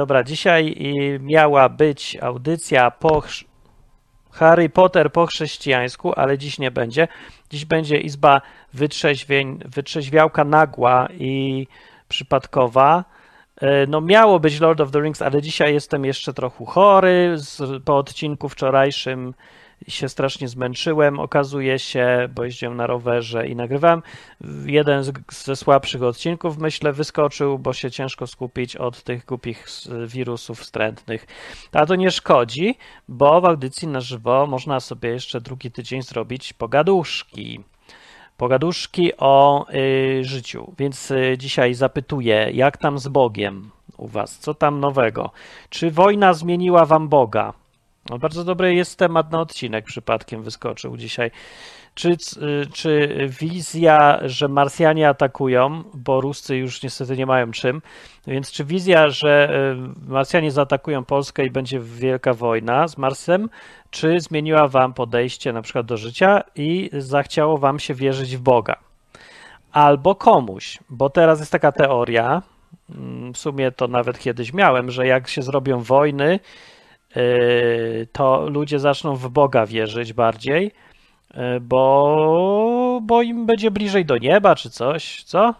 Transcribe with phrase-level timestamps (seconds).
[0.00, 0.74] Dobra, dzisiaj
[1.14, 3.22] y, miała być audycja po
[4.30, 7.08] Harry Potter po chrześcijańsku, ale dziś nie będzie.
[7.50, 8.40] Dziś będzie izba
[8.72, 11.66] wytrzeźwień, wytrzeźwiałka nagła i
[12.08, 13.04] przypadkowa.
[13.60, 17.32] E, No miało być Lord of the Rings, ale dzisiaj jestem jeszcze trochę chory.
[17.36, 19.34] Z, po odcinku wczorajszym
[19.88, 24.02] się strasznie zmęczyłem, okazuje się, bo jeździłem na rowerze i nagrywałem.
[24.66, 25.12] Jeden z,
[25.44, 29.66] ze słabszych odcinków, myślę, wyskoczył, bo się ciężko skupić od tych głupich
[30.06, 31.26] wirusów wstrętnych.
[31.72, 32.74] Ale to nie szkodzi,
[33.08, 37.60] bo w audycji na żywo można sobie jeszcze drugi tydzień zrobić pogaduszki.
[38.36, 40.74] Pogaduszki o y, życiu.
[40.78, 44.38] Więc y, dzisiaj zapytuję, jak tam z Bogiem u Was?
[44.38, 45.30] Co tam nowego?
[45.70, 47.52] Czy wojna zmieniła Wam Boga?
[48.10, 51.30] No, bardzo dobry jest temat na odcinek, przypadkiem wyskoczył dzisiaj.
[51.94, 52.16] Czy,
[52.72, 57.82] czy wizja, że Marsjanie atakują, bo Ruscy już niestety nie mają czym,
[58.26, 59.50] więc czy wizja, że
[60.06, 63.48] y, Marsjanie zaatakują Polskę i będzie wielka wojna z Marsem,
[63.90, 68.76] czy zmieniła wam podejście na przykład do życia i zachciało wam się wierzyć w Boga?
[69.72, 72.42] Albo komuś, bo teraz jest taka teoria,
[72.90, 76.40] mm, w sumie to nawet kiedyś miałem, że jak się zrobią wojny,
[78.12, 80.72] to ludzie zaczną w Boga wierzyć bardziej,
[81.30, 85.54] y, bo, bo im będzie bliżej do nieba czy coś, co?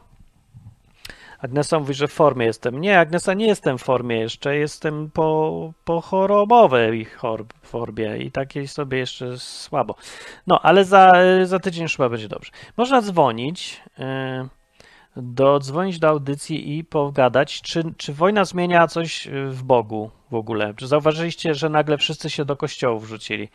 [1.38, 2.80] Agnesa mówi, że w formie jestem.
[2.80, 8.68] Nie, Agnesa, nie jestem w formie jeszcze, jestem po, po chorobowej chor- formie i takiej
[8.68, 9.94] sobie jeszcze słabo.
[10.46, 11.12] No, ale za,
[11.44, 12.52] za tydzień chyba będzie dobrze.
[12.76, 14.04] Można dzwonić, yy,
[15.16, 20.74] dodzwonić do audycji i pogadać, czy, czy wojna zmienia coś w Bogu w ogóle.
[20.74, 23.48] Czy zauważyliście, że nagle wszyscy się do kościołów wrzucili?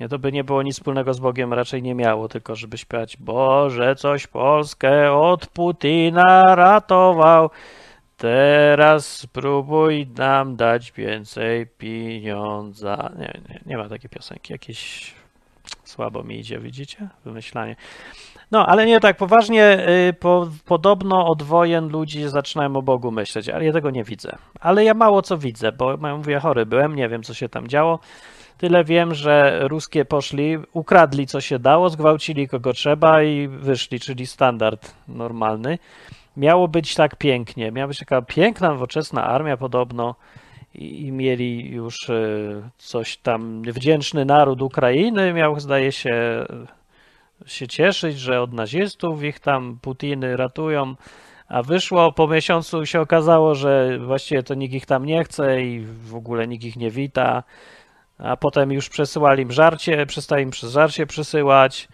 [0.00, 3.16] Nie, to by nie było nic wspólnego z Bogiem, raczej nie miało, tylko żeby śpiewać
[3.16, 7.50] Boże, coś Polskę od Putina ratował.
[8.16, 13.12] Teraz spróbuj nam dać więcej pieniądza.
[13.18, 14.52] Nie, nie, nie ma takiej piosenki.
[14.52, 15.14] Jakieś
[15.84, 17.08] słabo mi idzie, widzicie?
[17.24, 17.76] Wymyślanie.
[18.50, 19.88] No, ale nie tak poważnie.
[20.08, 24.36] y, Po, podobno od wojen ludzie zaczynają o Bogu myśleć, ale ja tego nie widzę.
[24.60, 27.68] Ale ja mało co widzę, bo ja mówię, chory byłem, nie wiem co się tam
[27.68, 27.98] działo.
[28.58, 34.26] Tyle wiem, że ruskie poszli, ukradli co się dało, zgwałcili kogo trzeba i wyszli, czyli
[34.26, 35.78] standard normalny.
[36.36, 40.14] Miało być tak pięknie, miała być taka piękna, nowoczesna armia podobno
[40.74, 46.46] i, i mieli już y, coś tam, wdzięczny naród Ukrainy miał, zdaje się,
[47.46, 50.94] się cieszyć, że od nazistów ich tam Putiny ratują,
[51.48, 55.80] a wyszło po miesiącu się okazało, że właściwie to nikt ich tam nie chce i
[55.80, 57.42] w ogóle nikt ich nie wita.
[58.18, 61.88] A potem już przesyłali im żarcie, przestali im żarcie przysyłać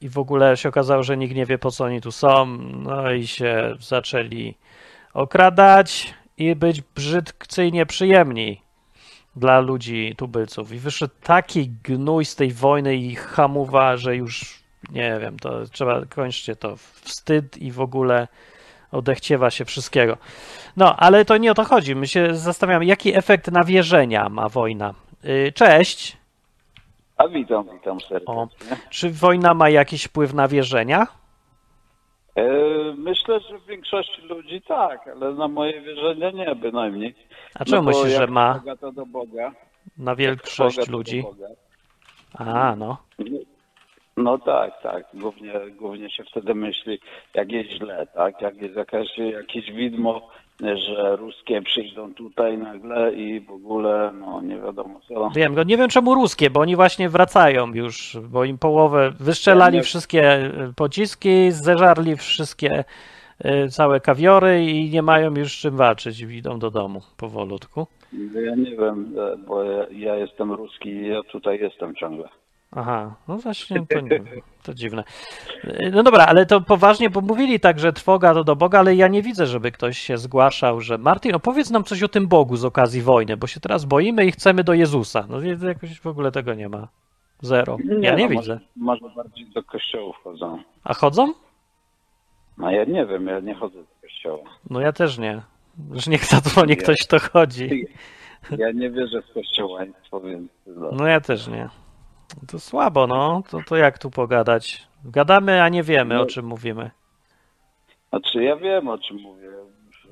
[0.00, 3.12] i w ogóle się okazało, że nikt nie wie po co oni tu są, no
[3.12, 4.54] i się zaczęli
[5.14, 8.62] okradać i być brzydkcyjnie przyjemni
[9.36, 10.72] dla ludzi tubylców.
[10.72, 14.57] I wyszedł taki gnój z tej wojny i hamuwa, że już
[14.90, 18.28] nie wiem, to trzeba, kończcie to, wstyd i w ogóle
[18.92, 20.16] odechciewa się wszystkiego.
[20.76, 21.96] No, ale to nie o to chodzi.
[21.96, 24.94] My się zastanawiamy, jaki efekt nawierzenia ma wojna.
[25.24, 26.16] Y, Cześć.
[27.16, 28.76] A witam, witam O, serdecznie.
[28.90, 31.06] czy wojna ma jakiś wpływ na wierzenia?
[32.36, 32.42] E,
[32.98, 37.14] myślę, że w większości ludzi tak, ale na moje wierzenia nie bynajmniej.
[37.54, 39.52] A czemu bo myślisz, że ma Boga to do Boga.
[39.98, 41.22] na większość ludzi?
[41.22, 41.46] Boga.
[42.34, 42.96] A, no.
[44.22, 45.04] No tak, tak.
[45.14, 46.98] Głównie, głównie się wtedy myśli,
[47.34, 48.42] jak jest źle, tak?
[48.42, 50.28] Jak jest jakaś, jakieś widmo,
[50.60, 55.30] że ruskie przyjdą tutaj nagle i w ogóle, no nie wiadomo co.
[55.36, 59.76] Wiem, go nie wiem czemu ruskie, bo oni właśnie wracają już, bo im połowę wystrzelali
[59.76, 62.84] Ja nie- wszystkie y, pociski, zeżarli wszystkie
[63.44, 67.86] y, całe kawiory i nie mają już z czym walczyć i idą do domu powolutku.
[68.44, 69.14] Ja nie wiem,
[69.46, 72.28] bo ja, ja jestem ruski i ja tutaj jestem ciągle.
[72.72, 74.20] Aha, no właśnie, to, nie,
[74.64, 75.04] to dziwne.
[75.92, 79.08] No dobra, ale to poważnie, bo mówili tak, że trwoga to do Boga, ale ja
[79.08, 82.64] nie widzę, żeby ktoś się zgłaszał, że Martin, opowiedz nam coś o tym Bogu z
[82.64, 85.26] okazji wojny, bo się teraz boimy i chcemy do Jezusa.
[85.28, 86.88] No jakoś w ogóle tego nie ma.
[87.40, 87.76] Zero.
[88.00, 88.60] Ja nie no, widzę.
[88.76, 90.62] Może, może bardziej do kościołów chodzą.
[90.84, 91.32] A chodzą?
[92.58, 94.44] No ja nie wiem, ja nie chodzę do kościoła.
[94.70, 95.42] No ja też nie.
[95.94, 96.76] Już niech zadzwoni Nie.
[96.76, 97.86] ktoś, kto chodzi.
[98.58, 100.50] Ja nie wierzę w kościołaństwo, więc.
[100.92, 101.68] No ja też nie.
[102.48, 103.42] To słabo, no.
[103.50, 104.88] To, to jak tu pogadać?
[105.04, 106.20] Gadamy, a nie wiemy, No.
[106.22, 106.90] o czym mówimy.
[108.10, 109.48] Znaczy ja wiem o czym mówię.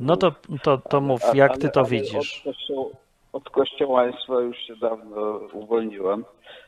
[0.00, 0.32] No to,
[0.62, 2.42] to, to mów, Ale- jak ale- ty to widzisz?
[2.46, 2.92] Od, kościoł,
[3.32, 5.20] od kościołaństwa już się dawno
[5.52, 6.24] uwolniłem.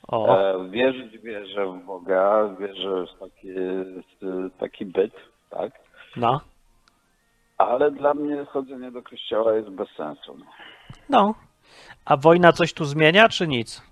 [0.09, 3.49] O, E, wierzyć wierzę w Boga, wierzę w taki,
[4.59, 5.13] taki byt,
[5.51, 5.73] tak?
[6.17, 6.41] no.
[7.59, 10.37] Ale dla mnie chodzenie do kościoła jest bez sensu.
[10.39, 10.45] no.
[11.09, 11.35] No.
[12.05, 13.83] A wojna coś tu zmienia, czy nic?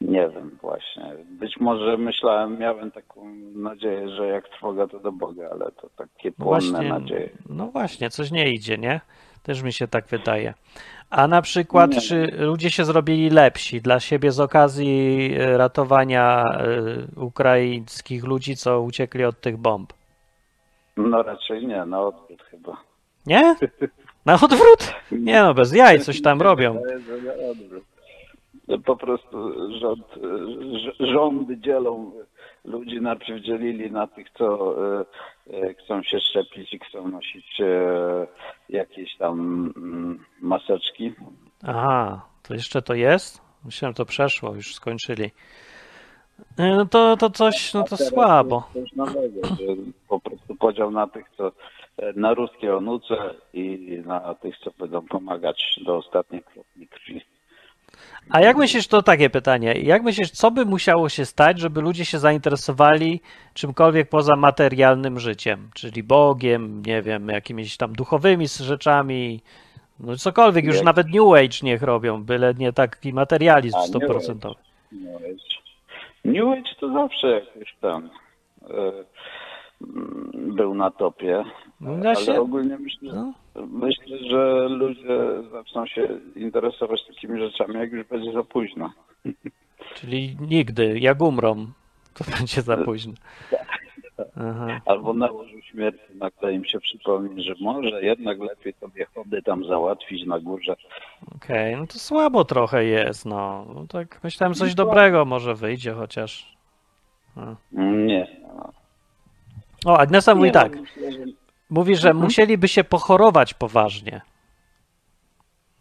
[0.00, 1.12] Nie wiem właśnie.
[1.30, 6.32] Być może myślałem, miałem taką nadzieję, że jak trwoga to do Boga, ale to takie
[6.32, 7.30] płonne właśnie, nadzieje.
[7.48, 9.00] no właśnie, coś nie idzie, nie?
[9.42, 10.54] Też mi się tak wydaje.
[11.10, 12.00] A na przykład, Nie.
[12.00, 18.80] czy ludzie się zrobili lepsi dla siebie z okazji e, ratowania e, ukraińskich ludzi, co
[18.82, 19.92] uciekli od tych bomb?
[20.96, 22.76] No raczej nie, na odwrót chyba.
[23.26, 23.56] Nie?
[24.26, 24.94] Na odwrót?
[25.12, 26.74] Nie no, bez jaj, coś tam robią.
[26.74, 27.84] Wydaje, że na odwrót.
[28.84, 32.12] Po prostu rząd, rz- rządy dzielą
[32.64, 35.04] ludzi, najpierw dzielili na tych, co e,
[35.50, 38.26] e, chcą się szczepić i chcą nosić e,
[38.68, 41.14] jakieś tam mm, maseczki.
[41.62, 43.40] Aha, to jeszcze to jest?
[43.64, 45.30] Myślałem, to przeszło, już skończyli.
[46.58, 48.68] No to, to coś, no to słabo.
[48.74, 49.76] Coś nowego, że
[50.08, 51.52] po prostu podział na tych, co
[52.16, 57.22] na ruskie onuce i na tych, co będą pomagać do ostatniej kropli krwi.
[58.30, 62.04] A jak myślisz, to takie pytanie, jak myślisz, co by musiało się stać, żeby ludzie
[62.04, 63.20] się zainteresowali
[63.54, 69.40] czymkolwiek poza materialnym życiem, czyli Bogiem, nie wiem, jakimiś tam duchowymi rzeczami,
[70.00, 73.88] no cokolwiek, już Jak- nawet New Age niech robią, byle nie taki materializm A, New
[73.88, 74.54] 100%.
[74.92, 75.48] New Age.
[76.24, 78.10] New Age to zawsze jakoś tam
[79.80, 80.24] mm,
[80.56, 81.44] był na topie,
[81.80, 83.32] No ale się- ogólnie myślę, No.
[83.66, 88.92] Myślę, że ludzie zaczną się interesować takimi rzeczami, jak już będzie za późno.
[89.94, 91.66] Czyli nigdy, jak umrą,
[92.14, 93.12] to będzie za późno.
[94.36, 94.80] Aha.
[94.86, 99.64] Albo na łożu śmierci nagle im się przypomni, że może jednak lepiej sobie chody tam
[99.64, 100.76] załatwić na górze.
[101.36, 103.66] Okej, no to słabo trochę jest, no.
[103.74, 106.56] no tak myślałem, coś dobrego może wyjdzie chociaż.
[107.72, 108.26] Nie.
[108.42, 108.72] no.
[109.86, 111.18] O, Agnesa mówi Nie, tak, no, myślę, że
[111.70, 112.24] mówi, że Mhm.
[112.24, 114.20] musieliby się pochorować poważnie.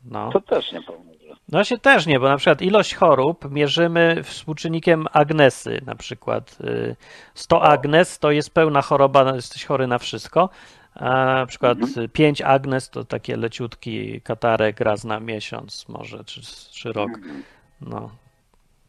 [0.05, 0.29] No.
[0.31, 1.17] To też nie pomoże.
[1.49, 6.57] No się też nie, bo na przykład ilość chorób mierzymy współczynnikiem Agnesy na przykład.
[6.61, 6.95] y,
[7.33, 10.49] 100 Agnes to jest pełna choroba, jesteś chory na wszystko.
[10.95, 12.09] A na przykład Mhm.
[12.09, 16.41] 5 Agnes to takie leciutki katarek raz na miesiąc może, czy,
[16.71, 17.09] czy rok.
[17.15, 17.43] Mhm.
[17.81, 18.09] No.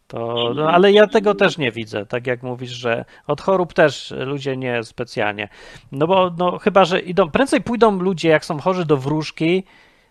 [0.08, 4.14] To, no, ale ja tego też nie widzę, tak jak mówisz, że od chorób też
[4.16, 5.48] ludzie nie specjalnie.
[5.92, 9.64] No bo no, chyba, że idą, prędzej pójdą ludzie, jak są chorzy do wróżki,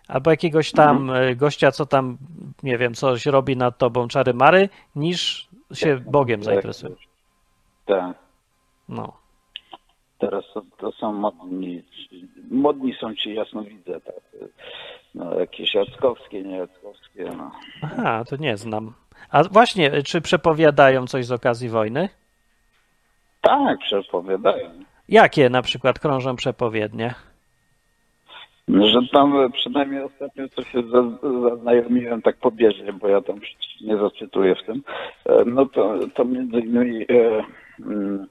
[0.07, 2.17] albo jakiegoś tam e, gościa, co tam,
[2.63, 6.95] nie wiem, coś robi nad tobą czary mary, niż się Bogiem zainteresują.
[7.85, 8.15] Tak.
[8.89, 9.13] No.
[10.17, 11.83] Teraz to, to są modni,
[12.51, 14.21] modni są ci jasnowidze, tak.
[15.15, 17.51] No, jakieś jackowskie, nie jackowskie, no.
[17.81, 18.93] Aha, to nie znam.
[19.31, 22.09] A właśnie, czy przepowiadają coś z okazji wojny?
[23.41, 24.69] Tak, przepowiadają.
[25.09, 27.13] Jakie na przykład krążą przepowiednie?
[28.67, 31.17] Że tam e, przynajmniej ostatnio co się za-
[31.49, 33.39] zaznajomiłem tak pobieżnie, bo ja tam
[33.81, 34.83] nie zacytuję w tym,
[35.25, 37.05] e, no to, to między innymi e,
[37.79, 38.27] mm,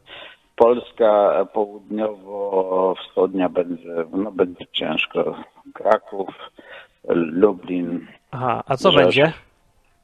[0.56, 5.36] Polska południowo-wschodnia będzie, no będzie ciężko.
[5.74, 6.28] Kraków,
[7.08, 8.06] Lublin.
[8.30, 9.04] Aha, a co Rzeszów.
[9.04, 9.32] będzie?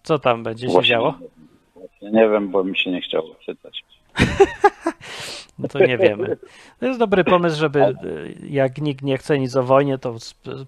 [0.03, 1.15] Co tam będzie się Właśnie działo?
[1.75, 3.85] Właśnie nie wiem, bo mi się nie chciało czytać.
[5.59, 6.37] No to nie wiemy.
[6.81, 7.95] To jest dobry pomysł, żeby e,
[8.49, 10.17] jak nikt nie chce nic o wojnie, to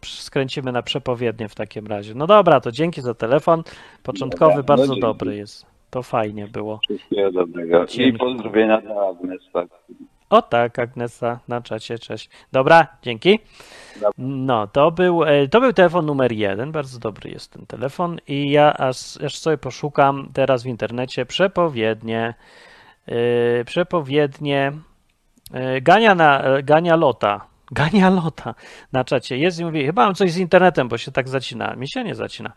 [0.04, 2.14] skręcimy na przepowiednie w takim razie.
[2.14, 3.62] No dobra, to dzięki za telefon.
[4.02, 5.00] Początkowy Dobra, no bardzo dzięki.
[5.00, 5.66] dobry jest.
[5.90, 6.80] To fajnie było.
[6.88, 7.85] Wszystkiego dobrego.
[7.85, 8.18] I Dzięki.
[8.18, 9.40] pozdrowienia dla Agnes.
[10.35, 12.31] O tak, Agnesa na czacie, cześć.
[12.53, 13.38] Dobra, dzięki.
[14.19, 18.50] No, to był, e, to był telefon numer jeden, bardzo dobry jest ten telefon i
[18.50, 22.35] ja aż, aż sobie poszukam teraz w internecie przepowiednie,
[23.07, 24.73] e, przepowiednie
[25.53, 27.47] e, Gania, na, Gania Lota,
[27.81, 28.55] Gania Lota
[28.93, 31.88] na czacie jest i mówi, chyba mam coś z internetem, bo się tak zacina, mi
[31.88, 32.53] się nie zacina.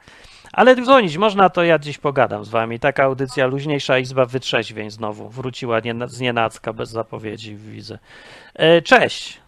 [0.53, 2.79] Ale dzwonić można, to ja dziś pogadam z wami.
[2.79, 5.29] Taka audycja, luźniejsza izba wytrzeźwień znowu.
[5.29, 7.99] Wróciła nie, z nienacka, bez zapowiedzi, widzę.
[8.55, 9.39] E, cześć.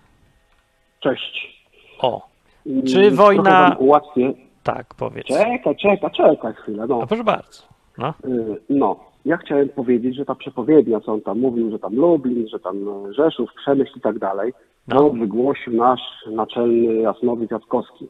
[0.99, 1.59] Cześć.
[1.99, 2.29] O,
[2.65, 4.33] Mm, Czy wojna- Ułatwię.
[4.63, 5.25] tak, powiedz.
[5.27, 6.85] Czekaj, czekaj, czekaj chwilę.
[6.89, 6.99] No.
[7.03, 7.63] A proszę bardzo.
[7.97, 11.95] No, Y, no, ja chciałem powiedzieć, że ta przepowiednia, co on tam mówił, że tam
[11.95, 12.77] Lublin, że tam
[13.09, 14.53] e, Rzeszów, Przemyśl i tak dalej,
[14.87, 14.95] No.
[14.95, 15.09] no.
[15.09, 15.99] wygłosił nasz
[16.31, 18.07] naczelny Jasnowic Jackowski.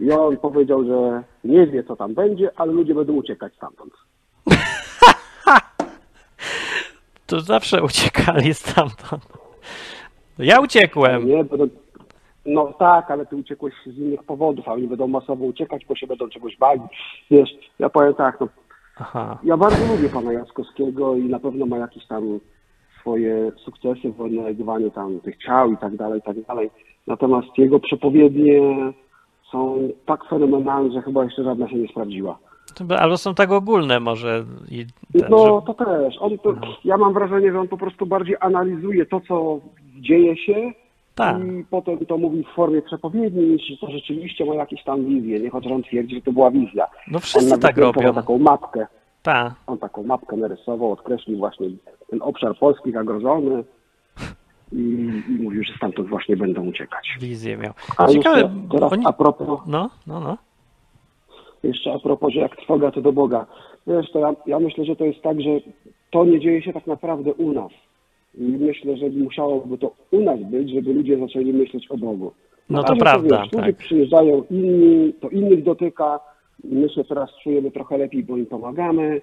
[0.00, 3.92] I on powiedział, że nie wie, co tam będzie, ale ludzie będą uciekać stamtąd.
[7.26, 9.24] to zawsze uciekali stamtąd.
[10.38, 11.26] Ja uciekłem.
[11.28, 11.68] Nie będą...
[12.46, 16.06] No tak, ale ty uciekłeś z innych powodów, a oni będą masowo uciekać, bo się
[16.06, 16.80] będą czegoś bali.
[17.30, 18.48] Wiesz, ja powiem tak, no,
[19.00, 19.38] Aha.
[19.44, 22.40] Ja bardzo lubię pana Jackowskiego i na pewno ma jakiś tam
[23.00, 26.70] swoje sukcesy w odnajdywaniu tam tych ciał i tak dalej, i tak dalej.
[27.06, 28.62] Natomiast jego przepowiednie
[29.52, 32.38] są tak fenomenalne, że chyba jeszcze żadna się nie sprawdziła.
[32.98, 34.44] Albo są tak ogólne może.
[35.12, 36.16] Ten, No że, to też.
[36.20, 39.60] On to, ja mam wrażenie, że on po prostu bardziej analizuje to, co
[40.00, 40.72] dzieje się
[41.14, 41.36] tak.
[41.44, 45.50] i potem to mówi w formie przepowiedni, niż to rzeczywiście ma jakieś tam wizję, nie?
[45.50, 46.86] Chociaż on twierdzi, że to była wizja.
[47.10, 48.14] No On wszyscy nawet tak robią.
[48.14, 48.86] taką mapkę.
[49.22, 49.52] Tak.
[49.66, 51.68] On taką mapkę narysował, odkreślił właśnie
[52.10, 53.64] ten obszar Polski zagrożony
[54.72, 54.78] i,
[55.28, 57.16] i mówił, że stamtąd właśnie będą uciekać.
[57.20, 57.72] Wizję miał.
[57.98, 59.04] A Ciekawe, jeszcze teraz oni...
[59.06, 60.36] a propos, No, no, no.
[61.62, 63.46] jeszcze a propos, że jak trwoga to do Boga.
[63.86, 65.50] Wiesz, to ja, ja myślę, że to jest tak, że
[66.10, 67.72] to nie dzieje się tak naprawdę u nas.
[68.38, 72.32] I myślę, że musiałoby to u nas być, żeby ludzie zaczęli myśleć o Bogu.
[72.70, 73.76] No Na to prawda, wiesz, Ludzie tak.
[73.76, 76.20] przyjeżdżają inni, to innych dotyka.
[76.64, 79.20] My się teraz czujemy trochę lepiej, bo im pomagamy.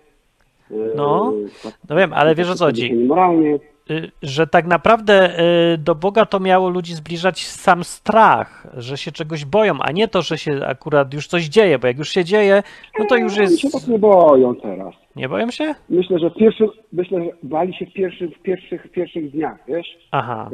[0.95, 2.93] No, Yy, tak- No wiem, ale wiesz o co chodzi.
[2.93, 3.59] Moralnie.
[3.91, 5.39] Y, Że tak naprawdę
[5.73, 10.07] y, do Boga to miało ludzi zbliżać sam strach, że się czegoś boją, a nie
[10.07, 12.63] to, że się akurat już coś dzieje, bo jak już się dzieje,
[12.99, 13.87] no to już Oni się tak jest.
[13.87, 14.93] nie boją teraz.
[15.15, 15.75] Nie boją się?
[15.89, 19.57] Myślę, że w pierwszym, myślę, że bali się w pierwszych, w pierwszych, w pierwszych dniach,
[19.67, 19.87] wiesz?
[20.11, 20.49] Aha.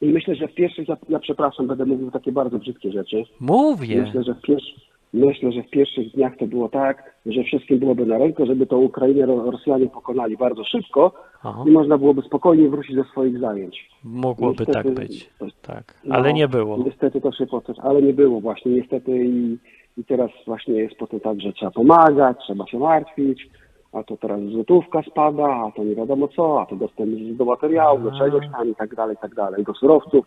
[0.00, 3.22] Yy, I myślę, że w pierwszych, ja, ja przepraszam, będę mówił takie bardzo brzydkie rzeczy.
[3.40, 4.02] Mówię.
[4.02, 4.74] Myślę, że w pierwszych,
[5.12, 8.78] myślę, że w pierwszych dniach to było tak, że wszystkim byłoby na rękę, żeby tą
[8.78, 11.12] Ukrainę Ro- Rosjanie pokonali bardzo szybko
[11.42, 11.64] Aha.
[11.66, 13.88] i można byłoby spokojnie wrócić do swoich zajęć.
[14.04, 15.30] Mogłoby Niestety- tak być.
[15.62, 15.94] Tak.
[16.04, 16.78] No, Ale nie było.
[16.86, 19.58] Niestety to się potem, ale nie było właśnie, niestety i,
[19.98, 23.48] i teraz właśnie jest potem tak, że trzeba pomagać, trzeba się martwić,
[23.92, 27.98] a to teraz złotówka spada, a to nie wiadomo co, a to dostęp do materiału,
[27.98, 30.26] do czegoś tam i tak dalej, i tak dalej, do surowców.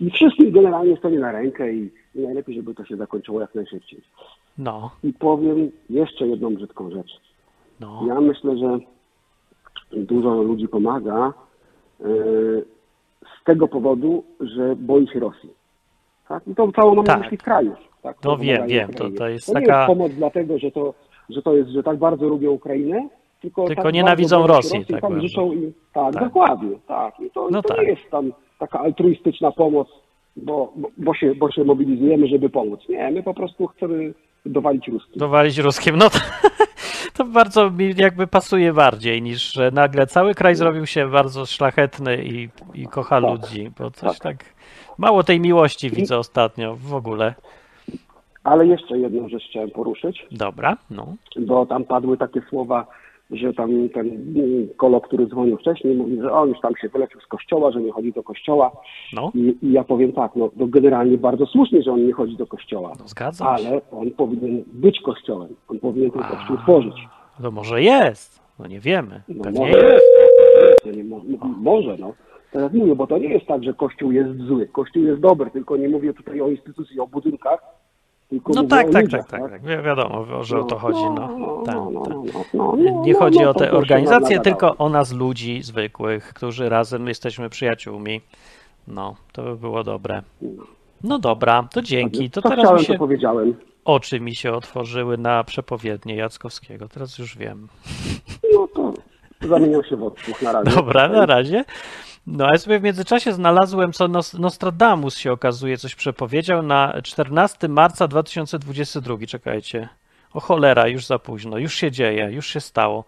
[0.00, 4.00] I wszystkim generalnie stoi na rękę i, i najlepiej, żeby to się zakończyło jak najszybciej.
[4.58, 7.20] No, I powiem jeszcze jedną brzydką rzecz.
[7.80, 8.04] no.
[8.08, 8.78] Ja myślę, że
[9.92, 11.32] dużo ludzi pomaga
[12.00, 12.64] yy,
[13.40, 15.50] z tego powodu, że boi się Rosji.
[16.28, 16.48] Tak?
[16.48, 17.16] I to całą mam Tak.
[17.16, 17.76] na myśli krajów.
[18.02, 18.16] Tak?
[18.24, 20.94] No które wiem, wiem, to- to jest to taka- nie jest pomoc dlatego, że to,
[21.30, 23.08] że to jest, że tak bardzo lubią Ukrainę,
[23.40, 25.28] tylko, Tylko tak nienawidzą Rosji, Rosji, tak tak bardzo.
[25.28, 25.50] życzą
[25.92, 26.24] tak, Tak.
[26.24, 27.20] dokładnie, tak.
[27.20, 27.78] I to, No to tak.
[27.78, 29.88] nie jest tam taka altruistyczna pomoc,
[30.36, 32.80] bo, bo, bo, się, bo się mobilizujemy, żeby pomóc.
[32.88, 34.14] Nie, my po prostu chcemy
[34.46, 35.12] dowalić Ruskim.
[35.16, 35.96] Dowalić ruskim.
[35.96, 36.18] No to,
[37.16, 42.24] to bardzo mi jakby pasuje bardziej niż że nagle cały kraj zrobił się bardzo szlachetny
[42.24, 43.30] i, i kocha Tak.
[43.30, 44.36] ludzi, bo coś tak
[44.98, 47.34] mało tej miłości widzę ostatnio w ogóle.
[48.44, 50.26] Ale jeszcze jedną rzecz chciałem poruszyć.
[50.30, 51.14] Dobra, no.
[51.36, 52.86] bo tam padły takie słowa,
[53.30, 54.26] że tam ten
[54.76, 57.92] kolo, który dzwonił wcześniej, mówi, że on już tam się wylecił z kościoła, że nie
[57.92, 58.72] chodzi do kościoła.
[59.12, 62.36] No, I, i ja powiem tak, no to generalnie bardzo słusznie, że on nie chodzi
[62.36, 63.68] do kościoła, no zgadzam się.
[63.68, 65.48] ale on powinien być kościołem.
[65.68, 66.94] On powinien ten kościół tworzyć.
[67.42, 69.22] To może jest, no nie wiemy.
[69.28, 70.96] No Pewnie może jest.
[70.96, 72.12] Nie mo- no, może, no.
[72.52, 74.66] Teraz mówię, bo to nie jest tak, że kościół jest zły.
[74.66, 77.60] Kościół jest dobry, tylko nie mówię tutaj o instytucji, o budynkach,
[78.30, 79.62] tylko No tak, tak, ludziach, tak, tak, tak.
[79.62, 81.04] Wi- Wiadomo, że o to chodzi.
[81.04, 82.14] No, tak, no, no, tak.
[82.14, 86.34] no, no, Nie, no, no, chodzi no, o te organizacje, tylko o nas ludzi zwykłych,
[86.34, 88.20] którzy razem jesteśmy przyjaciółmi.
[88.88, 90.22] No, to by było dobre.
[91.04, 92.30] No dobra, to dzięki.
[92.30, 93.54] To Co teraz chciałem, mi się powiedziałem.
[93.84, 96.88] oczy mi się otworzyły na przepowiednie Jackowskiego.
[96.88, 97.68] Teraz już wiem.
[98.54, 98.92] No to
[99.48, 100.70] zamieniał się w odsłuch na razie.
[100.70, 101.64] Dobra, na razie.
[102.30, 107.02] No, a ja sobie w międzyczasie znalazłem, co Nos- Nostradamus się okazuje, coś przepowiedział na
[107.02, 109.16] 14 marca 2022.
[109.26, 109.88] Czekajcie.
[110.32, 111.58] O cholera, już za późno.
[111.58, 113.04] Już się dzieje, już się stało.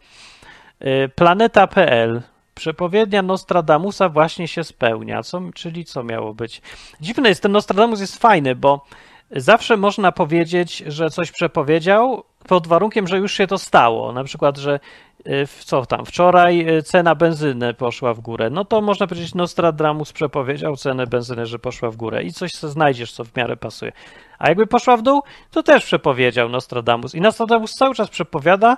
[0.82, 2.22] Y, Planeta.pl.
[2.54, 5.22] Przepowiednia Nostradamusa właśnie się spełnia.
[5.22, 6.62] Co, czyli co miało być?
[7.00, 8.86] Dziwne jest, ten Nostradamus jest fajny, bo
[9.30, 14.12] zawsze można powiedzieć, że coś przepowiedział pod warunkiem, że już się to stało.
[14.12, 14.80] Na przykład, że
[15.26, 18.50] y, w- co tam, wczoraj y, cena benzyny poszła w górę.
[18.50, 23.12] No to można powiedzieć, Nostradamus przepowiedział cenę benzyny, że poszła w górę i coś znajdziesz,
[23.12, 23.92] co w miarę pasuje.
[24.38, 27.14] A jakby poszła w dół, to też przepowiedział Nostradamus.
[27.14, 28.76] I Nostradamus cały czas przepowiada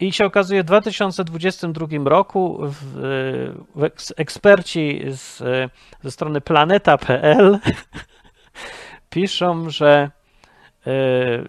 [0.00, 2.74] i się okazuje, w 2022 roku w,
[3.74, 5.42] w eks- eksperci z,
[6.02, 7.58] ze strony planeta.pl
[9.10, 10.25] piszą, że y,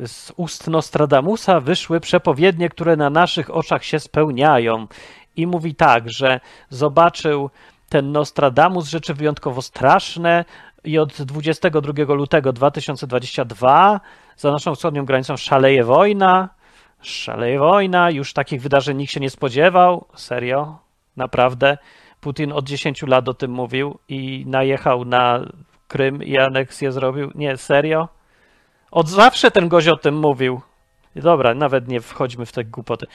[0.06, 4.88] z ust Nostradamusa wyszły przepowiednie, które na naszych oczach się spełniają.
[5.36, 6.40] I mówi tak, że
[6.70, 7.50] zobaczył
[7.90, 10.46] ten Nostradamus rzeczy wyjątkowo straszne
[10.84, 14.00] i od 22 lutego 2022
[14.38, 16.50] za naszą wschodnią granicą szaleje wojna.
[17.02, 20.06] Szaleje wojna, już takich wydarzeń nikt się nie spodziewał.
[20.16, 20.78] Serio?
[21.18, 21.78] Naprawdę?
[22.22, 25.40] Putin od 10 lat o tym mówił i najechał na
[25.88, 27.32] Krym i aneksję zrobił.
[27.36, 28.17] Nie, serio?
[28.92, 30.62] Od zawsze ten gość o tym mówił.
[31.16, 33.06] Dobra, nawet nie wchodźmy w te głupoty.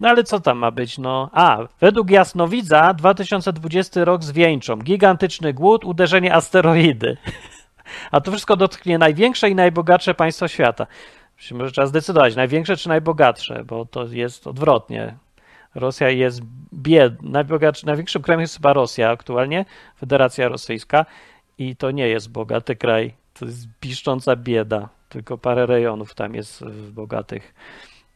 [0.00, 0.98] No ale co tam ma być?
[0.98, 4.76] No, a, według jasnowidza 2020 rok zwieńczą.
[4.76, 7.16] Gigantyczny głód, uderzenie asteroidy.
[8.10, 10.86] A to wszystko dotknie największe i najbogatsze państwo świata.
[11.50, 15.16] Może trzeba zdecydować, największe czy najbogatsze, bo to jest odwrotnie.
[15.74, 16.40] Rosja jest
[16.74, 19.64] bied, najbogatszy, największym krajem jest chyba Rosja aktualnie,
[20.00, 21.06] Federacja Rosyjska
[21.58, 26.64] i to nie jest bogaty kraj, to jest piszcząca bieda, tylko parę rejonów tam jest
[26.90, 27.54] bogatych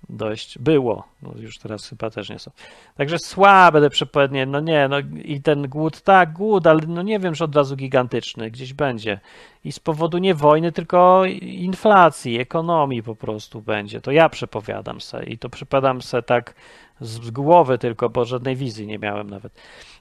[0.09, 2.51] dość było, no już teraz chyba też nie są.
[2.97, 7.19] Także słabe te przepowiednie, no nie, no i ten głód, tak, głód, ale no nie
[7.19, 9.21] wiem, że od razu gigantyczny gdzieś będzie.
[9.65, 14.01] I z powodu nie wojny, tylko inflacji, ekonomii po prostu będzie.
[14.01, 16.55] To ja przepowiadam se i to przepowiadam se tak
[17.03, 19.53] z głowy tylko, bo żadnej wizji nie miałem nawet.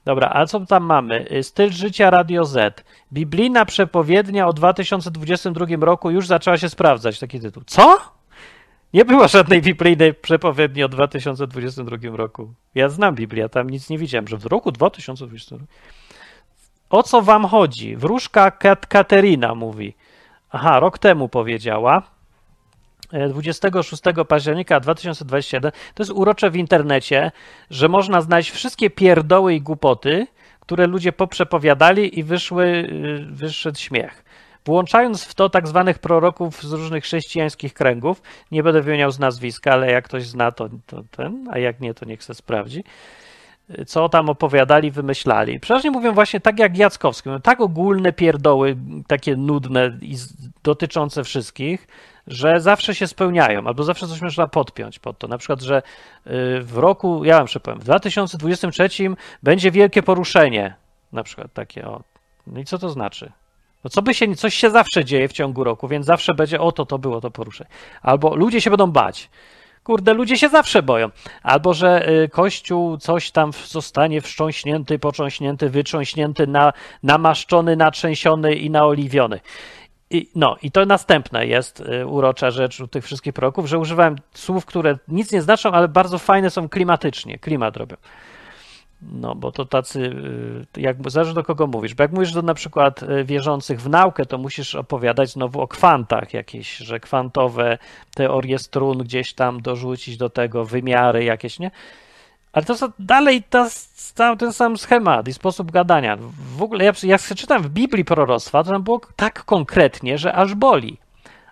[0.05, 1.25] Dobra, a co tam mamy?
[1.41, 2.83] Styl życia Radio Z.
[3.13, 7.19] Biblijna przepowiednia o 2022 roku już zaczęła się sprawdzać.
[7.19, 7.63] Taki tytuł.
[7.65, 7.97] Co?
[8.93, 12.53] Nie było żadnej biblijnej przepowiedni o 2022 roku.
[12.75, 15.65] Ja znam Biblię, tam nic nie widziałem, że w roku 2022.
[16.89, 17.95] O co wam chodzi?
[17.95, 19.93] Wróżka Kat Katerina mówi.
[20.49, 22.03] Aha, rok temu powiedziała.
[23.29, 27.31] 26 e, października 2021 to jest urocze w internecie,
[27.69, 30.27] że można znaleźć wszystkie pierdoły i głupoty,
[30.59, 34.23] które ludzie poprzepowiadali i wyszły, y, wyszedł śmiech.
[34.65, 39.71] Włączając w to tak zwanych proroków z różnych chrześcijańskich kręgów, nie będę wymieniał z nazwiska,
[39.71, 42.83] ale jak ktoś zna, to, to ten, a jak nie, to niech se sprawdzi
[43.87, 45.59] co tam opowiadali, wymyślali.
[45.59, 50.15] Przeważnie mówią właśnie tak jak Jackowski, tak ogólne pierdoły, takie nudne i
[50.63, 51.87] dotyczące wszystkich,
[52.27, 55.27] że zawsze się spełniają, albo zawsze coś można podpiąć pod to.
[55.27, 55.81] Na przykład, że y,
[56.61, 58.89] w roku, ja wam przepowiem, w 2023
[59.43, 60.75] będzie wielkie poruszenie.
[61.11, 62.01] Na przykład takie, o.
[62.47, 63.31] No i co to znaczy?
[63.83, 66.85] No co by się, coś się zawsze dzieje w ciągu roku, więc zawsze będzie, oto
[66.85, 67.69] to było to poruszenie.
[68.01, 69.29] Albo ludzie się będą bać.
[69.83, 71.09] Kurde, ludzie się zawsze boją.
[71.43, 76.73] Albo, że y, Kościół coś tam zostanie wstrząśnięty, począśnięty, wytrząśnięty, na,
[77.03, 79.39] namaszczony, natrzęsiony i naoliwiony.
[80.09, 84.15] I, no, i to następne jest y, urocza rzecz u tych wszystkich proroków, że używałem
[84.33, 87.95] słów, które nic nie znaczą, ale bardzo fajne są klimatycznie, klimat robią.
[89.01, 89.99] No, bo to tacy,
[90.77, 93.89] y, jak zależy do kogo mówisz, bo jak mówisz do na przykład y, wierzących w
[93.89, 97.77] naukę, to musisz opowiadać znowu o kwantach jakieś, że kwantowe
[98.15, 101.71] teorie strun gdzieś tam dorzucić do tego, wymiary jakieś, nie?
[102.53, 103.69] Ale to dalej ta,
[104.15, 106.17] ta, ten sam schemat i sposób gadania.
[106.57, 110.55] W ogóle, ja, jak czytam w Biblii proroctwa, to tam było tak konkretnie, że aż
[110.55, 110.97] boli.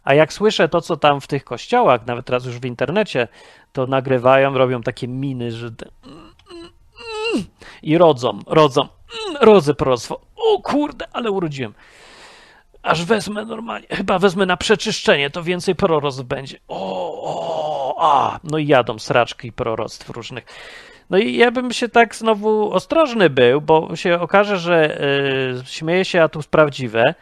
[0.04, 3.28] A jak słyszę to, co tam w tych kościołach, nawet teraz już w internecie,
[3.74, 5.72] to nagrywają, robią takie miny, że
[7.84, 8.88] i rodzą, rodzą,
[9.42, 10.22] rodzę proroctwo.
[10.36, 11.74] O kurde, ale urodziłem.
[12.84, 16.58] Aż wezmę normalnie, chyba wezmę na przeczyszczenie, to więcej proroctw będzie.
[16.68, 20.46] O, o, a, no i jadą sraczki proroctw różnych.
[21.10, 25.02] No i ja bym się tak znowu ostrożny był, bo się okaże, że
[25.62, 27.16] y, śmieje się, a tu prawdziwe,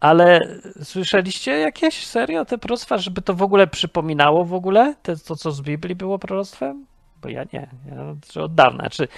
[0.00, 0.40] ale
[0.82, 5.52] słyszeliście jakieś serio te proroctwa, żeby to w ogóle przypominało w ogóle te, to, co
[5.52, 6.86] z Biblii było proroctwem?
[7.22, 8.78] Bo ja nie, ja od dawna.
[8.78, 9.08] Znaczy,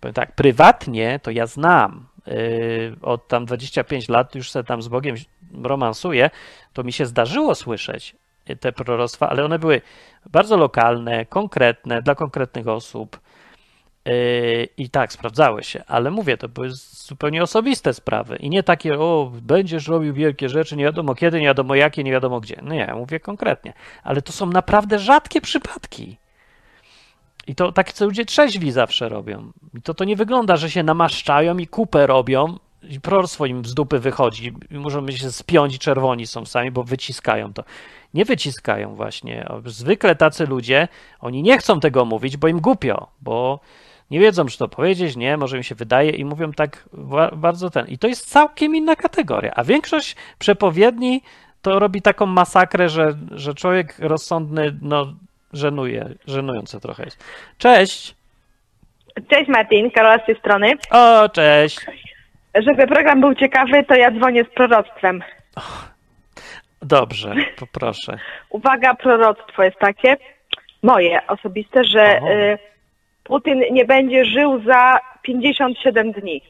[0.00, 2.06] powiem tak, prywatnie to ja znam.
[2.26, 5.16] Yy, od tam 25 lat już se tam z Bogiem
[5.62, 6.30] romansuję,
[6.72, 8.16] to mi się zdarzyło słyszeć
[8.60, 9.80] te proroctwa, ale one były
[10.30, 13.20] bardzo lokalne, konkretne, dla konkretnych osób.
[14.04, 18.98] Yy, I tak, sprawdzały się, ale mówię, to były zupełnie osobiste sprawy i nie takie,
[18.98, 22.56] o, będziesz robił wielkie rzeczy, nie wiadomo kiedy, nie wiadomo jakie, nie wiadomo gdzie.
[22.62, 26.16] No nie, ja mówię konkretnie, ale to są naprawdę rzadkie przypadki.
[27.46, 29.52] I to tak co ludzie trzeźwi zawsze robią.
[29.74, 32.58] I to, to nie wygląda, że się namaszczają i kupę robią
[32.90, 34.52] i proroctwo im z dupy wychodzi.
[34.70, 37.64] Muszą się spiąć i czerwoni są sami, bo wyciskają to.
[38.14, 39.48] Nie wyciskają właśnie.
[39.66, 40.88] Zwykle tacy ludzie,
[41.20, 43.60] oni nie chcą tego mówić, bo im głupio, bo
[44.10, 46.88] nie wiedzą, czy to powiedzieć, nie, może im się wydaje i mówią tak
[47.36, 47.86] bardzo ten.
[47.86, 49.52] I to jest całkiem inna kategoria.
[49.56, 51.22] A większość przepowiedni
[51.62, 55.14] to robi taką masakrę, że, że człowiek rozsądny, no
[55.52, 57.24] żenuje, żenujące trochę jest.
[57.58, 58.14] Cześć!
[59.28, 60.72] Cześć Martin, Karola z tej strony.
[60.90, 61.86] O, cześć!
[62.54, 65.22] Żeby program był ciekawy, to ja dzwonię z proroctwem.
[66.82, 68.18] Dobrze, poproszę.
[68.50, 70.16] Uwaga, proroctwo jest takie,
[70.82, 72.58] moje osobiste, że y,
[73.24, 76.42] Putin nie będzie żył za 57 dni.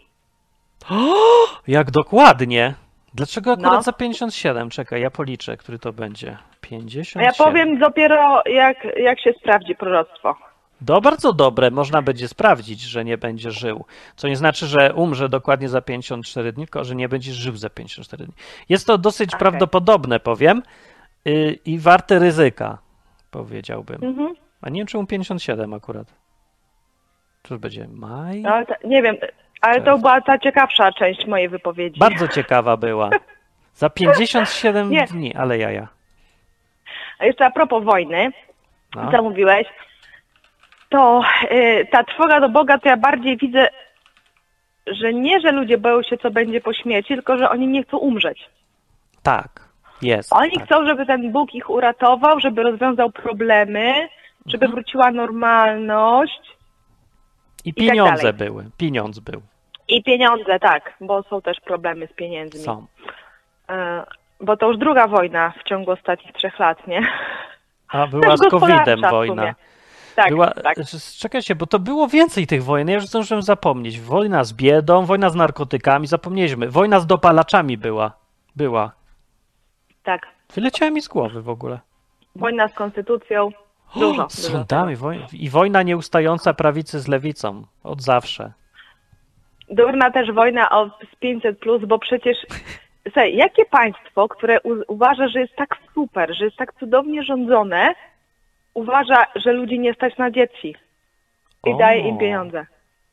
[0.91, 1.15] O,
[1.69, 2.75] jak dokładnie!
[3.15, 3.83] Dlaczego akurat no.
[3.83, 4.71] za 57?
[4.71, 6.37] Czekaj, ja policzę, który to będzie.
[6.61, 7.17] 50.
[7.17, 10.37] A ja powiem dopiero, jak, jak się sprawdzi proroctwo.
[10.81, 13.85] Do bardzo dobre, można będzie sprawdzić, że nie będzie żył.
[14.17, 17.71] Co nie znaczy, że umrze dokładnie za 54 dni, tylko że nie będzie żył za
[17.71, 18.35] 54 dni.
[18.69, 19.39] Jest to dosyć okay.
[19.39, 20.63] prawdopodobne, powiem,
[21.25, 22.79] yy, i warte ryzyka.
[23.31, 24.05] powiedziałbym.
[24.05, 24.35] Mhm.
[24.63, 26.15] A nie wiem, czemu 57 akurat.
[27.43, 28.43] Czy będzie maj?
[28.43, 29.17] Ta, nie wiem,
[29.63, 30.01] ale to Czerw.
[30.01, 32.01] była ta ciekawsza część mojej wypowiedzi.
[32.01, 33.11] Bardzo ciekawa była.
[33.75, 35.05] Za 57 Nie.
[35.05, 35.89] dni, ale jaja.
[37.19, 38.31] A jeszcze a propos wojny,
[38.95, 39.11] No.
[39.13, 39.67] co mówiłeś,
[40.89, 41.23] to
[41.53, 43.69] y, ta trwoga do Boga, to ja bardziej widzę,
[44.87, 47.97] że nie, że ludzie boją się, co będzie po śmierci, tylko że oni nie chcą
[47.99, 48.51] umrzeć.
[49.23, 49.49] Tak,
[50.03, 50.33] jest.
[50.33, 50.65] Oni tak.
[50.67, 54.09] chcą, żeby ten Bóg ich uratował, żeby rozwiązał problemy,
[54.47, 54.73] żeby Mhm.
[54.73, 56.41] wróciła normalność
[57.65, 58.33] I tak pieniądze dalej.
[58.51, 58.65] były.
[58.79, 59.43] Pieniądz był.
[59.89, 62.61] I pieniądze, tak, bo są też problemy z pieniędzmi.
[62.61, 62.87] Są.
[63.69, 64.05] E,
[64.41, 67.07] Bo to już druga wojna w ciągu ostatnich trzech lat, nie?
[67.89, 69.55] A była z gospodarcza COVID-em wojna.
[70.17, 70.77] Tak, była, tak.
[71.19, 72.89] Czekajcie, bo to było więcej tych wojen.
[72.89, 74.01] Ja już zdążyłem zapomnieć.
[74.01, 76.69] Wojna z biedą, wojna z narkotykami, zapomnieliśmy.
[76.69, 78.13] Wojna z dopalaczami była.
[78.57, 78.93] Była.
[80.03, 80.27] tak.
[80.55, 81.79] Wyleciała mi z głowy w ogóle.
[82.37, 83.51] Wojna z konstytucją.
[83.97, 84.29] Dużo.
[84.31, 84.97] z dużo sądami.
[84.97, 85.27] Woj...
[85.33, 87.65] I wojna nieustająca prawicy z lewicą.
[87.85, 88.53] Od zawsze.
[89.73, 92.39] Durna też wojna o z 500, plus, bo przecież.
[93.05, 97.95] Słuchaj, jakie państwo, które uważa, że jest tak super, że jest tak cudownie rządzone,
[98.75, 100.77] uważa, że ludzi nie stać na dzieci
[101.67, 101.77] i O.
[101.77, 102.67] daje im pieniądze?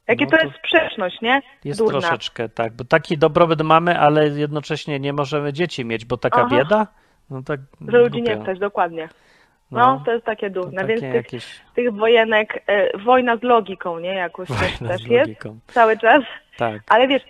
[0.08, 1.41] Jakie No to to jest sprzeczność, nie?
[1.65, 2.00] Jest Durna.
[2.00, 6.58] troszeczkę tak, bo taki dobrobyt mamy, ale jednocześnie nie możemy dzieci mieć, bo taka Aha.
[6.58, 6.88] bieda?
[7.30, 7.60] No tak.
[7.88, 9.10] Że ludzi nie stać, dokładnie.
[9.71, 10.86] No, No, to jest takie durne.
[10.86, 14.13] Więc tych, jakieś tych wojenek, e, wojna z logiką, nie?
[14.15, 15.32] Jakoś też, wojna też jest
[15.67, 16.23] cały czas.
[16.58, 16.82] Tak.
[16.88, 17.23] Ale wiesz,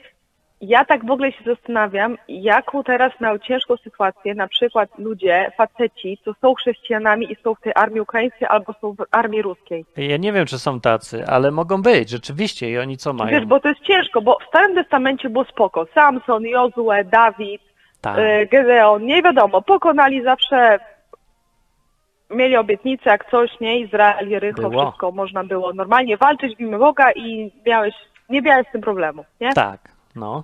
[0.62, 6.17] ja tak w ogóle się zastanawiam, jaką teraz miał ciężką sytuację na przykład ludzie, faceci,
[6.25, 9.86] co są chrześcijanami i są w tej armii ukraińskiej albo są w armii ruskiej.
[9.97, 12.69] Ja nie wiem, czy są tacy, ale mogą być, rzeczywiście.
[12.69, 13.32] I oni co mają?
[13.32, 15.88] Wiesz, bo to jest ciężko, bo w Starym Testamencie było spoko.
[15.95, 17.62] Samson, Jozue, Dawid,
[18.02, 18.17] tak.
[18.19, 20.80] e, Gedeon, nie wiadomo, pokonali zawsze,
[22.30, 24.84] mieli obietnicę, jak coś, nie, Izrael, Jerycho, Było.
[24.86, 27.94] wszystko można było normalnie walczyć w imię Boga i miałeś,
[28.30, 29.54] nie miałeś z tym problemu, nie?
[29.54, 29.80] tak,
[30.15, 30.44] no.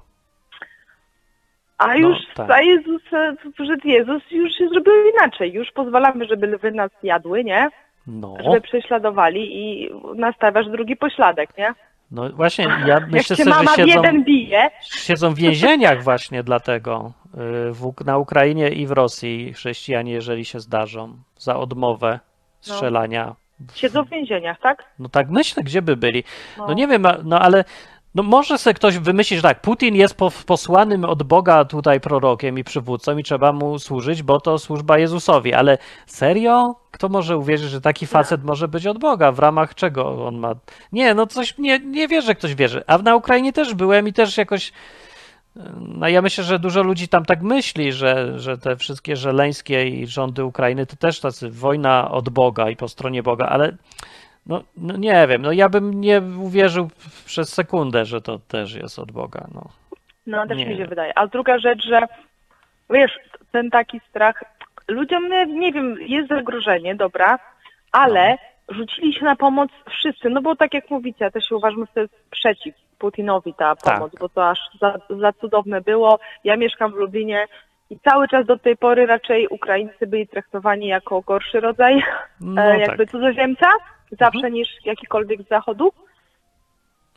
[1.77, 2.51] A No, już tak.
[2.51, 5.53] a Jezus, e, że Jezus już się zrobił inaczej.
[5.53, 7.69] Już pozwalamy, żeby lwy nas jadły, nie?
[8.07, 11.73] No, Żeby prześladowali i nastawiasz drugi pośladek, nie?
[12.11, 17.11] no właśnie, ja myślę sobie, mama że siedzą, jeden bije, siedzą w więzieniach właśnie dlatego
[17.71, 22.19] w, Uk- na Ukrainie i w Rosji chrześcijanie, jeżeli się zdarzą, za odmowę
[22.61, 23.35] strzelania.
[23.73, 24.83] siedzą w więzieniach, tak?
[24.99, 26.23] No tak myślę, gdzie by byli.
[26.57, 26.67] No.
[26.67, 27.63] No nie wiem, no ale
[28.15, 32.59] no może sobie ktoś wymyślić, że tak, Putin jest po, posłanym od Boga tutaj prorokiem
[32.59, 36.75] i przywódcą i trzeba mu służyć, bo to służba Jezusowi, ale serio?
[36.91, 39.31] Kto może uwierzyć, że taki facet może być od Boga?
[39.31, 40.55] W ramach czego on ma...
[40.91, 42.83] Nie, no coś, nie, nie wierzę, że ktoś wierzy.
[42.87, 44.71] A na Ukrainie też byłem i też jakoś...
[45.79, 50.07] No ja myślę, że dużo ludzi tam tak myśli, że, że te wszystkie żeleńskie i
[50.07, 53.71] rządy Ukrainy to też tacy wojna od Boga i po stronie Boga, ale
[54.45, 56.89] no, no nie wiem, no ja bym nie uwierzył
[57.25, 59.47] przez sekundę, że to też jest od Boga.
[59.53, 59.69] No.
[60.27, 60.65] No też Nie.
[60.65, 61.17] mi się wydaje.
[61.17, 62.07] A druga rzecz, że
[62.89, 63.11] wiesz,
[63.51, 64.43] ten taki strach,
[64.87, 67.39] ludziom, nie, nie wiem, jest zagrożenie, dobra,
[67.91, 68.37] ale No.
[68.69, 71.91] Rzucili się na pomoc wszyscy, no bo tak jak mówicie, ja też się uważam, że
[71.93, 73.93] to jest przeciw Putinowi ta Tak.
[73.93, 76.19] pomoc, bo to aż za, za cudowne było.
[76.43, 77.47] Ja mieszkam w Lublinie
[77.89, 82.03] i cały czas do tej pory raczej Ukraińcy byli traktowani jako gorszy rodzaj
[82.41, 83.11] No e, jakby tak.
[83.11, 83.67] cudzoziemca,
[84.11, 85.91] zawsze niż jakikolwiek z zachodu.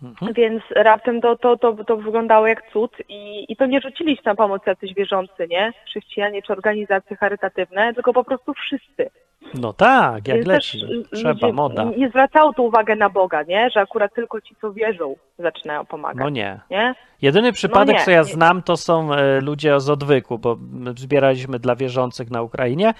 [0.02, 0.32] Mhm.
[0.32, 4.22] Więc raptem to, to, to, to wyglądało jak cud i, i to nie rzucili się
[4.24, 5.72] na pomoc jacyś wierzący, nie?
[5.87, 9.11] Chrześcijanie czy organizacje charytatywne, tylko po prostu wszyscy.
[9.54, 10.80] No tak, jak Więc leci.
[10.80, 11.84] też, y, Trzeba, ludzie moda.
[11.96, 13.70] Nie zwracało to uwagę na Boga, nie?
[13.70, 16.61] Że akurat tylko ci, co wierzą, zaczynają pomagać, No nie.
[16.70, 16.94] nie?
[17.22, 21.58] Jedyny przypadek, nie, co ja znam, to są e, ludzie z odwyku, bo my zbieraliśmy
[21.58, 22.94] dla wierzących na Ukrainie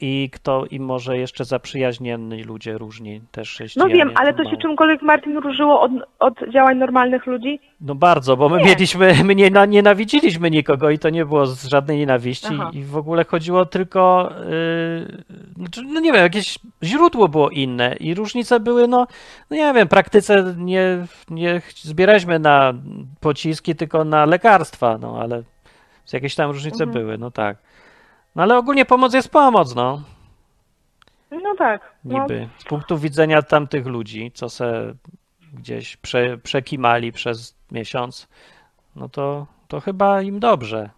[0.00, 3.94] i kto i może jeszcze zaprzyjaźnieni ludzie różni też No chrześcijanie.
[3.94, 7.60] wiem, ale to się czymkolwiek Martin różyło od, od działań normalnych ludzi?
[7.80, 8.64] No bardzo, bo my Nie.
[8.64, 12.70] mieliśmy, my nie, na- nienawidziliśmy nikogo i to nie było z żadnej nienawiści Aha.
[12.72, 18.60] i w ogóle chodziło tylko, yy, no nie wiem, jakieś źródło było inne i różnice
[18.60, 19.06] były, no,
[19.50, 22.74] no nie wiem, praktyce nie, nie zbieraliśmy na
[23.20, 25.42] pociski, tylko na lekarstwa, no ale
[26.12, 26.90] jakieś tam różnice Mhm.
[27.04, 27.56] były, no tak.
[28.36, 30.02] No ale ogólnie pomoc jest pomoc, no,
[31.30, 31.94] No tak.
[32.04, 32.48] No, niby.
[32.58, 34.94] Z punktu widzenia tamtych ludzi, co se
[35.52, 38.28] gdzieś prze, przekimali przez miesiąc,
[38.96, 40.90] no to, to chyba im dobrze.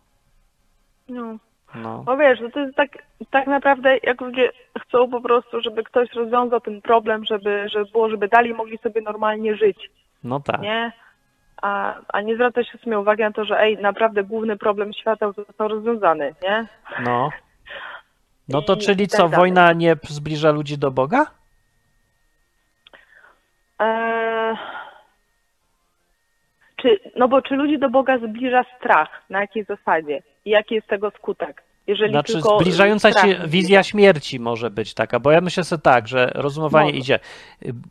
[1.08, 1.36] no.
[1.74, 2.04] No.
[2.06, 2.90] No wiesz, no to jest tak,
[3.30, 8.10] tak naprawdę jak ludzie chcą po prostu, żeby ktoś rozwiązał ten problem, żeby, żeby było,
[8.10, 9.90] żeby dalej mogli sobie normalnie żyć,
[10.24, 10.60] No tak.
[10.60, 10.92] nie?
[11.62, 14.92] A, a nie zwraca się w sumie uwagi na to, że ej, naprawdę główny problem
[14.92, 16.66] świata został rozwiązany, nie?
[17.04, 17.30] No.
[18.48, 19.36] No to I- czyli co, dalej.
[19.36, 21.26] wojna nie zbliża ludzi do Boga?
[23.78, 24.56] Eee,
[26.76, 29.22] czy, no bo czy ludzi do Boga zbliża strach?
[29.30, 30.22] Na jakiej zasadzie?
[30.44, 31.62] I jaki jest tego skutek?
[31.86, 36.08] Jeżeli Znaczy tylko zbliżająca się wizja śmierci może być taka, bo ja myślę sobie tak,
[36.08, 37.18] że rozumowanie idzie.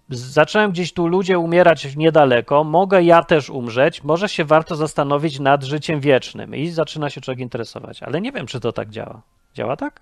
[0.09, 5.63] Zacząłem gdzieś tu ludzie umierać niedaleko, mogę ja też umrzeć, może się warto zastanowić nad
[5.63, 9.21] życiem wiecznym i zaczyna się człowiek interesować, ale nie wiem, czy to tak działa.
[9.53, 10.01] Działa tak?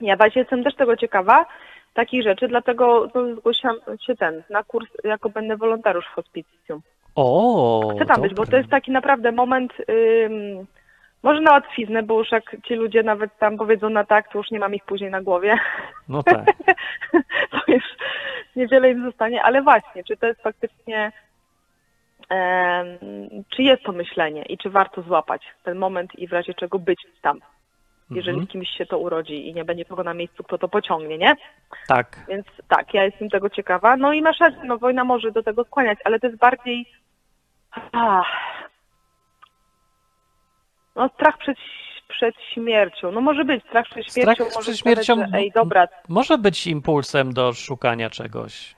[0.00, 1.46] Ja właśnie jestem też tego ciekawa,
[1.94, 6.80] takich rzeczy, dlatego to zgłosiłam się ten, na kurs, jako będę wolontariusz w hospicjum.
[7.14, 10.66] O, Chcę tam być, bo to jest taki naprawdę moment, ym,
[11.26, 14.50] może na łatwiznę, bo już jak ci ludzie nawet tam powiedzą na tak, to już
[14.50, 15.58] nie mam ich później na głowie.
[16.08, 16.44] No tak.
[17.52, 17.84] to już
[18.56, 21.12] niewiele im zostanie, ale właśnie, czy to jest faktycznie,
[22.28, 22.86] em,
[23.48, 27.06] czy jest to myślenie i czy warto złapać ten moment i w razie czego być
[27.22, 27.40] tam,
[28.10, 28.46] jeżeli Mhm.
[28.46, 31.36] z kimś się to urodzi i nie będzie kogo na miejscu, kto to pociągnie, nie?
[31.88, 32.24] Tak.
[32.28, 33.96] Więc tak, ja jestem tego ciekawa.
[33.96, 36.86] No i masz rację, no wojna może do tego skłaniać, ale to jest bardziej
[37.92, 38.26] ach,
[40.96, 41.56] no strach przed,
[42.08, 43.12] przed śmiercią.
[43.12, 44.44] No może być strach przed Strach śmiercią.
[44.44, 48.75] przed może śmiercią Ej, dobra, Może być impulsem do szukania czegoś.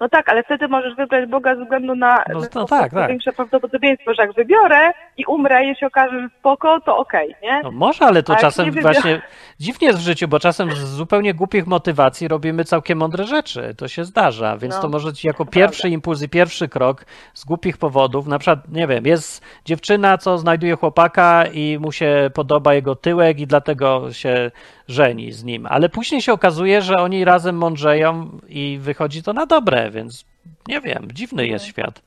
[0.00, 3.08] No tak, ale wtedy możesz wybrać Boga ze względu na, No po tak, tak.
[3.08, 7.60] większe prawdopodobieństwo, że jak wybiorę i umrę, jeśli okaże, że spoko, to okej, nie?
[7.62, 9.22] No może, ale to czasem właśnie
[9.60, 13.74] dziwnie jest w życiu, bo czasem z zupełnie głupich motywacji robimy całkiem mądre rzeczy.
[13.78, 15.94] To się zdarza, więc No, to może ci jako pierwszy prawda.
[15.94, 18.26] impuls i pierwszy krok z głupich powodów.
[18.26, 23.40] Na przykład, nie wiem, jest dziewczyna, co znajduje chłopaka i mu się podoba jego tyłek
[23.40, 24.50] i dlatego się
[24.90, 25.66] żeni z nim.
[25.66, 30.24] Ale później się okazuje, że oni razem mądrzeją i wychodzi to na dobre, więc
[30.68, 32.02] nie wiem, dziwny jest świat.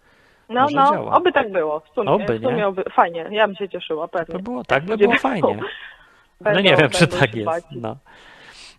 [0.50, 1.16] No, może no, działa.
[1.16, 1.80] oby tak było.
[1.80, 4.36] W sumie, Oby, w sumie oby, fajnie, ja bym się cieszyła, pewnie.
[4.36, 5.60] To było tak, by było fajnie.
[6.42, 7.46] Będą- nie wiem, czy tak jest.
[7.46, 7.64] bać.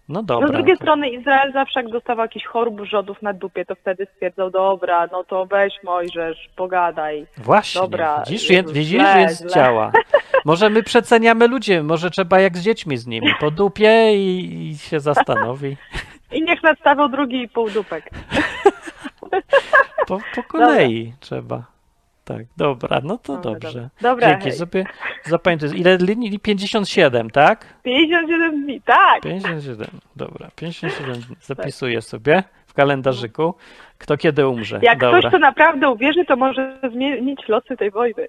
[0.09, 0.49] No, no No dobra.
[0.49, 4.51] z drugiej strony Izrael zawsze jak dostawał jakichś chorób rzodów na dupie, to wtedy stwierdzał,
[4.51, 7.27] dobra, no to weź Mojżesz, pogadaj.
[7.37, 9.51] Właśnie, Dobra, widzisz, Jezus, widzisz, źle, więc źle.
[9.51, 9.93] działa.
[10.45, 14.79] Może my przeceniamy ludzi, może trzeba jak z dziećmi z nimi, po dupie i, i
[14.79, 15.77] się zastanowi.
[16.33, 18.11] I niech nadstawią drugi i pół dupek.
[20.09, 21.63] Po, po kolei trzeba.
[22.25, 23.89] Tak, dobra, no to Dobra, dobrze.
[24.01, 24.29] dobra.
[24.29, 24.53] Dzięki, hej.
[24.53, 24.85] sobie
[25.25, 25.73] zapamiętuję.
[25.75, 26.39] Ile linii?
[26.41, 27.67] 57, tak?
[27.83, 29.23] 57 dni, tak.
[29.23, 31.37] 57, dobra, 57 dni.
[31.41, 33.55] Zapisuję sobie w kalendarzyku,
[33.99, 34.79] kto kiedy umrze.
[34.83, 35.19] Jak dobra.
[35.19, 38.29] ktoś to naprawdę uwierzy, to może zmienić losy tej wojny.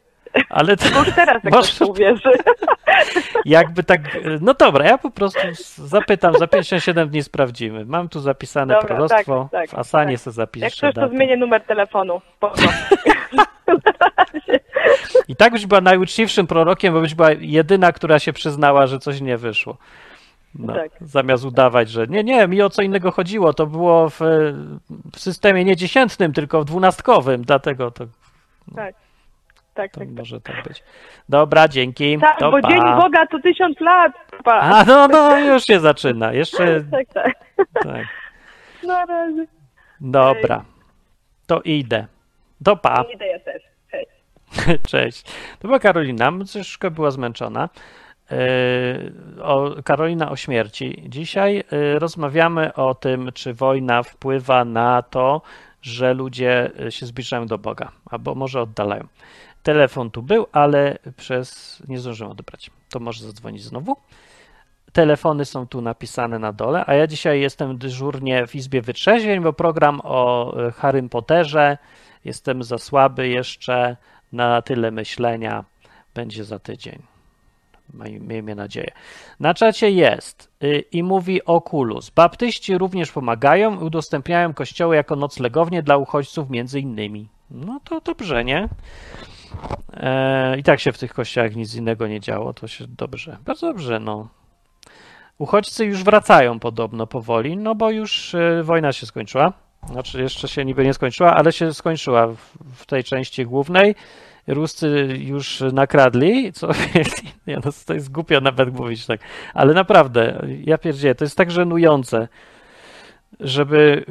[0.50, 2.30] Ale to, już teraz jak ktoś to uwierzy.
[3.46, 4.02] Jakby tak.
[4.42, 5.40] No dobra, ja po prostu
[5.76, 7.86] zapytam, za 57 dni sprawdzimy.
[7.86, 9.50] Mam tu zapisane Dobra, proroctwo.
[9.52, 10.22] tak, tak, w Asanie tak.
[10.22, 10.66] sobie zapiszę.
[10.66, 11.16] Jak ktoś to datę.
[11.16, 12.22] zmienię numer telefonu.
[15.36, 19.22] I tak byś była najuczciwszym prorokiem, bo byś była jedyna, która się przyznała, że coś
[19.22, 19.78] nie wyszło.
[20.60, 20.92] No, Tak.
[21.02, 23.54] Zamiast udawać, że nie, nie, mi o co innego chodziło.
[23.54, 24.20] To było w,
[25.14, 28.06] w systemie nie dziesiętnym, tylko w dwunastkowym, dlatego to,
[28.76, 28.96] Tak.
[29.74, 30.18] Tak, to tak, tak.
[30.18, 30.84] może tak być.
[31.30, 32.20] Dobra, dzięki.
[32.20, 32.70] Tak, to bo pa.
[32.70, 34.12] Dzień Boga to tysiąc lat.
[34.44, 34.60] Pa.
[34.60, 36.34] A no, no, już się zaczyna.
[36.34, 37.34] Jeszcze Tak, tak.
[37.84, 38.06] tak.
[38.84, 39.46] Na razie.
[40.02, 40.66] Dobra.
[41.48, 42.08] To idę.
[42.64, 43.06] To pa.
[43.14, 43.75] Idę ja też.
[44.88, 45.24] Cześć.
[45.60, 46.32] To była Karolina.
[46.52, 47.70] Troszkę była zmęczona.
[48.32, 48.38] Yy,
[49.44, 51.04] O, Karolina o śmierci.
[51.08, 55.42] Dzisiaj yy, rozmawiamy o tym, czy wojna wpływa na to,
[55.82, 59.08] że ludzie yy, się zbliżają do Boga, albo może oddalają.
[59.64, 62.72] Telefon tu był, ale przez nie zdążyłem odebrać.
[62.90, 63.96] To może zadzwonić znowu.
[64.94, 69.54] Telefony są tu napisane na dole, a ja dzisiaj jestem dyżurnie w Izbie Wytrzeźwień, bo
[69.54, 71.78] program o Harrym Potterze.
[72.26, 73.98] Jestem za słaby jeszcze
[74.36, 75.64] na tyle myślenia.
[76.14, 77.02] Będzie za tydzień.
[78.20, 78.92] Miejmy nadzieję.
[79.40, 82.10] Na czacie jest y, i mówi Oculus.
[82.10, 87.28] Baptyści również pomagają i udostępniają kościoły jako noclegownie dla uchodźców między innymi.
[87.52, 88.70] No to dobrze, nie?
[89.94, 93.38] E, I tak się w tych kościołach nic innego nie działo, to się dobrze.
[93.46, 94.28] Bardzo dobrze, no.
[95.38, 99.54] Uchodźcy już wracają podobno powoli, no bo już y, wojna się skończyła.
[99.92, 102.28] Znaczy jeszcze się niby nie skończyła, ale się skończyła
[102.76, 103.96] w, tej części głównej.
[104.48, 106.68] Ruscy już nakradli, co
[107.48, 109.20] nie, no, to jest głupio nawet mówić tak,
[109.54, 112.28] ale naprawdę, ja pierdzielę, to jest tak żenujące,
[113.40, 114.06] żeby...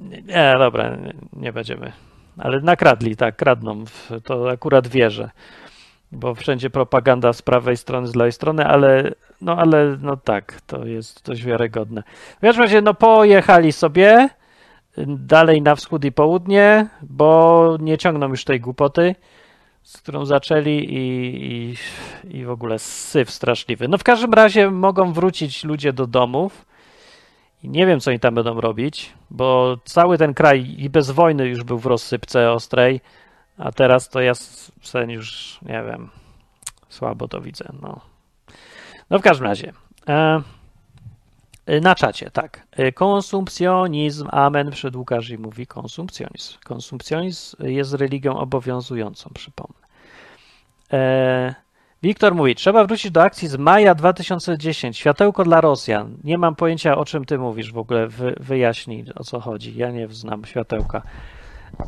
[0.00, 1.92] Nie, dobra, nie, nie będziemy.
[2.38, 3.84] Ale nakradli, tak, kradną,
[4.24, 5.30] to akurat wierzę,
[6.12, 10.86] bo wszędzie propaganda z prawej strony, z lewej strony, ale no, ale no tak, to
[10.86, 12.02] jest dość wiarygodne.
[12.36, 14.28] W każdym razie, no pojechali sobie
[15.06, 19.14] dalej na wschód i południe, bo nie ciągną już tej głupoty.
[19.84, 21.04] z którą zaczęli i,
[21.52, 23.88] i, i w ogóle syf straszliwy.
[23.88, 26.66] No w każdym razie mogą wrócić ludzie do domów
[27.62, 31.48] i nie wiem, co oni tam będą robić, bo cały ten kraj i bez wojny
[31.48, 33.00] już był w rozsypce ostrej,
[33.58, 34.32] a teraz to ja
[34.82, 36.10] sen już, nie wiem,
[36.88, 38.00] słabo to widzę, no.
[39.10, 39.72] No w każdym razie,
[40.08, 40.42] e,
[41.66, 42.66] na czacie, tak.
[42.72, 46.58] E, konsumpcjonizm, amen, przed Łukasz i mówi konsumpcjonizm.
[46.64, 49.86] Konsumpcjonizm jest religią obowiązującą, przypomnę.
[50.92, 51.54] E,
[52.04, 54.98] Wiktor mówi, trzeba wrócić do akcji z maja 2010.
[54.98, 56.16] Światełko dla Rosjan.
[56.24, 58.06] Nie mam pojęcia, o czym ty mówisz w ogóle.
[58.06, 59.76] Wy, wyjaśnij, o co chodzi.
[59.76, 61.02] Ja nie znam światełka.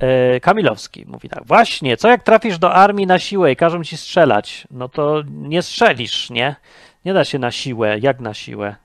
[0.01, 1.47] E, Kamilowski mówi tak.
[1.47, 4.67] Właśnie, co jak trafisz do armii na siłę i każą ci strzelać?
[4.71, 6.57] No to nie strzelisz, nie?
[7.05, 7.99] Nie da się na siłę.
[7.99, 8.77] Jak na siłę?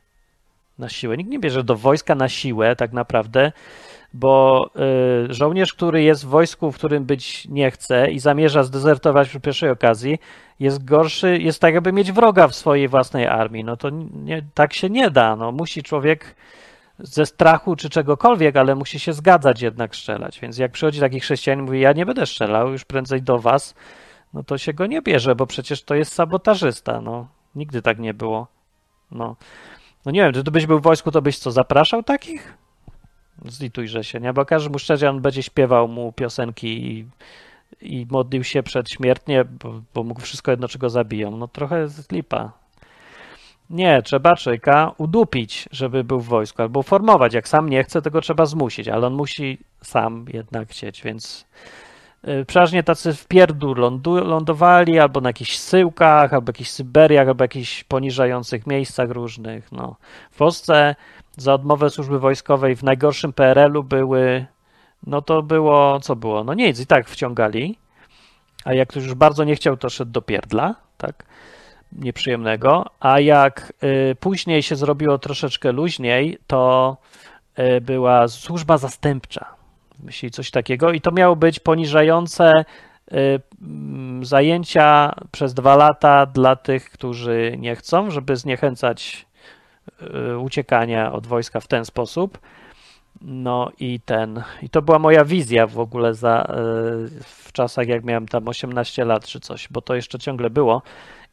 [0.81, 1.17] Na siłę.
[1.17, 3.51] Nikt nie bierze do wojska na siłę, tak naprawdę
[4.13, 4.65] bo
[5.29, 9.39] y, żołnierz, który jest w wojsku, w którym być nie chce i zamierza zdezertować przy
[9.39, 10.19] pierwszej okazji,
[10.59, 13.63] jest gorszy, jest tak, jakby mieć wroga w swojej własnej armii.
[13.63, 15.35] No to nie, tak się nie da.
[15.35, 16.35] No, musi człowiek
[16.99, 20.39] ze strachu czy czegokolwiek, ale musi się zgadzać jednak strzelać.
[20.39, 23.75] Więc jak przychodzi taki chrześcijanin mówi, ja nie będę strzelał, już prędzej do was,
[24.33, 27.01] no to się go nie bierze, bo przecież to jest sabotażysta.
[27.01, 28.47] No, nigdy tak nie było.
[29.11, 29.35] No,
[30.05, 32.57] no nie wiem, czy ty byś był w wojsku, to byś co, zapraszał takich?
[33.45, 34.33] Zlitujże się, nie?
[34.33, 37.05] Bo każdy muszczerian będzie śpiewał mu piosenki i,
[37.81, 41.37] i modlił się przedśmiertnie, bo, bo mógł wszystko jedno, czego zabiją.
[41.37, 42.51] No trochę lipa.
[43.69, 47.33] Nie, trzeba człowieka udupić, żeby był w wojsku, albo formować.
[47.33, 51.45] Jak sam nie chce, tego trzeba zmusić, ale on musi sam jednak chcieć, więc
[52.47, 53.73] przeważnie tacy w pierdół
[54.05, 59.71] lądowali albo na jakichś syłkach, albo jakichś Syberiach, albo jakichś poniżających miejscach różnych.
[59.71, 59.95] No.
[60.31, 60.95] W Polsce
[61.37, 64.45] za odmowę służby wojskowej w najgorszym PRL-u były,
[65.07, 66.43] no to było, co było?
[66.43, 67.77] No nic, i tak wciągali,
[68.65, 71.25] a jak ktoś już bardzo nie chciał, to szedł do pierdla, tak,
[71.91, 76.97] nieprzyjemnego, a jak y, później się zrobiło troszeczkę luźniej, to
[77.59, 79.45] y, była służba zastępcza,
[80.03, 82.65] myśli coś takiego i to miało być poniżające
[83.13, 83.41] y,
[84.21, 89.25] zajęcia przez dwa lata dla tych, którzy nie chcą, żeby zniechęcać
[90.01, 92.39] Y, uciekania od wojska w ten sposób.
[93.21, 98.03] No i ten, i to była moja wizja w ogóle za, y, w czasach, jak
[98.03, 100.81] miałem tam 18 lat czy coś, bo to jeszcze ciągle było.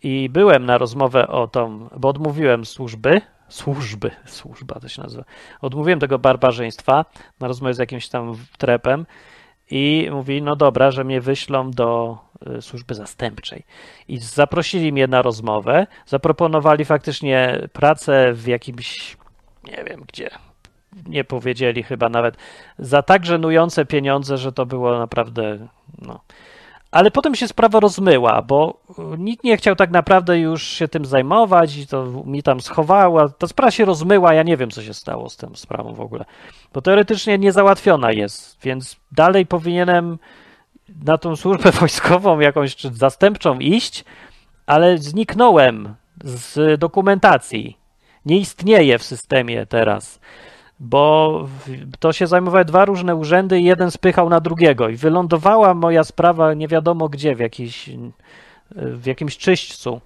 [0.02, 5.24] I byłem na rozmowę o tą, bo odmówiłem służby, służby, służba to się nazywa,
[5.60, 7.04] odmówiłem tego barbarzyństwa
[7.40, 9.06] na rozmowę z jakimś tam trepem
[9.70, 12.18] i mówi, no dobra, że mnie wyślą do
[12.58, 13.64] y, służby zastępczej.
[14.08, 19.16] I zaprosili mnie na rozmowę, zaproponowali faktycznie pracę w jakimś,
[19.64, 20.30] nie wiem gdzie,
[21.06, 22.36] nie powiedzieli chyba nawet,
[22.78, 25.68] za tak żenujące pieniądze, że to było naprawdę,
[26.02, 26.20] no.
[26.90, 28.80] Ale potem się sprawa rozmyła, bo
[29.18, 33.28] nikt nie chciał tak naprawdę już się tym zajmować i to mi tam schowała.
[33.28, 36.24] Ta sprawa się rozmyła, ja nie wiem, co się stało z tą sprawą w ogóle.
[36.72, 40.18] Bo teoretycznie niezałatwiona jest, więc dalej powinienem
[41.04, 44.04] na tą służbę wojskową jakąś czy zastępczą iść,
[44.66, 47.78] ale zniknąłem z dokumentacji.
[48.26, 50.20] Nie istnieje w systemie teraz
[50.80, 51.44] bo
[51.98, 56.54] to się zajmowały dwa różne urzędy i jeden spychał na drugiego i wylądowała moja sprawa
[56.54, 57.90] nie wiadomo gdzie, w, jakiś,
[58.70, 60.00] w jakimś czyśćcu.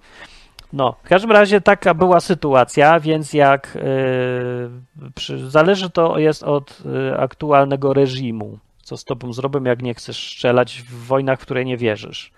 [0.73, 6.85] No, w każdym razie taka była sytuacja, więc jak yy, przy, zależy to jest od
[6.85, 11.65] yy, aktualnego reżimu, co z tobą zrobią, jak nie chcesz strzelać w wojnach, w które
[11.65, 12.31] nie wierzysz.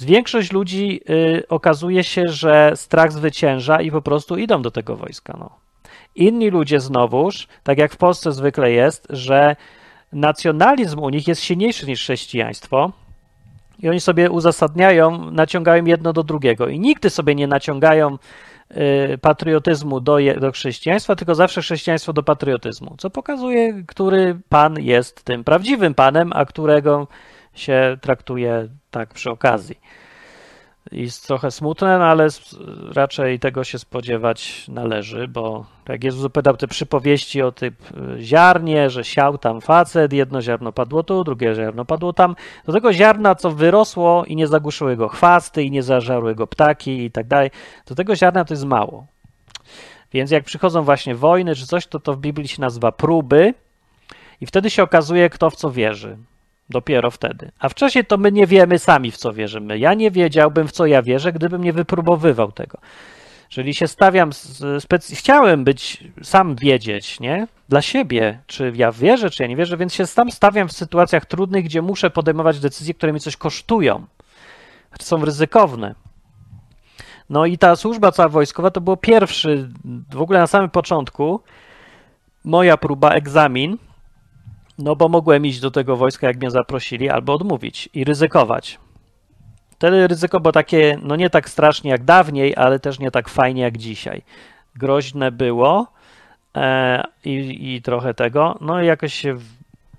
[0.00, 5.36] Większość ludzi yy, okazuje się, że strach zwycięża i po prostu idą do tego wojska.
[5.38, 5.61] No.
[6.16, 9.56] Inni ludzie znowuż, tak jak w Polsce zwykle jest, że
[10.12, 12.92] nacjonalizm u nich jest silniejszy niż chrześcijaństwo
[13.78, 16.68] i oni sobie uzasadniają, naciągają jedno do drugiego.
[16.68, 18.18] I nigdy sobie nie naciągają
[18.70, 25.24] y, patriotyzmu do, do chrześcijaństwa, tylko zawsze chrześcijaństwo do patriotyzmu, co pokazuje, który pan jest
[25.24, 27.08] tym prawdziwym panem, a którego
[27.54, 29.76] się traktuje tak przy okazji
[30.92, 32.28] jest trochę smutne, no ale
[32.94, 37.74] raczej tego się spodziewać należy, bo jak Jezus opowiadał te przypowieści o tym
[38.18, 42.72] y, ziarnie, że siał tam facet, jedno ziarno padło tu, drugie ziarno padło tam, do
[42.72, 47.10] tego ziarna, co wyrosło i nie zagłuszyły go chwasty i nie zażarły go ptaki i
[47.10, 47.50] tak dalej,
[47.86, 49.06] do tego ziarna to jest mało.
[50.12, 53.54] Więc jak przychodzą właśnie wojny czy coś, to to w Biblii się nazywa próby
[54.40, 56.16] i wtedy się okazuje, kto w co wierzy.
[56.72, 57.50] Dopiero wtedy.
[57.58, 59.78] A wcześniej to my nie wiemy sami, w co wierzymy.
[59.78, 62.78] Ja nie wiedziałbym, w co ja wierzę, gdybym nie wypróbowywał tego.
[63.50, 64.30] Jeżeli się stawiam,
[64.78, 65.16] specy...
[65.16, 67.46] chciałem być, sam wiedzieć, nie?
[67.68, 71.26] Dla siebie, czy ja wierzę, czy ja nie wierzę, więc się sam stawiam w sytuacjach
[71.26, 74.06] trudnych, gdzie muszę podejmować decyzje, które mi coś kosztują.
[75.00, 75.94] są ryzykowne.
[77.30, 79.68] No i ta służba cała wojskowa to było pierwszy,
[80.10, 81.40] w ogóle na samym początku,
[82.44, 83.78] moja próba, egzamin,
[84.82, 88.78] no bo mogłem iść do tego wojska, jak mnie zaprosili, albo odmówić i ryzykować.
[89.70, 93.62] Wtedy ryzyko było takie, no nie tak strasznie jak dawniej, ale też nie tak fajnie
[93.62, 94.22] jak dzisiaj.
[94.76, 95.86] Groźne było
[96.56, 99.36] e, i, i trochę tego, no i jakoś się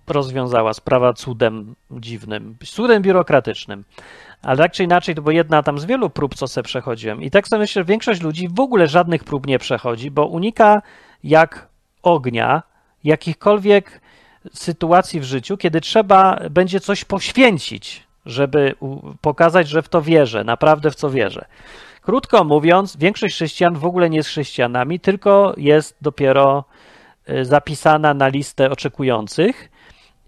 [0.07, 3.83] rozwiązała sprawa cudem dziwnym, cudem biurokratycznym.
[4.41, 7.21] Ale tak czy inaczej, to była jedna tam z wielu prób, co sobie przechodziłem.
[7.21, 10.81] I tak sobie myślę, że większość ludzi w ogóle żadnych prób nie przechodzi, bo unika
[11.23, 11.67] jak
[12.03, 12.63] ognia
[13.03, 14.01] jakichkolwiek
[14.53, 18.75] sytuacji w życiu, kiedy trzeba będzie coś poświęcić, żeby
[19.21, 21.45] pokazać, że w to wierzę, naprawdę w co wierzę.
[22.01, 26.63] Krótko mówiąc, większość chrześcijan w ogóle nie jest chrześcijanami, tylko jest dopiero
[27.29, 29.71] y, zapisana na listę oczekujących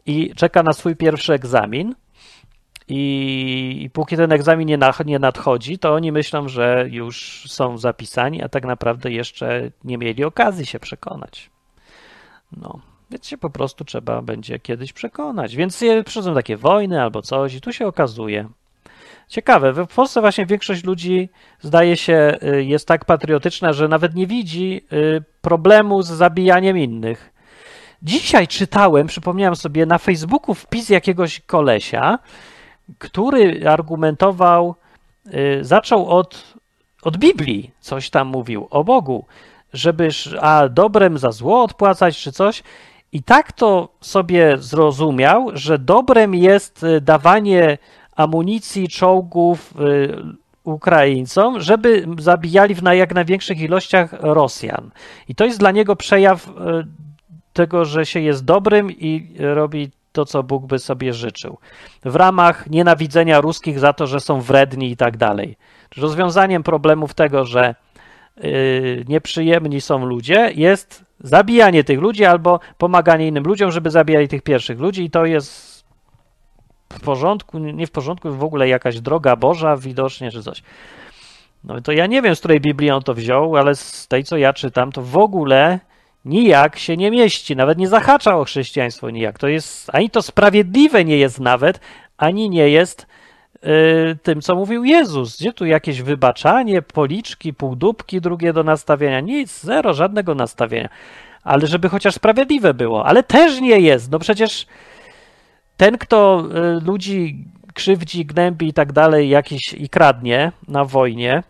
[0.05, 1.95] i czeka na swój pierwszy egzamin.
[2.87, 8.49] I, póki ten egzamin nie, nie nadchodzi, to oni myślą, że już są zapisani, a
[8.49, 11.49] tak naprawdę jeszcze nie mieli okazji się przekonać.
[12.51, 12.79] No,
[13.11, 15.55] więc się po prostu trzeba będzie kiedyś przekonać.
[15.55, 18.49] Więc przychodzą takie wojny albo coś, i tu się okazuje.
[19.27, 21.29] Ciekawe, w Polsce właśnie większość ludzi
[21.61, 27.33] zdaje się y, jest tak patriotyczna, że nawet nie widzi y, problemu z zabijaniem innych.
[28.01, 32.19] Dzisiaj czytałem, przypomniałem sobie, na Facebooku wpis jakiegoś kolesia,
[32.97, 34.75] który argumentował,
[35.27, 36.53] y, zaczął od,
[37.01, 39.25] od Biblii, coś tam mówił o Bogu,
[39.73, 40.09] żeby
[40.41, 42.63] a dobrem za zło odpłacać czy coś.
[43.15, 47.77] I tak to sobie zrozumiał, że dobrem jest y, dawanie
[48.15, 50.15] amunicji, czołgów y,
[50.63, 54.91] Ukraińcom, żeby zabijali w jak największych ilościach Rosjan.
[55.27, 56.49] I to jest dla niego przejaw
[57.53, 61.57] tego, że się jest dobrym i robi to, co Bóg by sobie życzył.
[62.05, 65.57] W ramach nienawidzenia ruskich za to, że są wredni i tak dalej.
[65.97, 67.75] Rozwiązaniem problemów tego, że
[68.37, 74.41] yy, nieprzyjemni są ludzie, jest zabijanie tych ludzi albo pomaganie innym ludziom, żeby zabijali tych
[74.41, 75.75] pierwszych ludzi i to jest
[76.93, 80.63] w porządku, nie w porządku, w ogóle jakaś droga Boża widocznie, czy coś.
[81.63, 84.37] No to ja nie wiem, z której Biblii on to wziął, ale z tej, co
[84.37, 85.79] ja czytam, to w ogóle
[86.25, 89.39] nijak się nie mieści, nawet nie zahacza o chrześcijaństwo nijak.
[89.39, 91.79] To jest, ani to sprawiedliwe nie jest nawet,
[92.17, 93.07] ani nie jest
[94.23, 95.37] tym, co mówił Jezus.
[95.37, 99.19] Gdzie tu jakieś wybaczanie, policzki, półdubki drugie do nastawienia?
[99.19, 100.89] Nic, zero, żadnego nastawienia.
[101.43, 103.05] Ale żeby chociaż sprawiedliwe było.
[103.05, 104.11] Ale też nie jest.
[104.11, 104.67] No przecież
[105.77, 106.47] ten, kto
[106.77, 111.43] y, ludzi krzywdzi, gnębi i tak dalej, jakiś i kradnie na wojnie,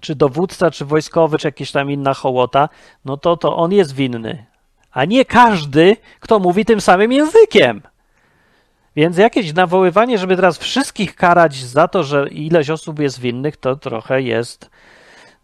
[0.00, 2.68] czy dowódca, czy wojskowy, czy jakaś tam inna hołota,
[3.04, 4.46] no to, to on jest winny.
[4.92, 7.82] A nie każdy, kto mówi tym samym językiem.
[8.96, 13.76] Więc jakieś nawoływanie, żeby teraz wszystkich karać za to, że ileś osób jest winnych, to
[13.76, 14.70] trochę jest.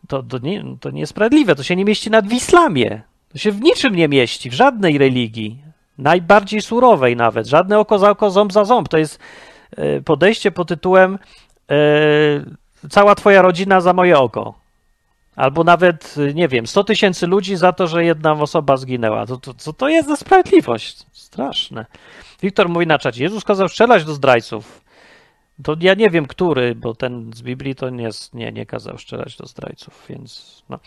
[0.09, 1.55] To, to, nie, to niesprawiedliwe.
[1.55, 3.03] To się nie mieści nawet w islamie.
[3.29, 5.63] To się w niczym nie mieści, w żadnej religii.
[5.99, 7.47] Najbardziej surowej nawet.
[7.47, 8.89] Żadne oko za oko, ząb za ząb.
[8.89, 9.19] To jest
[9.77, 11.19] e, podejście pod tytułem
[11.71, 11.77] e,
[12.91, 14.66] cała twoja rodzina za moje oko.
[15.37, 19.27] Albo nawet, nie wiem, 100 tysięcy ludzi za to, że jedna osoba zginęła.
[19.27, 21.07] To, to, co to jest za sprawiedliwość?
[21.13, 21.87] Straszne.
[22.43, 24.87] Wiktor mówi na czacie, Jezus kazał strzelać do zdrajców.
[25.63, 29.37] To ja nie wiem, który, bo ten z Biblii to nie, nie, nie kazał strzelać
[29.37, 30.79] do zdrajców, więc no.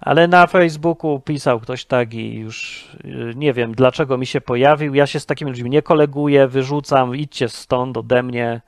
[0.00, 4.94] Ale na Facebooku pisał ktoś tak i już y, nie wiem, dlaczego mi się pojawił.
[4.94, 8.60] Ja się z takimi ludźmi nie koleguję, wyrzucam, idźcie stąd ode mnie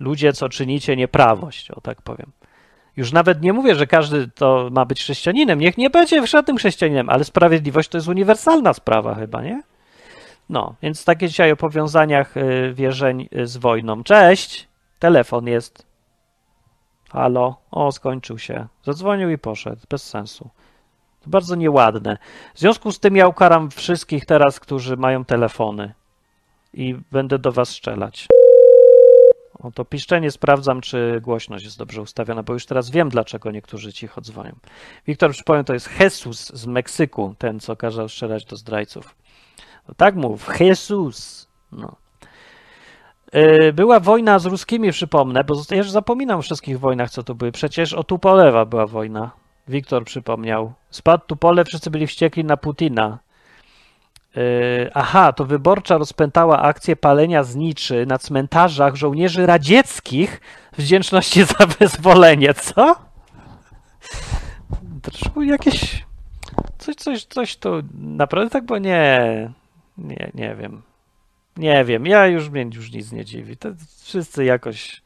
[0.00, 2.32] ludzie, co czynicie nieprawość, o tak powiem.
[2.96, 5.58] Już nawet nie mówię, że każdy to ma być chrześcijaninem.
[5.58, 9.62] Niech nie będzie żadnym chrześcijaninem, ale sprawiedliwość to jest uniwersalna sprawa chyba, nie?
[10.48, 14.02] No, więc takie dzisiaj o powiązaniach y, wierzeń y, z wojną.
[14.02, 14.68] Cześć!
[14.98, 15.86] Telefon jest.
[17.10, 17.56] Halo?
[17.70, 18.66] O, skończył się.
[18.84, 19.82] Zadzwonił i poszedł.
[19.90, 20.50] Bez sensu.
[21.20, 22.18] To bardzo nieładne.
[22.54, 25.94] W związku z tym ja ukaram wszystkich teraz, którzy mają telefony.
[26.74, 28.28] I będę do was strzelać.
[29.62, 33.92] O to piszczenie sprawdzam, czy głośność jest dobrze ustawiona, bo już teraz wiem, dlaczego niektórzy
[33.92, 34.52] cicho dzwonią.
[35.06, 39.16] Wiktor, przypomnę, to jest Jesus z Meksyku, ten, co kazał strzelać do zdrajców.
[39.88, 41.48] No tak mów, Jesus.
[41.72, 41.96] No.
[43.32, 47.34] E, była wojna z ruskimi, przypomnę, bo ja już zapominam o wszystkich wojnach, co to
[47.34, 47.52] były.
[47.52, 49.30] Przecież o Tupolewa była wojna.
[49.68, 50.72] Wiktor przypomniał.
[50.90, 53.18] Spadł Tupolew, wszyscy byli wściekli na Putina.
[54.36, 60.40] Yy, aha, to wyborcza rozpętała akcję palenia zniczy na cmentarzach żołnierzy radzieckich
[60.72, 62.54] w wdzięczności za wyzwolenie.
[62.54, 62.96] Co?
[65.02, 66.04] Troszkę jakieś.
[66.78, 69.50] Coś, coś, coś to naprawdę tak, bo nie.
[69.98, 70.82] Nie, nie wiem.
[71.56, 72.06] Nie wiem.
[72.06, 73.56] Ja już mnie już nic nie dziwi.
[73.56, 73.68] To
[74.02, 75.02] wszyscy jakoś.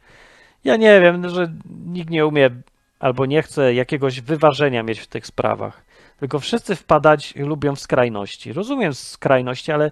[0.65, 1.53] Ja nie wiem, że
[1.87, 2.51] nikt nie umie
[2.99, 5.86] albo nie chce jakiegoś wyważenia mieć w tych sprawach.
[6.21, 8.53] Tylko wszyscy wpadać lubią w skrajności.
[8.53, 9.91] Rozumiem skrajności, ale.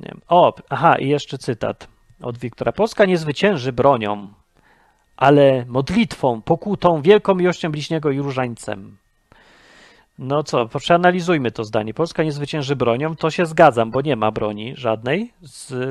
[0.00, 0.20] Wiem.
[0.28, 1.88] O, aha, i jeszcze cytat
[2.22, 2.72] od Wiktora.
[2.72, 4.28] Polska nie zwycięży bronią,
[5.16, 8.96] ale modlitwą, pokutą, wielką miłością bliźniego i różańcem.
[10.18, 11.94] No co, przeanalizujmy to zdanie.
[11.94, 15.32] Polska nie zwycięży bronią, to się zgadzam, bo nie ma broni żadnej.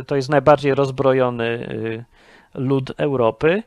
[0.08, 2.06] To jest najbardziej rozbrojony y,
[2.54, 3.64] lud Europy,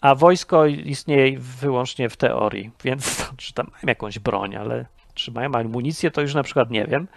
[0.00, 5.54] a wojsko istnieje wyłącznie w teorii, więc czy tam mają jakąś broń, ale czy mają
[5.54, 7.08] amunicję, to już na przykład nie wiem.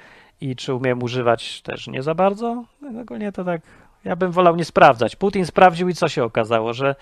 [0.41, 2.63] I czy umiem używać też nie za bardzo.
[3.01, 3.61] Ogólnie to tak,
[4.03, 5.15] ja bym wolał nie sprawdzać.
[5.15, 6.95] Putin sprawdził i co się okazało, że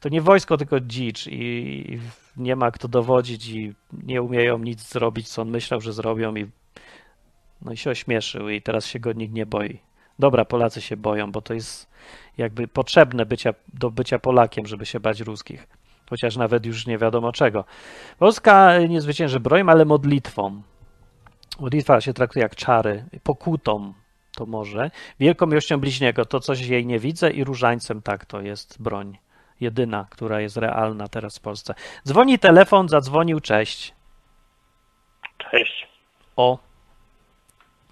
[0.00, 1.98] to nie wojsko, tylko dzicz i
[2.36, 6.46] nie ma kto dowodzić i nie umieją nic zrobić, co on myślał, że zrobią i
[7.62, 9.78] no i się ośmieszył i teraz się go nikt nie boi.
[10.20, 11.90] Dobra, Polacy się boją, bo to jest
[12.38, 15.66] jakby potrzebne bycia, do bycia Polakiem, żeby się bać ruskich.
[16.10, 17.64] Chociaż nawet już nie wiadomo czego.
[18.18, 20.62] Polska nie zwycięży brojem, ale modlitwą.
[21.60, 23.92] Modlitwa się traktuje jak czary, pokutą
[24.36, 24.90] to może.
[25.20, 29.18] Wielką miłością bliźniego to coś jej nie widzę i różańcem tak to jest broń
[29.60, 31.74] jedyna, która jest realna teraz w Polsce.
[32.08, 33.94] Dzwoni telefon, zadzwonił, cześć.
[35.38, 35.88] Cześć.
[36.36, 36.69] O.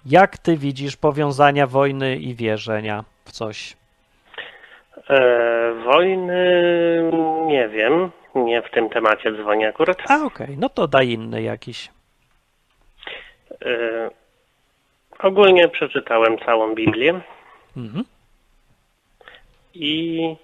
[0.05, 3.77] Jak ty widzisz powiązania wojny i wierzenia w coś?
[5.09, 6.43] E, wojny
[7.45, 8.11] nie wiem.
[8.35, 9.97] Nie w tym temacie dzwonię akurat.
[10.11, 10.57] A okej, okay.
[10.59, 11.89] no to daj inny jakiś.
[13.65, 14.09] E,
[15.19, 17.21] ogólnie przeczytałem całą Biblię.
[17.77, 18.05] Mhm.
[19.73, 20.35] I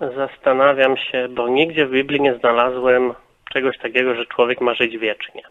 [0.00, 3.14] Zastanawiam się, bo nigdzie w Biblii nie znalazłem
[3.52, 5.42] czegoś takiego, że człowiek ma żyć wiecznie.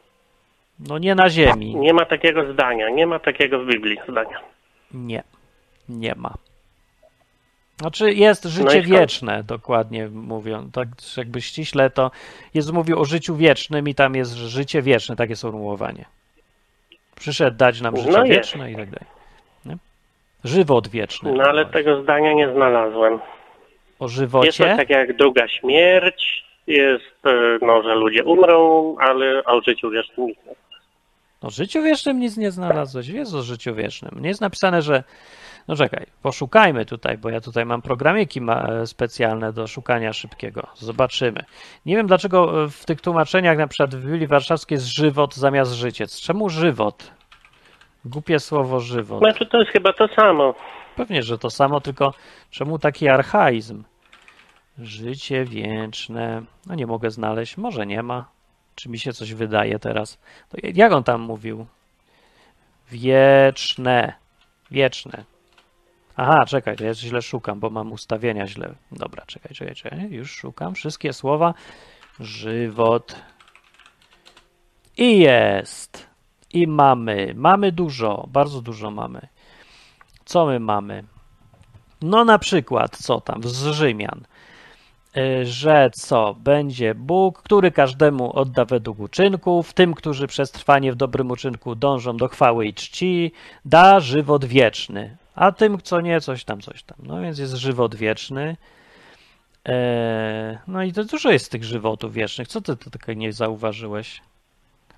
[0.79, 1.75] No nie na ziemi.
[1.75, 4.39] Nie ma takiego zdania, nie ma takiego w Biblii zdania.
[4.93, 5.23] Nie,
[5.89, 6.33] nie ma.
[7.77, 10.73] Znaczy jest życie no wieczne, dokładnie mówiąc.
[10.73, 12.11] Tak jakby ściśle to
[12.53, 16.05] Jezus mówił o życiu wiecznym i tam jest życie wieczne, takie sformułowanie.
[17.15, 19.09] Przyszedł dać nam życie no wieczne i tak dalej.
[19.65, 19.77] Nie?
[20.43, 21.33] Żywot wieczny.
[21.33, 23.19] No ale tego zdania nie znalazłem.
[23.99, 24.47] O żywocie?
[24.47, 29.89] Jest to tak jak druga śmierć, jest, e, no, że ludzie umrą, ale o życiu
[29.89, 30.55] wiecznym nic nie
[31.45, 33.07] O życiu wiecznym nic nie znalazłeś.
[33.07, 34.21] Jest o życiu wiecznym.
[34.21, 35.03] Nie jest napisane, że.
[35.67, 40.67] No czekaj, poszukajmy tutaj, bo ja tutaj mam programiki e, specjalne do szukania szybkiego.
[40.75, 41.43] Zobaczymy.
[41.85, 45.71] Nie wiem dlaczego e, w tych tłumaczeniach, na przykład w Biblii Warszawskiej jest żywot zamiast
[45.71, 46.21] życiec.
[46.21, 47.11] Czemu żywot?
[48.05, 49.19] Głupie słowo żywot.
[49.19, 50.55] Znaczy to jest chyba to samo.
[50.95, 52.13] Pewnie, że to samo, tylko
[52.49, 53.83] czemu taki archaizm?
[54.79, 56.41] Życie wieczne.
[56.67, 58.34] No nie mogę znaleźć, może nie ma.
[58.75, 60.17] Czy mi się coś wydaje teraz?
[60.53, 61.65] Jak on tam mówił?
[62.91, 64.13] Wieczne.
[64.71, 65.23] Wieczne.
[66.15, 68.75] Aha, czekaj, ja źle szukam, bo mam ustawienia źle.
[68.91, 70.09] Dobra, czekaj, czekaj, czekaj.
[70.09, 71.53] Już szukam wszystkie słowa.
[72.19, 73.15] Żywot.
[74.97, 76.09] I jest.
[76.53, 77.33] I mamy.
[77.35, 79.27] Mamy dużo, bardzo dużo mamy.
[80.25, 81.03] Co my mamy?
[82.01, 84.25] No na przykład, co tam z Rzymian,
[85.43, 91.31] że co, będzie Bóg, który każdemu odda według uczynków, tym, którzy przez trwanie w dobrym
[91.31, 93.31] uczynku dążą do chwały i czci,
[93.65, 96.97] da żywot wieczny, a tym, co nie, coś tam, coś tam.
[97.03, 98.57] No więc jest żywot wieczny.
[99.69, 102.47] E, no i to dużo jest tych żywotów wiecznych.
[102.47, 104.21] Co ty tutaj nie zauważyłeś?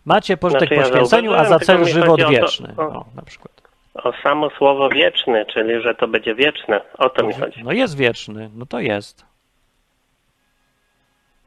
[0.05, 2.73] Macie pożytek znaczy, poświęceniu, a za cel żywot wieczny.
[2.77, 2.81] O.
[2.81, 3.61] O, na przykład.
[3.93, 6.81] O samo słowo wieczny, czyli że to będzie wieczne.
[6.97, 7.63] O to mi chodzi.
[7.63, 9.25] No jest wieczny, no to jest.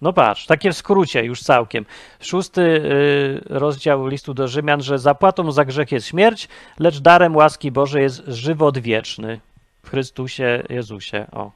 [0.02, 1.84] No patrz, takie w skrócie już całkiem.
[2.20, 6.48] Szósty y, rozdział listu do Rzymian, że zapłatą za grzech jest śmierć,
[6.78, 9.40] lecz darem łaski Bożej jest żywot wieczny
[9.84, 11.26] w Chrystusie Jezusie.
[11.32, 11.50] O.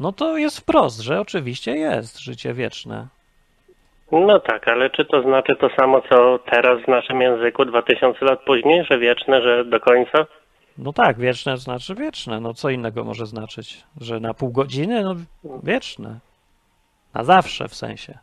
[0.00, 3.06] No to jest wprost, że oczywiście jest życie wieczne.
[4.12, 8.40] No tak, ale czy to znaczy to samo, co teraz w naszym języku 2000 lat
[8.40, 10.26] później, że wieczne, że do końca?
[10.78, 12.40] No tak, wieczne znaczy wieczne.
[12.40, 13.84] No co innego może znaczyć?
[14.00, 15.02] Że na pół godziny?
[15.02, 15.14] No
[15.62, 16.18] wieczne.
[17.14, 18.18] Na zawsze w sensie.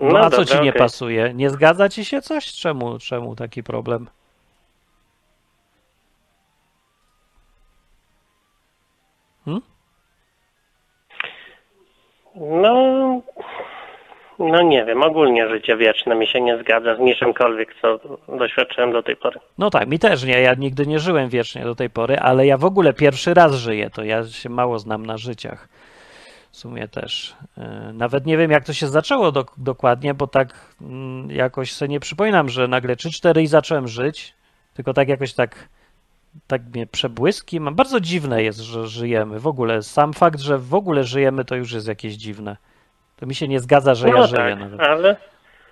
[0.00, 0.72] No, no a co ci nie okay.
[0.72, 1.34] pasuje?
[1.34, 2.52] Nie zgadza ci się coś?
[2.52, 4.08] Czemu, czemu taki problem?
[9.44, 9.62] Hmm?
[12.34, 13.22] No,
[14.46, 18.00] no nie wiem, ogólnie życie wieczne mi się nie zgadza z niczymkolwiek, co
[18.36, 19.40] doświadczyłem do tej pory.
[19.58, 22.58] No tak, mi też nie, ja nigdy nie żyłem wiecznie do tej pory, ale ja
[22.58, 25.68] w ogóle pierwszy raz żyję, to ja się mało znam na życiach.
[26.50, 27.34] W sumie też.
[27.58, 31.88] E, nawet nie wiem, jak to się zaczęło do, dokładnie, bo tak mm, jakoś sobie
[31.88, 34.34] nie przypominam, że nagle 3-4 i zacząłem żyć,
[34.74, 35.68] tylko tak jakoś tak
[36.46, 37.74] tak mnie przebłyski mam.
[37.74, 39.82] Bardzo dziwne jest, że żyjemy w ogóle.
[39.82, 42.56] Sam fakt, że w ogóle żyjemy, to już jest jakieś dziwne.
[43.20, 44.80] To mi się nie zgadza, że ja no żyję tak, nawet.
[44.80, 45.16] ale,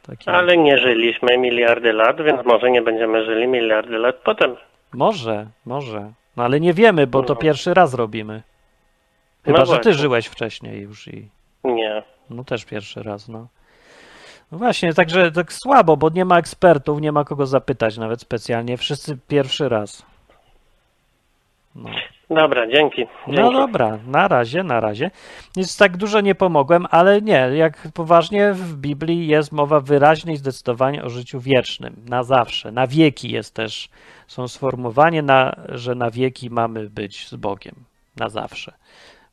[0.07, 0.33] Takie...
[0.33, 4.57] ale nie żyliśmy miliardy lat, więc może nie będziemy żyli miliardy lat potem.
[4.95, 6.13] Może, może.
[6.37, 7.41] No ale nie wiemy, bo to No.
[7.41, 8.43] pierwszy raz robimy.
[9.45, 11.29] Chyba, No że ty żyłeś wcześniej już i
[11.65, 12.03] Nie.
[12.31, 13.47] no też pierwszy raz, no.
[14.53, 18.77] No właśnie, także tak słabo, bo nie ma ekspertów, nie ma kogo zapytać nawet specjalnie.
[18.77, 20.07] Wszyscy pierwszy raz.
[21.75, 21.91] No.
[22.31, 23.07] Dobra, dzięki.
[23.27, 23.53] No dzięki.
[23.53, 25.11] dobra, na razie, na razie.
[25.57, 30.37] Nic tak dużo nie pomogłem, ale nie, jak poważnie w Biblii jest mowa wyraźnie i
[30.37, 33.89] zdecydowanie o życiu wiecznym, na zawsze, na wieki jest też,
[34.27, 37.75] są sformułowanie, na, że na wieki mamy być z Bogiem,
[38.17, 38.73] na zawsze,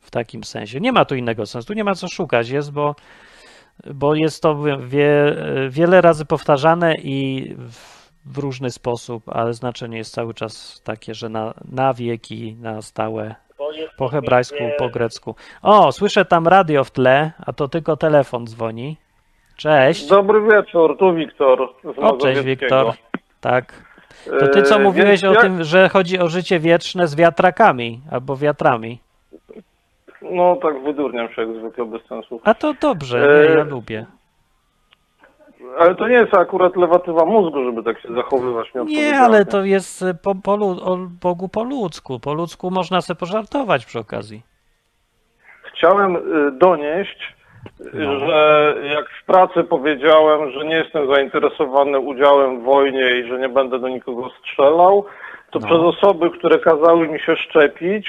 [0.00, 0.80] w takim sensie.
[0.80, 2.94] Nie ma tu innego sensu, tu nie ma co szukać, jest, bo,
[3.94, 5.36] bo jest to wie,
[5.68, 7.95] wiele razy powtarzane i w,
[8.26, 13.34] w różny sposób, ale znaczenie jest cały czas takie, że na, na wieki, na stałe
[13.96, 15.34] po hebrajsku, po grecku.
[15.62, 18.96] O, słyszę tam radio w tle, a to tylko telefon dzwoni.
[19.56, 20.06] Cześć.
[20.08, 22.40] Dobry wieczór, tu Wiktor O, cześć.
[22.40, 22.92] Wiktor.
[23.40, 23.86] Tak.
[24.40, 28.00] To ty co E, mówiłeś o jak- tym, że chodzi o życie wieczne z wiatrakami
[28.10, 29.00] albo wiatrami.
[30.22, 32.40] No tak wydurniam się jak zwykle bez sensu.
[32.44, 34.06] A to dobrze, E, ja lubię.
[35.78, 38.68] Ale to nie jest akurat lewatywa mózgu, żeby tak się zachowywać.
[38.86, 40.52] Nie, ale to jest e, po, po,
[40.84, 42.20] o Bogu po ludzku.
[42.20, 44.42] Po ludzku można sobie pożartować przy okazji.
[45.62, 47.36] Chciałem y, donieść,
[47.94, 48.18] No.
[48.18, 53.48] że jak w pracy powiedziałem, że nie jestem zainteresowany udziałem w wojnie i że nie
[53.48, 55.04] będę do nikogo strzelał,
[55.50, 55.66] to No.
[55.66, 58.06] przez osoby, które kazały mi się szczepić,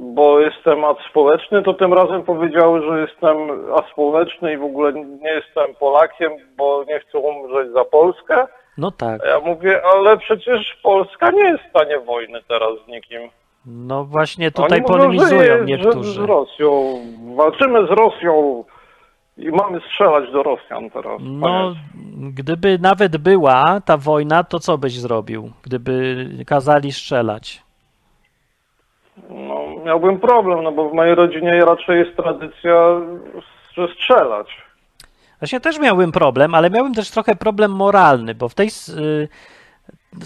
[0.00, 3.36] bo jestem aspołeczny, to tym razem powiedziały, że jestem
[3.74, 8.46] aspołeczny i w ogóle nie jestem Polakiem, bo nie chcę umrzeć za Polskę.
[8.78, 9.24] No tak.
[9.24, 13.22] A ja mówię, ale przecież Polska nie jest w stanie wojny teraz z nikim.
[13.66, 16.26] No właśnie tutaj Oni mówią, polemizują że, że z niektórzy.
[16.26, 16.94] Rosją.
[17.36, 18.64] Walczymy z Rosją
[19.38, 21.20] i mamy strzelać do Rosjan teraz.
[21.20, 21.74] No,
[22.32, 27.62] gdyby nawet była ta wojna, to co byś zrobił, gdyby kazali strzelać?
[29.30, 33.00] No, miałbym problem, no bo w mojej rodzinie raczej jest tradycja,
[33.74, 34.46] że strzelać.
[35.40, 39.28] Właśnie też miałbym problem, ale miałbym też trochę problem moralny, bo w tej y,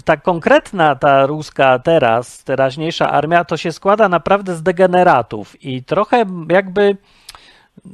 [0.05, 6.25] ta konkretna, ta ruska teraz, teraźniejsza armia, to się składa naprawdę z degeneratów i trochę
[6.49, 6.97] jakby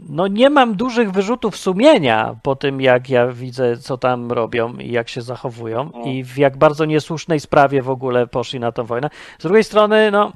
[0.10, 4.92] no nie mam dużych wyrzutów sumienia po tym, jak ja widzę, co tam robią i
[4.92, 9.10] jak się zachowują i w jak bardzo niesłusznej sprawie w ogóle poszli na tą wojnę.
[9.40, 10.32] Z drugiej strony, no,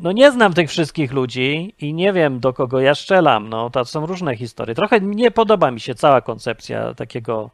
[0.00, 3.48] no nie znam tych wszystkich ludzi i nie wiem, do kogo ja strzelam.
[3.48, 4.74] No, to są różne historie.
[4.74, 7.50] Trochę nie podoba mi się cała koncepcja takiego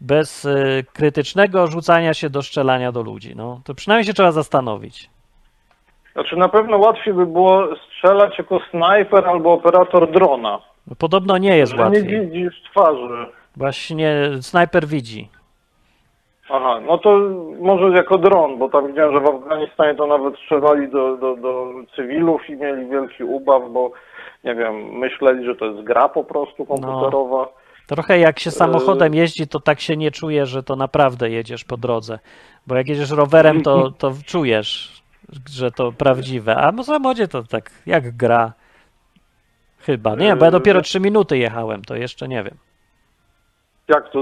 [0.00, 3.36] bez y, krytycznego rzucania się do strzelania do ludzi.
[3.36, 5.10] No, to przynajmniej się trzeba zastanowić.
[6.12, 10.60] Znaczy na pewno łatwiej by było strzelać jako snajper albo operator drona.
[10.86, 12.20] No, podobno nie jest Że nie łatwiej.
[12.20, 13.26] widzisz twarzy.
[13.56, 15.28] Właśnie snajper widzi.
[16.50, 17.18] Aha, no to
[17.60, 21.72] może jako dron, bo tam widziałem, że w Afganistanie to nawet strzelali do, do, do
[21.96, 23.90] cywilów i mieli wielki ubaw, bo
[24.44, 27.48] nie wiem, myśleli, że to jest gra po prostu komputerowa.
[27.86, 31.76] Trochę jak się samochodem jeździ, to tak się nie czuje, że to naprawdę jedziesz po
[31.76, 32.18] drodze.
[32.66, 35.02] Bo jak jedziesz rowerem, to, to czujesz,
[35.50, 36.56] że to prawdziwe.
[36.56, 38.52] A w samochodzie to tak jak gra.
[39.78, 40.14] Chyba.
[40.14, 42.56] Nie, bo ja dopiero 3 minuty jechałem, to jeszcze nie wiem.
[43.88, 44.18] Jak to?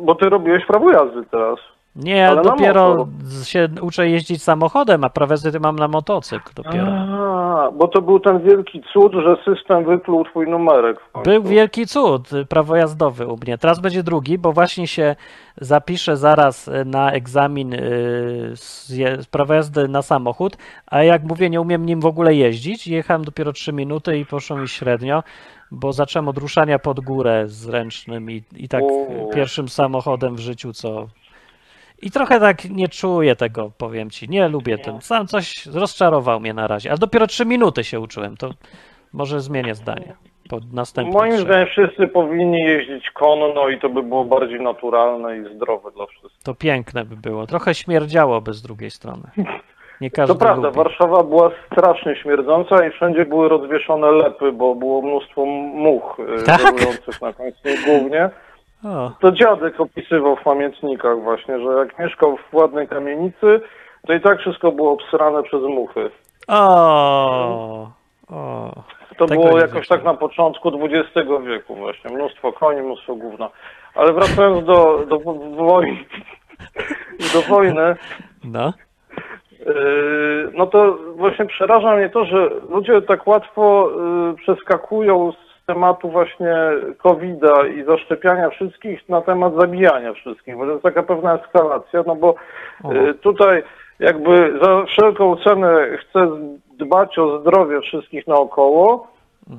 [0.00, 1.58] Bo ty robiłeś prawo jazdy teraz.
[1.96, 3.08] Nie, Ale dopiero
[3.44, 6.86] się uczę jeździć samochodem, a prawo jazdy mam na motocykl dopiero.
[6.86, 11.00] A, bo to był ten wielki cud, że system wypluł twój numerek.
[11.24, 13.58] Był wielki cud, prawo jazdowy u mnie.
[13.58, 15.16] Teraz będzie drugi, bo właśnie się
[15.60, 17.78] zapiszę zaraz na egzamin y,
[18.54, 18.86] z
[19.20, 20.56] z prawa jazdy na samochód,
[20.86, 22.86] a jak mówię, nie umiem nim w ogóle jeździć.
[22.86, 25.22] Jechałem dopiero 3 minuty i poszło mi średnio,
[25.70, 28.82] bo zacząłem od ruszania pod górę z ręcznym i, i tak
[29.34, 31.06] pierwszym samochodem w życiu, co...
[32.02, 34.28] I trochę tak nie czuję tego, powiem ci.
[34.28, 35.00] Nie lubię ten.
[35.00, 36.90] Sam coś rozczarował mnie na razie.
[36.90, 38.50] Ale dopiero 3 minuty się uczyłem, to
[39.12, 40.14] może zmienię zdanie.
[40.48, 45.56] Po następnym Moim zdaniem wszyscy powinni jeździć konno i to by było bardziej naturalne i
[45.56, 46.42] zdrowe dla wszystkich.
[46.42, 47.46] To piękne by było.
[47.46, 49.30] Trochę śmierdziałoby z drugiej strony.
[50.00, 50.76] Nie każdy To prawda, lubi.
[50.76, 55.44] Warszawa była strasznie śmierdząca i wszędzie były rozwieszone lepy, bo było mnóstwo
[55.74, 56.60] much y, Tak?
[56.60, 58.30] żerujących na końcu głównie.
[58.84, 63.60] O, To dziadek opisywał w pamiętnikach właśnie, że jak mieszkał w ładnej kamienicy,
[64.06, 66.10] to i tak wszystko było obsrane przez muchy.
[66.48, 67.88] o,
[68.30, 68.70] o.
[69.18, 72.10] To Tego było jakoś tak na początku XX wieku właśnie.
[72.14, 73.50] Mnóstwo koni, mnóstwo gówna.
[73.94, 75.18] Ale wracając do, do
[75.64, 75.96] wojny,
[77.34, 77.96] do wojny,
[78.44, 78.72] No,
[80.54, 83.90] no to właśnie przeraża mnie to, że ludzie tak łatwo
[84.28, 86.56] yy, przeskakują z tematu właśnie
[86.98, 92.16] COVID-a i zaszczepiania wszystkich na temat zabijania wszystkich, bo to jest taka pewna eskalacja, no
[92.16, 92.34] bo
[92.84, 93.62] yy, tutaj
[93.98, 96.28] jakby za wszelką cenę chce
[96.78, 99.15] dbać o zdrowie wszystkich naokoło,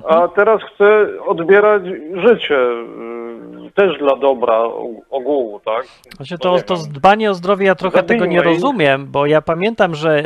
[0.08, 1.82] a teraz chce odbierać
[2.14, 5.86] życie yy, też dla dobra og- ogółu, tak?
[6.16, 9.94] Znaczy to, to dbanie o zdrowie ja trochę tego nie Zabijmy rozumiem, bo ja pamiętam,
[9.94, 10.24] że y,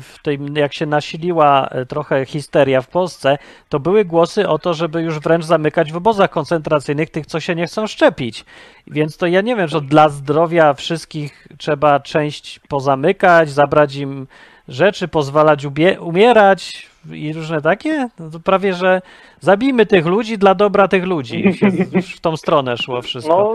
[0.00, 3.38] w tym, jak się nasiliła y, trochę histeria w Polsce,
[3.68, 7.54] to były głosy o to, żeby już wręcz zamykać w obozach koncentracyjnych tych, co się
[7.54, 8.44] nie chcą szczepić.
[8.86, 14.26] Więc to ja nie wiem, że dla zdrowia wszystkich trzeba część pozamykać, zabrać im
[14.68, 15.66] rzeczy, pozwalać
[16.00, 18.08] umierać i różne takie.
[18.18, 19.02] No prawie, że
[19.40, 21.44] zabijmy tych ludzi dla dobra tych ludzi.
[21.92, 23.36] Już w tą stronę szło wszystko.
[23.36, 23.54] No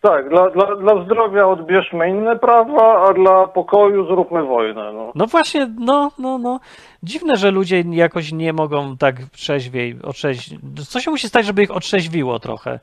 [0.00, 4.92] tak, dla, dla, dla zdrowia odbierzmy inne prawa, a dla pokoju zróbmy wojnę.
[4.92, 5.12] No.
[5.14, 6.60] No właśnie, no, no, no.
[7.02, 10.50] Dziwne, że ludzie jakoś nie mogą tak trzeźwiej, otrzeź...
[10.88, 12.80] Co się musi stać, żeby ich otrzeźwiło trochę?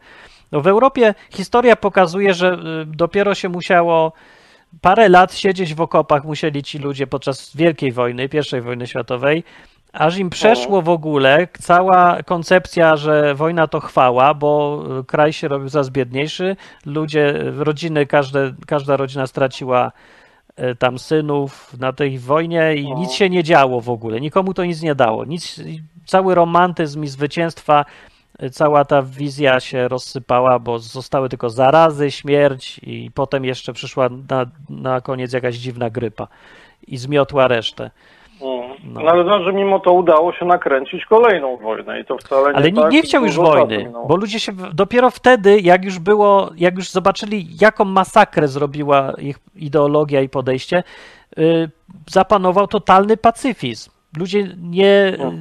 [0.51, 4.11] No w Europie historia pokazuje, że y, dopiero się musiało
[4.81, 9.43] parę lat siedzieć w okopach musieli ci ludzie podczas Wielkiej Wojny, I wojny światowej,
[9.93, 15.47] aż im przeszło w ogóle cała koncepcja, że wojna to chwała, bo y, kraj się
[15.47, 16.55] robił coraz biedniejszy,
[16.85, 19.91] ludzie, rodziny, każde, każda rodzina straciła
[20.55, 24.21] e, tam synów na tej wojnie i nic się nie działo w ogóle.
[24.21, 25.25] Nikomu to nic nie dało.
[25.25, 25.61] Nic,
[26.05, 28.12] cały romantyzm i zwycięstwa, e,
[28.51, 34.45] cała ta wizja się rozsypała, bo zostały tylko zarazy, śmierć i potem jeszcze przyszła na,
[34.69, 36.27] na koniec jakaś dziwna grypa
[36.87, 37.91] i zmiotła resztę.
[38.41, 38.69] Mm.
[38.83, 39.01] No.
[39.03, 39.11] No.
[39.11, 42.83] ale znaczy, mimo to udało się nakręcić kolejną wojnę i to wcale nie Ale nikt
[42.83, 44.07] tak nie chciał już wojny, minęło.
[44.07, 49.39] bo ludzie się dopiero wtedy, jak już było, jak już zobaczyli, jaką masakrę zrobiła ich
[49.55, 50.83] ideologia i podejście,
[51.37, 51.69] y,
[52.09, 53.91] zapanował totalny pacyfizm.
[54.17, 55.31] Ludzie nie, No.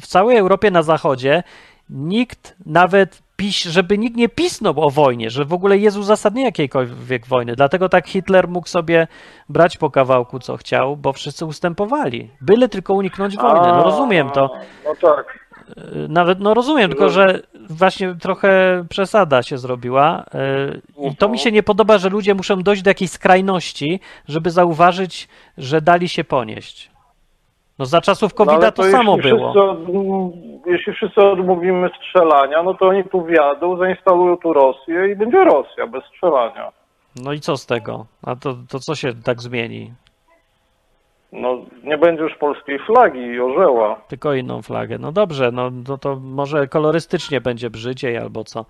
[0.00, 1.42] w całej Europie na zachodzie
[1.90, 7.26] nikt nawet piś, żeby nikt nie pisnął o wojnie, że w ogóle jest uzasadnienie jakiejkolwiek
[7.26, 7.56] wojny.
[7.56, 9.06] Dlatego tak Hitler mógł sobie
[9.48, 12.30] brać po kawałku co chciał, bo wszyscy ustępowali.
[12.40, 13.68] Byle tylko uniknąć wojny.
[13.68, 14.50] No rozumiem to.
[14.84, 15.44] No tak.
[15.78, 20.24] Y, Nawet, no rozumiem, tylko że właśnie trochę przesada się zrobiła.
[21.04, 24.50] y, I to mi się nie podoba, że ludzie muszą dojść do jakiejś skrajności, żeby
[24.50, 25.28] zauważyć,
[25.58, 26.93] że dali się ponieść.
[27.78, 29.52] No za czasów No, COVID-a ale to, samo było.
[29.52, 29.78] Wszyscy od,
[30.66, 35.86] jeśli wszyscy odmówimy strzelania, no to oni tu wjadą, zainstalują tu Rosję i będzie Rosja
[35.86, 36.72] bez strzelania.
[37.16, 38.06] No i co z tego?
[38.26, 39.92] A to, to co się tak zmieni?
[41.32, 44.00] No nie będzie już polskiej flagi i orzeła.
[44.08, 44.98] Tylko inną flagę.
[44.98, 48.64] No dobrze, no, no to może kolorystycznie będzie brzydziej albo co.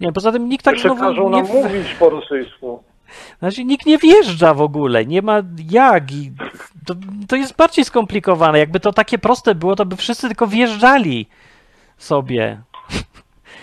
[0.00, 2.82] Nie, poza tym nikt tak Jeszcze znowu każą nie, nam mówić po rosyjsku.
[3.38, 6.12] Znaczy, nikt nie wjeżdża w ogóle, nie ma jak.
[6.12, 6.32] I
[6.86, 6.94] to,
[7.28, 8.58] to jest bardziej skomplikowane.
[8.58, 11.26] Jakby to takie proste było, to by wszyscy tylko wjeżdżali
[11.96, 12.60] sobie.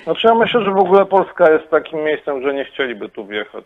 [0.04, 3.66] Znaczy ja myślę, że w ogóle Polska jest takim miejscem, że nie chcieliby tu wjechać.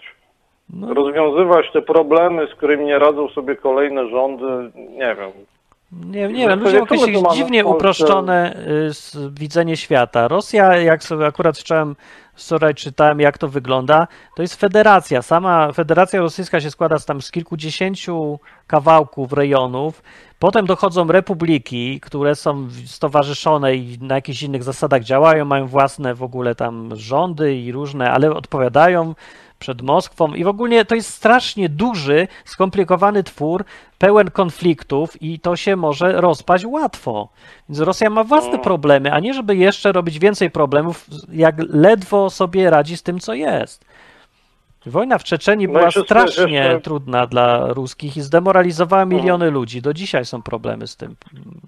[0.74, 5.32] No, Rozwiązywać te problemy, z którymi nie radzą sobie kolejne rządy, nie wiem.
[5.92, 10.28] nie, nie wiem, ludzie w dziwnie uproszczone y, widzenie świata.
[10.28, 11.86] Rosja, jak sobie akurat wczoraj,
[12.46, 15.22] wczoraj czytałem, jak to wygląda, to jest federacja.
[15.22, 20.04] Sama Federacja Rosyjska się składa z tam z kilkudziesięciu kawałków, rejonów.
[20.40, 26.24] Potem dochodzą republiki, które są stowarzyszone i na jakichś innych zasadach działają, mają własne w
[26.24, 29.16] ogóle tam rządy i różne, ale odpowiadają
[29.62, 33.66] przed Moskwą i w ogóle to jest strasznie duży, skomplikowany twór,
[33.98, 37.30] pełen konfliktów i to się może rozpaść łatwo.
[37.70, 42.70] Więc Rosja ma własne problemy, a nie żeby jeszcze robić więcej problemów, jak ledwo sobie
[42.70, 43.86] radzi z tym, co jest.
[44.86, 49.82] Wojna w Czeczeniu No była strasznie jeszcze- trudna dla ruskich i zdemoralizowała miliony ludzi.
[49.82, 51.16] Do dzisiaj są problemy z tym,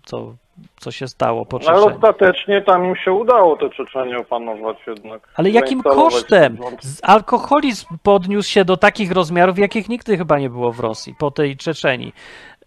[0.05, 0.33] co,
[0.79, 1.95] co się stało po No, ale Czeczeniu.
[1.95, 5.29] ostatecznie tam im się udało te Czeczenie opanować jednak.
[5.35, 6.57] Ale jakim kosztem?
[7.03, 11.57] Alkoholizm podniósł się do takich rozmiarów, jakich nigdy chyba nie było w Rosji po tej
[11.57, 12.13] Czeczeni.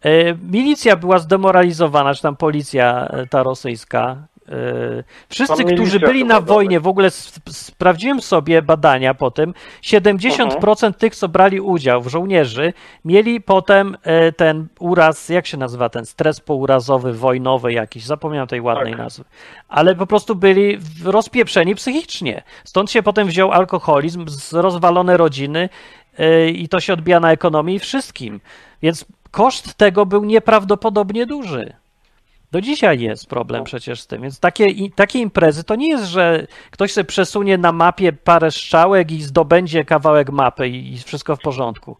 [0.02, 4.16] E, milicja była zdemoralizowana, czy tam policja e, ta rosyjska.
[4.48, 10.92] E, wszyscy, którzy byli na wojnie, w ogóle sp- sprawdziłem sobie badania po tym, 70%
[10.94, 12.72] tych, co brali udział w żołnierzy,
[13.04, 18.60] mieli potem e, ten uraz, jak się nazywa ten stres pourazowy, wojnowy jakiś, zapomniałem tej
[18.60, 18.98] ładnej Tak.
[18.98, 19.24] nazwy,
[19.68, 22.42] ale po prostu byli rozpieprzeni psychicznie.
[22.64, 25.68] Stąd się potem wziął alkoholizm, rozwalone rodziny
[26.18, 28.40] yy, i to się odbija na ekonomii i wszystkim.
[28.82, 31.72] Więc koszt tego był nieprawdopodobnie duży.
[32.52, 36.46] Do dzisiaj jest problem przecież z tym, więc takie, takie imprezy to nie jest, że
[36.70, 41.40] ktoś sobie przesunie na mapie parę strzałek i zdobędzie kawałek mapy i, i wszystko w
[41.40, 41.96] porządku.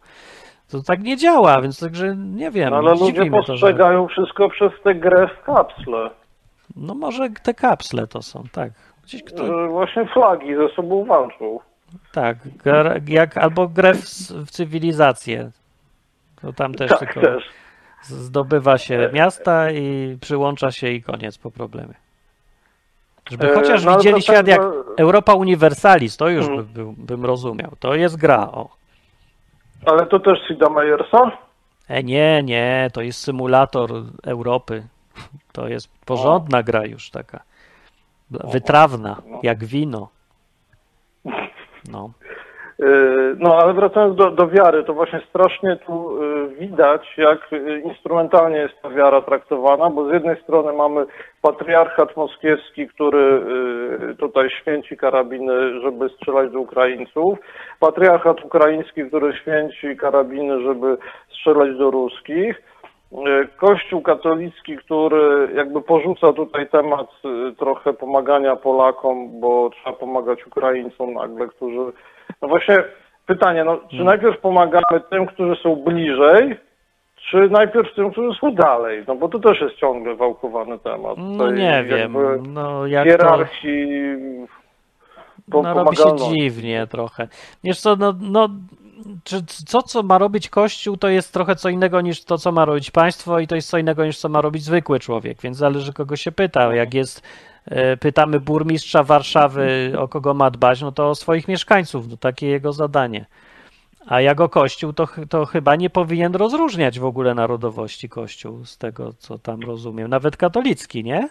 [0.71, 2.69] To tak nie działa, więc także nie wiem.
[2.69, 3.67] No, ale ludzie mnie to, że...
[3.67, 6.09] postrzegają wszystko przez tę grę w kapsle.
[6.75, 8.71] No może te kapsle to są, tak.
[9.03, 9.67] Gdzieś kto...
[9.67, 11.59] Właśnie flagi ze sobą walczą.
[12.11, 12.37] Tak,
[13.07, 14.03] jak, albo grę w,
[14.45, 15.51] w cywilizację.
[16.41, 17.43] To tam też tak, tylko też.
[18.07, 21.93] Zdobywa się miasta i przyłącza się i koniec po problemie.
[23.31, 26.65] Żeby E, chociaż no widzieli świat tak, jak no- Europa Universalis, to już Hmm.
[26.65, 27.71] by, bym rozumiał.
[27.79, 28.69] To jest gra, o.
[29.85, 31.31] Ale to też Sida Meiersa?
[31.89, 33.89] E, nie, nie, to jest symulator
[34.25, 34.83] Europy.
[35.51, 37.39] To jest porządna gra już taka.
[38.31, 39.39] Wytrawna, No.
[39.43, 40.09] jak wino.
[41.91, 42.09] No.
[43.39, 48.81] No, ale wracając do, do wiary, to właśnie strasznie tu widać, jak yy, instrumentalnie jest
[48.81, 51.05] ta wiara traktowana, bo z jednej strony mamy
[51.41, 53.41] patriarchat moskiewski, który
[54.07, 57.39] yy, tutaj święci karabiny, żeby strzelać do Ukraińców,
[57.79, 60.97] patriarchat ukraiński, który święci karabiny, żeby
[61.29, 62.61] strzelać do ruskich,
[63.11, 67.07] yy, Kościół katolicki, który jakby porzuca tutaj temat
[67.59, 71.91] trochę pomagania Polakom, bo trzeba pomagać Ukraińcom nagle, którzy
[72.41, 72.83] no właśnie
[73.27, 76.57] pytanie, no, czy najpierw pomagamy tym, którzy są bliżej,
[77.29, 79.03] czy najpierw tym, którzy są dalej?
[79.07, 81.17] No bo to też jest ciągle wałkowany temat.
[81.17, 82.17] No nie wiem.
[82.53, 83.09] No jak to...
[83.09, 84.17] Hierarchii
[85.51, 87.27] po, No robi się dziwnie trochę.
[87.63, 88.49] Wiesz co, no, no
[89.23, 92.65] czy co, co ma robić Kościół, to jest trochę co innego niż to, co ma
[92.65, 95.93] robić państwo i to jest co innego niż co ma robić zwykły człowiek, więc zależy
[95.93, 96.75] kogo się pyta.
[96.75, 97.23] Jak jest,
[97.99, 102.73] pytamy burmistrza Warszawy, o kogo ma dbać, no to o swoich mieszkańców, no takie jego
[102.73, 103.25] zadanie.
[104.07, 109.13] A jako Kościół, to, to chyba nie powinien rozróżniać w ogóle narodowości Kościół, z tego
[109.13, 110.09] co tam rozumiem.
[110.09, 111.29] Nawet katolicki, nie?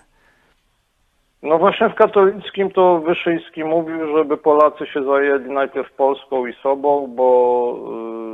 [1.42, 7.12] No właśnie w katolickim to Wyszyński mówił, żeby Polacy się zajęli najpierw Polską i sobą,
[7.16, 7.78] bo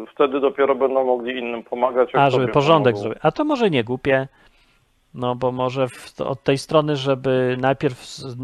[0.03, 2.11] y, wtedy dopiero będą mogli innym pomagać.
[2.15, 3.19] A, żeby porządek zrobić.
[3.23, 4.29] A to może nie głupie.
[5.15, 8.37] No bo może w, od tej strony, żeby najpierw z,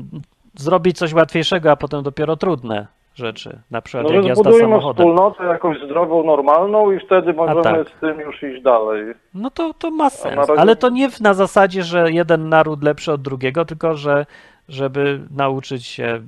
[0.55, 3.59] zrobić coś łatwiejszego, a potem dopiero trudne rzeczy.
[3.71, 5.07] Na przykład No jak jazda samochodem.
[5.07, 7.89] wspólnotę jakąś zdrową, normalną i wtedy możemy tak.
[7.89, 9.15] z tym już iść dalej.
[9.35, 10.37] No to, to ma sens.
[10.49, 14.27] razie- Ale to nie w- na zasadzie, że jeden naród lepszy od drugiego, tylko że
[14.69, 16.21] żeby nauczyć się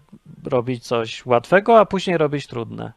[0.51, 2.93] robić coś łatwego, a później robić trudne.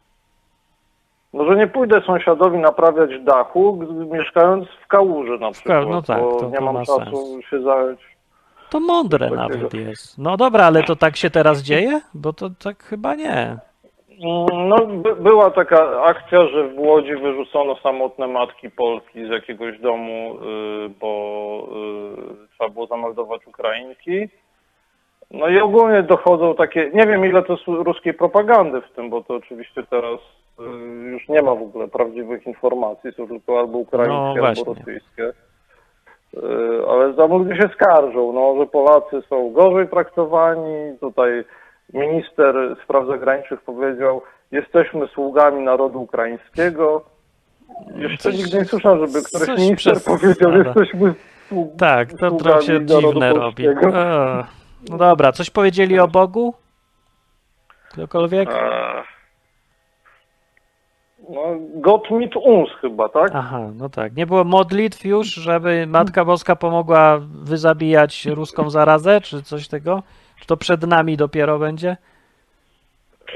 [1.34, 3.78] No, że nie pójdę sąsiadowi naprawiać dachu,
[4.12, 7.44] mieszkając w kałuży na przykład, no tak, bo to- nie to mam ma czasu sens.
[7.50, 8.00] się zająć.
[8.70, 9.42] To mądre Takiego.
[9.42, 10.18] nawet jest.
[10.18, 12.00] No dobra, ale to tak się teraz dzieje?
[12.14, 13.56] Bo to tak chyba nie.
[14.68, 20.34] No, by, była taka akcja, że w Łodzi wyrzucono samotne matki Polki z jakiegoś domu,
[20.34, 21.68] y, bo
[22.44, 24.28] y, trzeba było zameldować Ukrainki.
[25.30, 29.22] No i ogólnie dochodzą takie, nie wiem ile to jest ruskiej propagandy w tym, bo
[29.22, 30.20] to oczywiście teraz
[31.12, 34.64] już nie ma w ogóle prawdziwych informacji, są tylko albo No ukraińskie, właśnie.
[34.66, 35.32] albo rosyjskie.
[36.34, 40.98] Y, Ale ludzie się skarżą, no, że Polacy są gorzej traktowani.
[41.00, 41.44] Tutaj
[41.92, 47.04] minister spraw zagranicznych powiedział, jesteśmy sługami narodu ukraińskiego.
[47.96, 50.18] Jeszcze Coś- nigdy nie słyszałem, żeby któryś minister przesada.
[50.18, 51.14] powiedział, jesteśmy
[51.50, 53.68] sług- Tak, to sługami trochę się dziwne robi.
[53.68, 53.72] O,
[54.90, 56.54] no dobra, coś powiedzieli o Bogu?
[57.92, 58.48] Ktokolwiek?
[58.48, 59.02] Eee,
[61.28, 61.42] No,
[61.74, 63.30] Gott mit uns chyba, tak?
[63.34, 64.16] Aha, no tak.
[64.16, 70.02] Nie było modlitw już, żeby Matka Boska pomogła wyzabijać ruską zarazę, czy coś tego?
[70.40, 71.96] Czy to przed nami dopiero będzie?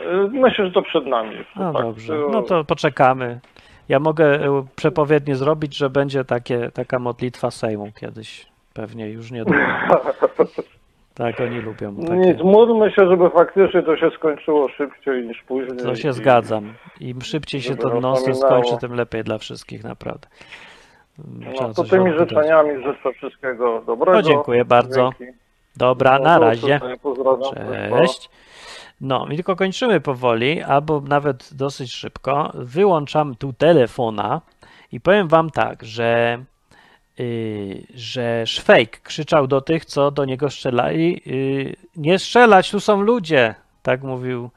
[0.06, 1.36] Eee, Myślę, że to przed nami.
[1.56, 1.82] No tak.
[1.82, 3.40] dobrze, no to poczekamy.
[3.88, 8.46] Ja mogę e, przepowiednie zrobić, że będzie takie, taka modlitwa Sejmu kiedyś.
[8.74, 9.60] Pewnie już niedługo.
[11.18, 12.16] Tak, oni lubią takie.
[12.16, 15.78] Nic, módlmy się, żeby faktycznie to się skończyło szybciej niż później.
[15.78, 16.74] To się i- zgadzam.
[17.00, 18.34] Im szybciej się to ominęło.
[18.34, 20.28] skończy, tym lepiej dla wszystkich, naprawdę.
[21.54, 24.12] Trzeba No to tymi życzeniami życzę wszystkiego dobrego.
[24.18, 25.10] No, dziękuję bardzo.
[25.18, 25.38] Dzięki.
[25.76, 26.80] Dobra, No, na razie.
[27.98, 28.30] Cześć.
[29.00, 32.50] No i tylko kończymy powoli, albo nawet dosyć szybko.
[32.54, 34.40] Wyłączam tu telefona
[34.92, 36.38] i powiem wam tak, że,
[37.94, 43.54] że Szwejk krzyczał do tych, co do niego strzelali, yy, nie strzelać, tu są ludzie,
[43.82, 44.50] tak mówił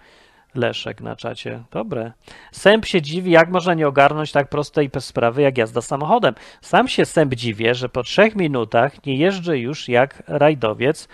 [0.55, 1.63] Leszek na czacie.
[1.71, 2.11] Dobre.
[2.51, 6.35] Sęp się dziwi, jak można nie ogarnąć tak prostej sprawy jak jazda samochodem.
[6.61, 11.07] Sam się Sęp dziwię, że po trzech minutach nie jeżdżę już jak rajdowiec,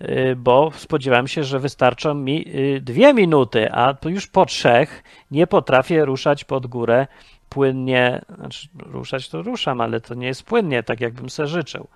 [0.00, 5.02] y, bo spodziewałem się, że wystarczą mi y, dwie minuty, a tu już po trzech
[5.30, 7.06] nie potrafię ruszać pod górę
[7.50, 8.22] płynnie.
[8.38, 11.88] Znaczy, ruszać to ruszam, ale to nie jest płynnie, tak jakbym se życzył.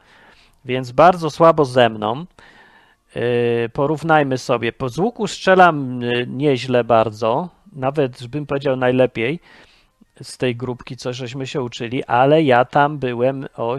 [0.65, 2.27] Więc bardzo słabo ze mną.
[3.15, 3.23] Yy,
[3.73, 4.73] Porównajmy sobie.
[4.73, 9.41] Po z łuku strzelam yy, nieźle bardzo, nawet bym powiedział najlepiej,
[10.23, 13.79] z tej grupki, co żeśmy się uczyli, ale ja tam byłem o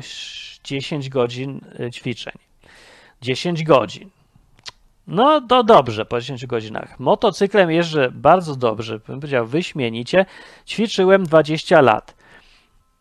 [0.63, 2.33] 10 godzin y, ćwiczeń.
[3.21, 4.09] 10 godzin.
[5.07, 6.99] No to dobrze po 10 godzinach.
[6.99, 10.25] Motocyklem jeżdżę bardzo dobrze, bym powiedział wyśmienicie.
[10.67, 12.15] Ćwiczyłem 20 lat.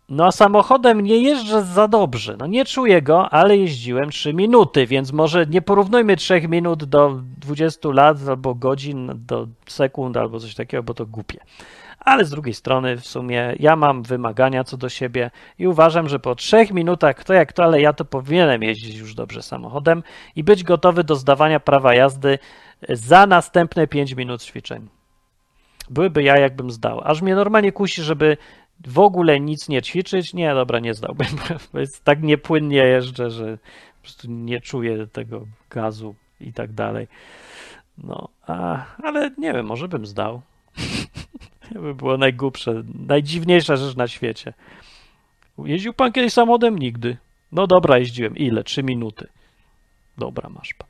[0.09, 2.37] No a samochodem nie jeżdżę za dobrze.
[2.39, 7.21] No nie czuję go, ale jeździłem 3 minuty, więc może nie porównujmy 3 minut do
[7.39, 11.39] 20 lat albo godzin do sekund albo coś takiego, bo to głupie.
[12.05, 16.19] Ale z drugiej strony w sumie ja mam wymagania co do siebie i uważam, że
[16.19, 20.03] po 3 minutach, kto jak to, ale ja to powinienem jeździć już dobrze samochodem
[20.37, 22.39] i być gotowy do zdawania prawa jazdy
[22.89, 24.89] za następne 5 minut ćwiczeń.
[25.91, 27.01] Byłyby ja, jakbym zdał.
[27.05, 28.37] Aż mnie normalnie kusi, żeby
[28.87, 30.35] w ogóle nic nie ćwiczyć.
[30.35, 31.27] Nie, dobra, nie zdałbym.
[31.73, 33.59] Bo jest tak niepłynnie jeżdżę, że
[33.97, 37.09] po prostu nie czuję tego gazu i tak dalej.
[37.99, 40.41] No, a, ale nie wiem, może bym zdał.
[41.73, 44.53] To by było najgłupsze, najdziwniejsza rzecz na świecie.
[45.59, 46.79] Jeździł pan kiedyś samochodem?
[46.79, 47.17] Nigdy.
[47.53, 48.37] No dobra, jeździłem.
[48.37, 48.65] Ile?
[48.65, 49.29] Trzy minuty.
[50.19, 50.89] Dobra, masz pan.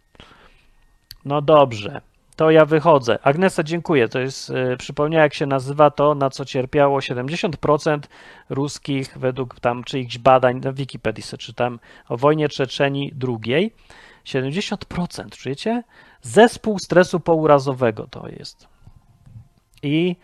[1.24, 2.00] No dobrze
[2.36, 3.18] to ja wychodzę.
[3.22, 4.08] Agnesa, dziękuję.
[4.08, 7.98] To jest, yy, przypomniała, jak się nazywa to, na co cierpiało 70%
[8.50, 13.74] ruskich, według tam czyichś badań, na Wikipedii sobie czytam, o wojnie Czeczeni drugiej.
[14.26, 15.82] 70%, czujecie?
[16.22, 18.68] Zespół stresu pourazowego to jest.
[19.82, 20.16] I,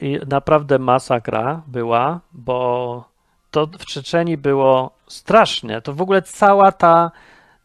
[0.00, 3.04] I naprawdę masakra była, bo
[3.50, 5.80] to w Czeczeni było strasznie.
[5.80, 7.10] To w ogóle cała ta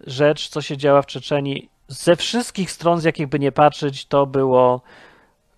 [0.08, 4.26] rzecz, co się działa w Czeczeni, ze wszystkich stron, z jakich by nie patrzeć, to
[4.26, 4.82] było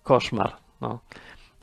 [0.02, 0.52] koszmar.
[0.80, 0.98] No.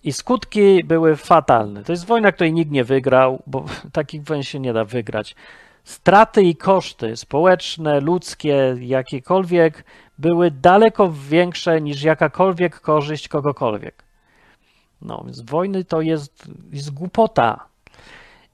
[0.04, 1.84] I skutki były fatalne.
[1.84, 5.36] To jest wojna, której nikt nie wygrał, bo takich wojen się nie da wygrać.
[5.84, 9.84] Straty i koszty społeczne, ludzkie, jakiekolwiek,
[10.18, 14.09] były daleko większe niż jakakolwiek korzyść kogokolwiek.
[15.02, 17.70] No, więc wojny to jest, jest głupota.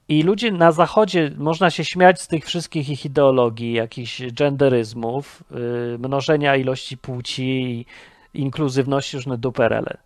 [0.07, 5.97] I ludzie na zachodzie, można się śmiać z tych wszystkich ich ideologii, jakichś genderyzmów, yy,
[5.99, 7.85] mnożenia ilości płci,
[8.33, 9.97] inkluzywności, różne duperele.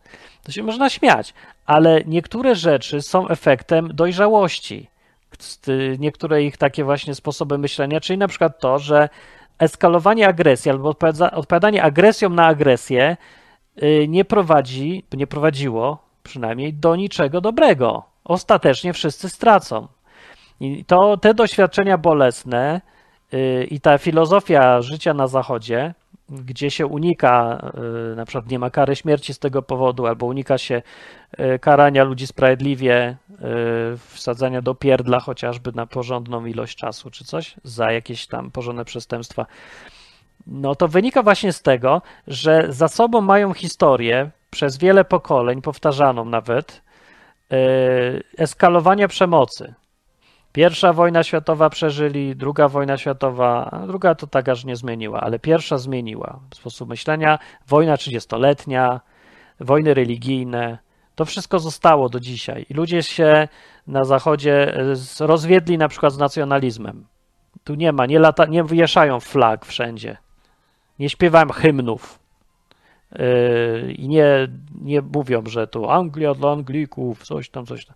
[0.43, 1.33] To się można śmiać,
[1.65, 4.87] ale niektóre rzeczy są efektem dojrzałości.
[5.99, 9.09] Niektóre ich takie właśnie sposoby myślenia, czyli na przykład to, że
[9.59, 10.95] eskalowanie agresji albo
[11.31, 13.17] odpowiadanie agresją na agresję
[13.75, 19.87] yy, nie prowadzi, nie prowadziło przynajmniej do niczego dobrego ostatecznie wszyscy stracą.
[20.59, 22.81] I to te doświadczenia bolesne
[23.31, 25.93] yy, i ta filozofia życia na Zachodzie,
[26.29, 27.59] gdzie się unika,
[28.09, 30.81] yy, na przykład nie ma kary śmierci z tego powodu, albo unika się
[31.37, 33.17] yy, karania ludzi sprawiedliwie,
[33.97, 39.45] wsadzania do pierdla chociażby na porządną ilość czasu czy coś, za jakieś tam porządne przestępstwa.
[40.47, 46.25] No to wynika właśnie z tego, że za sobą mają historię przez wiele pokoleń, powtarzaną
[46.25, 46.81] nawet,
[47.51, 47.57] E,
[48.37, 49.73] eskalowania przemocy.
[50.51, 55.77] Pierwsza wojna światowa przeżyli, druga wojna światowa, druga to tak aż nie zmieniła, ale pierwsza
[55.77, 57.39] zmieniła sposób myślenia.
[57.67, 59.01] Wojna trzydziestoletnia,
[59.59, 60.77] wojny religijne,
[61.15, 62.65] to wszystko zostało do dzisiaj.
[62.69, 63.47] I ludzie się
[63.87, 64.75] na zachodzie
[65.19, 67.05] e, rozwiedli na przykład z nacjonalizmem.
[67.63, 70.17] Tu nie ma, nie, lata, nie wywieszają flag wszędzie.
[70.99, 72.18] Nie śpiewają hymnów.
[73.11, 74.47] Yy, i nie,
[74.81, 77.95] nie mówią, że to Anglia dla Anglików, coś tam, coś tam.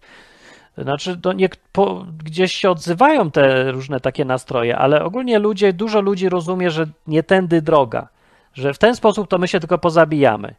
[0.77, 6.01] Znaczy, to nie, po, gdzieś się odzywają te różne takie nastroje, ale ogólnie ludzie, dużo
[6.01, 8.07] ludzi rozumie, że nie tędy droga,
[8.53, 10.55] że w ten sposób to my się tylko pozabijamy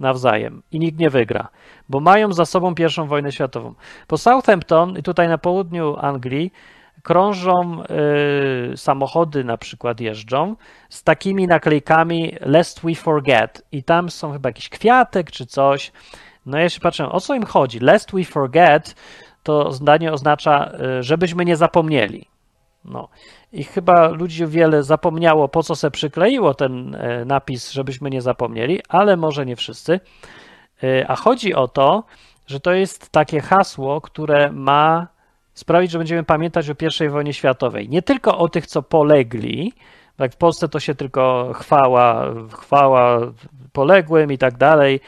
[0.00, 1.48] nawzajem i nikt nie wygra,
[1.88, 3.74] bo mają za sobą pierwszą wojnę światową.
[4.06, 6.52] Po Southampton i tutaj na południu Anglii
[7.06, 7.82] krążą
[8.72, 10.56] y, samochody, na przykład jeżdżą
[10.88, 15.92] z takimi naklejkami Lest We Forget i tam są chyba jakiś kwiatek czy coś.
[16.46, 17.78] No ja się patrzę, o co im chodzi?
[17.78, 18.94] Lest We Forget
[19.42, 22.28] to zdanie oznacza, y, żebyśmy nie zapomnieli.
[22.84, 23.08] No.
[23.52, 28.80] I chyba ludzi wiele zapomniało, po co se przykleiło ten y, napis, żebyśmy nie zapomnieli,
[28.88, 30.00] ale może nie wszyscy.
[30.84, 32.04] Y, a chodzi o to,
[32.46, 35.15] że to jest takie hasło, które ma
[35.56, 37.88] sprawić, że będziemy pamiętać o I wojnie światowej.
[37.88, 39.72] Nie tylko o tych, co polegli,
[40.16, 43.20] tak w Polsce to się tylko chwała, chwała
[43.72, 45.00] poległym i tak dalej.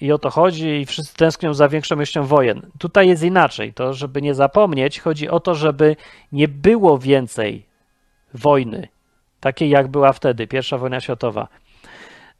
[0.00, 2.70] I o to chodzi, i wszyscy tęsknią za większą ilością wojen.
[2.78, 3.72] Tutaj jest inaczej.
[3.72, 5.96] To, żeby nie zapomnieć, chodzi o to, żeby
[6.32, 7.66] nie było więcej
[8.34, 8.88] wojny,
[9.40, 11.48] takiej jak była wtedy, pierwsza wojna światowa.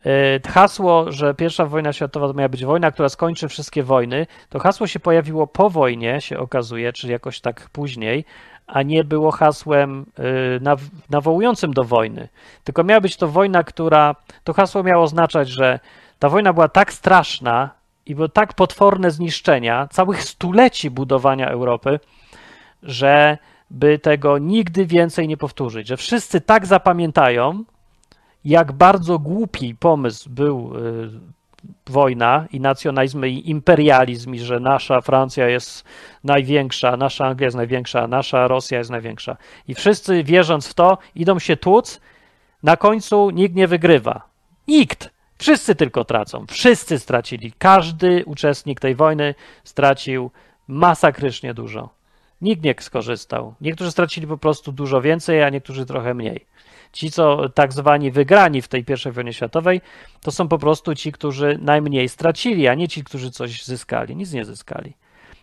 [0.07, 4.59] E, hasło, że pierwsza wojna światowa to miała być wojna, która skończy wszystkie wojny, to
[4.59, 8.25] hasło się pojawiło po wojnie, się okazuje, czy jakoś tak później,
[8.67, 10.07] a nie było hasłem
[10.65, 10.77] e,
[11.11, 12.29] nawołującym do wojny.
[12.65, 14.17] Tylko miała być to wojna, która.
[14.45, 15.81] To hasło miało oznaczać, że
[16.19, 17.71] ta wojna była tak straszna
[18.07, 22.01] i było tak potworne zniszczenia całych stuleci budowania Europy,
[22.83, 23.39] że
[23.71, 27.65] by tego nigdy więcej nie powtórzyć, że wszyscy tak zapamiętają,
[28.45, 31.11] jak bardzo głupi pomysł był y,
[31.87, 35.85] wojna i nacjonalizm i imperializm i że nasza Francja jest
[36.25, 39.37] największa, nasza Anglia jest największa, nasza Rosja jest największa.
[39.69, 42.01] I wszyscy wierząc w to idą się tłuc,
[42.63, 44.23] na końcu nikt nie wygrywa.
[44.69, 45.11] Nikt.
[45.39, 46.47] Wszyscy tylko tracą.
[46.47, 47.53] Wszyscy stracili.
[47.59, 49.35] Każdy uczestnik tej wojny
[49.65, 50.31] stracił
[50.69, 51.91] masakrycznie dużo.
[52.41, 53.55] Nikt nie skorzystał.
[53.61, 56.47] Niektórzy stracili po prostu dużo więcej, a niektórzy trochę mniej.
[56.93, 59.81] Ci, co tak zwani wygrani w tej pierwszej wojnie światowej,
[60.21, 64.17] to są po prostu ci, którzy najmniej stracili, a nie ci, którzy coś zyskali.
[64.17, 64.93] Nic nie zyskali.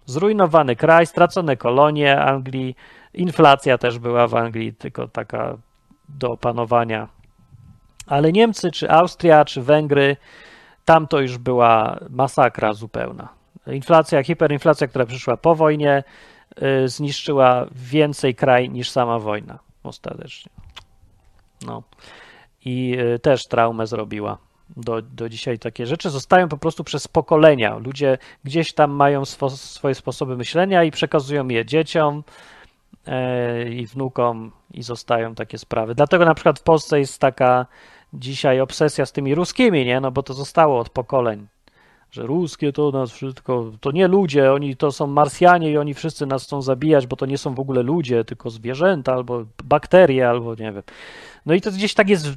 [0.06, 2.76] Zrujnowany kraj, stracone kolonie Anglii,
[3.14, 5.58] inflacja też była w Anglii, tylko taka
[6.10, 7.08] do opanowania.
[8.08, 10.18] Ale Niemcy, czy Austria, czy Węgry,
[10.86, 13.30] tam to już była masakra zupełna.
[13.68, 16.04] Inflacja, hiperinflacja, która przyszła po wojnie,
[16.84, 20.52] y, zniszczyła więcej kraj niż sama wojna ostatecznie.
[21.66, 21.84] No.
[22.66, 24.38] I y, też traumę zrobiła.
[24.78, 27.78] Do, do dzisiaj takie rzeczy zostają po prostu przez pokolenia.
[27.78, 32.24] Ludzie gdzieś tam mają swo, swoje sposoby myślenia i przekazują je dzieciom
[33.08, 35.96] e, i wnukom i zostają takie sprawy.
[35.96, 37.66] Dlatego na przykład w Polsce jest taka
[38.14, 40.00] dzisiaj obsesja z tymi ruskimi, nie?
[40.00, 41.48] No bo to zostało od pokoleń.
[42.12, 46.26] Że ruskie to nas wszystko, to nie ludzie, oni to są Marsjanie i oni wszyscy
[46.26, 50.56] nas chcą zabijać, bo to nie są w ogóle ludzie, tylko zwierzęta albo bakterie, albo
[50.56, 50.84] nie wiem.
[51.46, 52.28] No i to gdzieś tak jest,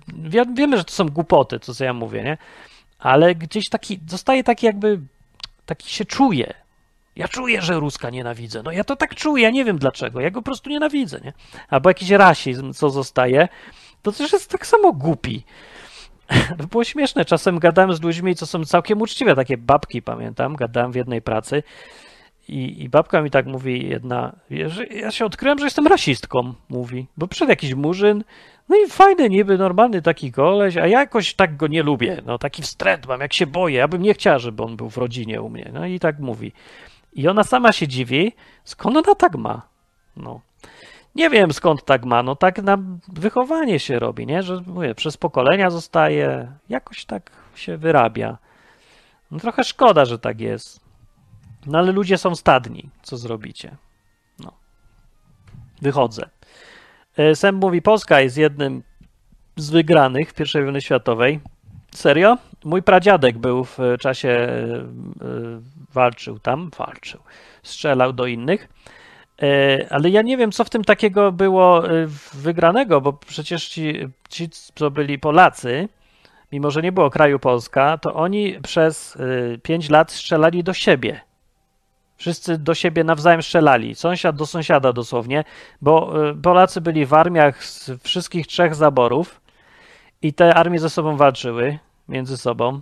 [0.54, 2.38] wiemy, że to są głupoty, to co ja mówię, nie?
[2.98, 5.00] Ale gdzieś taki, zostaje taki jakby,
[5.66, 6.54] taki się czuje.
[7.16, 8.62] Ja czuję, że Ruska nienawidzę.
[8.62, 11.32] No ja to tak czuję, ja nie wiem dlaczego, ja go po prostu nienawidzę, nie?
[11.68, 13.48] Albo jakiś rasizm, co zostaje,
[14.02, 15.44] to też jest tak samo głupi.
[16.70, 20.96] Było śmieszne, czasem gadałem z ludźmi, co są całkiem uczciwe, takie babki, pamiętam, gadałem w
[20.96, 21.62] jednej pracy
[22.48, 27.06] i, i babka mi tak mówi jedna, że ja się odkryłem, że jestem rasistką, mówi,
[27.16, 28.24] bo przyszedł jakiś murzyn,
[28.68, 32.22] no i fajny, niby normalny taki koleś, a ja jakoś tak go nie lubię.
[32.26, 33.78] No taki wstręt mam, jak się boję.
[33.78, 35.70] Ja bym nie chciał, żeby on był w rodzinie u mnie.
[35.72, 36.52] No i tak mówi.
[37.12, 38.32] I ona sama się dziwi,
[38.64, 39.62] skąd ona tak ma.
[40.16, 40.40] No.
[41.14, 44.42] Nie wiem skąd tak ma, no tak na wychowanie się robi, nie?
[44.42, 48.38] Że mówię, przez pokolenia zostaje, jakoś tak się wyrabia.
[49.30, 50.80] No trochę szkoda, że tak jest.
[51.66, 53.76] No ale ludzie są stadni, co zrobicie?
[54.38, 54.52] No.
[55.82, 56.28] Wychodzę.
[57.16, 58.82] E, Sem mówi, Polska jest jednym
[59.56, 61.40] z wygranych I wojny światowej.
[61.94, 62.38] Serio?
[62.64, 64.84] Mój pradziadek był w czasie, e,
[65.92, 67.20] walczył tam, walczył,
[67.62, 68.68] strzelał do innych.
[69.43, 71.82] E, ale ja nie wiem, co w tym takiego było
[72.34, 75.88] wygranego, bo przecież ci, ci co byli Polacy,
[76.53, 79.18] mimo że nie było kraju Polska, to oni przez
[79.62, 81.20] 5 lat strzelali do siebie.
[82.16, 85.45] Wszyscy do siebie nawzajem strzelali, sąsiad do sąsiada dosłownie,
[85.80, 86.12] bo
[86.43, 89.40] Polacy byli w armiach z wszystkich trzech zaborów
[90.22, 91.78] i te armie ze sobą walczyły
[92.09, 92.80] między sobą.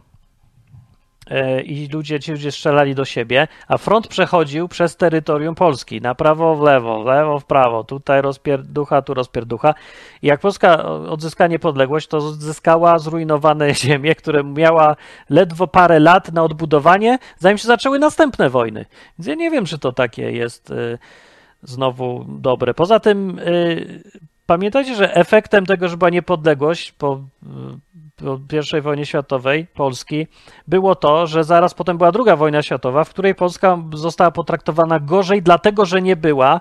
[1.30, 6.14] E, i ludzie, ci ludzie strzelali do siebie, a front przechodził przez terytorium Polski, na
[6.14, 9.74] prawo, w lewo, w lewo, w prawo, tutaj rozpierducha, tu rozpierducha.
[10.22, 14.96] I jak Polska odzyska niepodległość, to odzyskała zrujnowane ziemie, które miała
[15.30, 18.86] ledwo parę lat na odbudowanie, zanim się zaczęły następne wojny.
[19.18, 20.98] Więc ja nie wiem, czy to takie jest y,
[21.62, 22.74] znowu dobre.
[22.74, 24.02] Poza tym y,
[24.46, 27.20] pamiętajcie, że efektem tego, że była niepodległość po po
[28.78, 30.26] I wojnie światowej Polski
[30.68, 35.42] było to, że zaraz potem była druga wojna światowa, w której Polska została potraktowana gorzej,
[35.42, 36.60] dlatego że nie była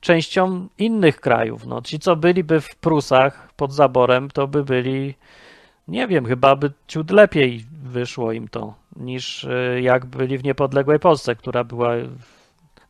[0.00, 1.66] częścią innych krajów.
[1.66, 5.14] No, ci, co byliby w Prusach pod zaborem, to by byli,
[5.88, 10.98] nie wiem, chyba by ciut lepiej wyszło im to, niż e, jak byli w niepodległej
[10.98, 11.92] Polsce, która była,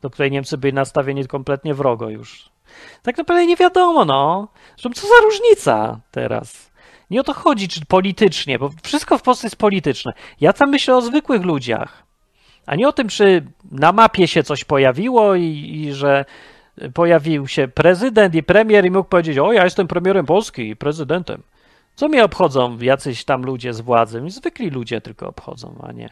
[0.02, 2.51] do której Niemcy byli nastawieni kompletnie wrogo już.
[3.02, 4.48] Tak naprawdę nie wiadomo, no.
[4.76, 6.69] Zresztą co za różnica teraz?
[7.10, 10.12] Nie o to chodzi, czy politycznie, bo wszystko w Polsce jest polityczne.
[10.40, 12.02] Ja tam myślę o zwykłych ludziach,
[12.66, 16.24] a nie o tym, czy na mapie się coś pojawiło i, i że
[16.94, 21.42] pojawił się prezydent i premier i mógł powiedzieć, o ja jestem premierem Polski i prezydentem.
[21.94, 24.22] Co mnie obchodzą jacyś tam ludzie z władzy?
[24.26, 26.08] Zwykli ludzie tylko obchodzą, a nie.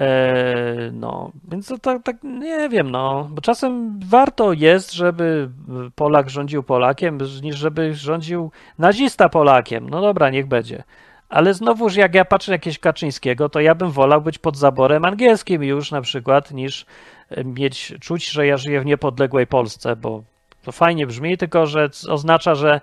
[0.00, 5.50] E, no, więc to tak, tak, nie wiem, no, bo czasem warto jest, żeby
[5.94, 9.90] Polak rządził Polakiem, niż żeby rządził nazista Polakiem.
[9.90, 10.82] No dobra, niech będzie.
[11.28, 15.04] Ale znowuż, jak ja patrzę na jakiegoś Kaczyńskiego, to ja bym wolał być pod zaborem
[15.04, 16.86] angielskim już na przykład, niż
[17.30, 20.22] e, mieć, czuć, że ja żyję w niepodległej Polsce, bo
[20.62, 22.80] to fajnie brzmi, tylko że oznacza, że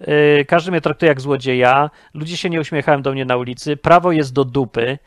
[0.00, 4.12] y, każdy mnie traktuje jak złodzieja, ludzie się nie uśmiechają do mnie na ulicy, prawo
[4.12, 4.98] jest do dupy,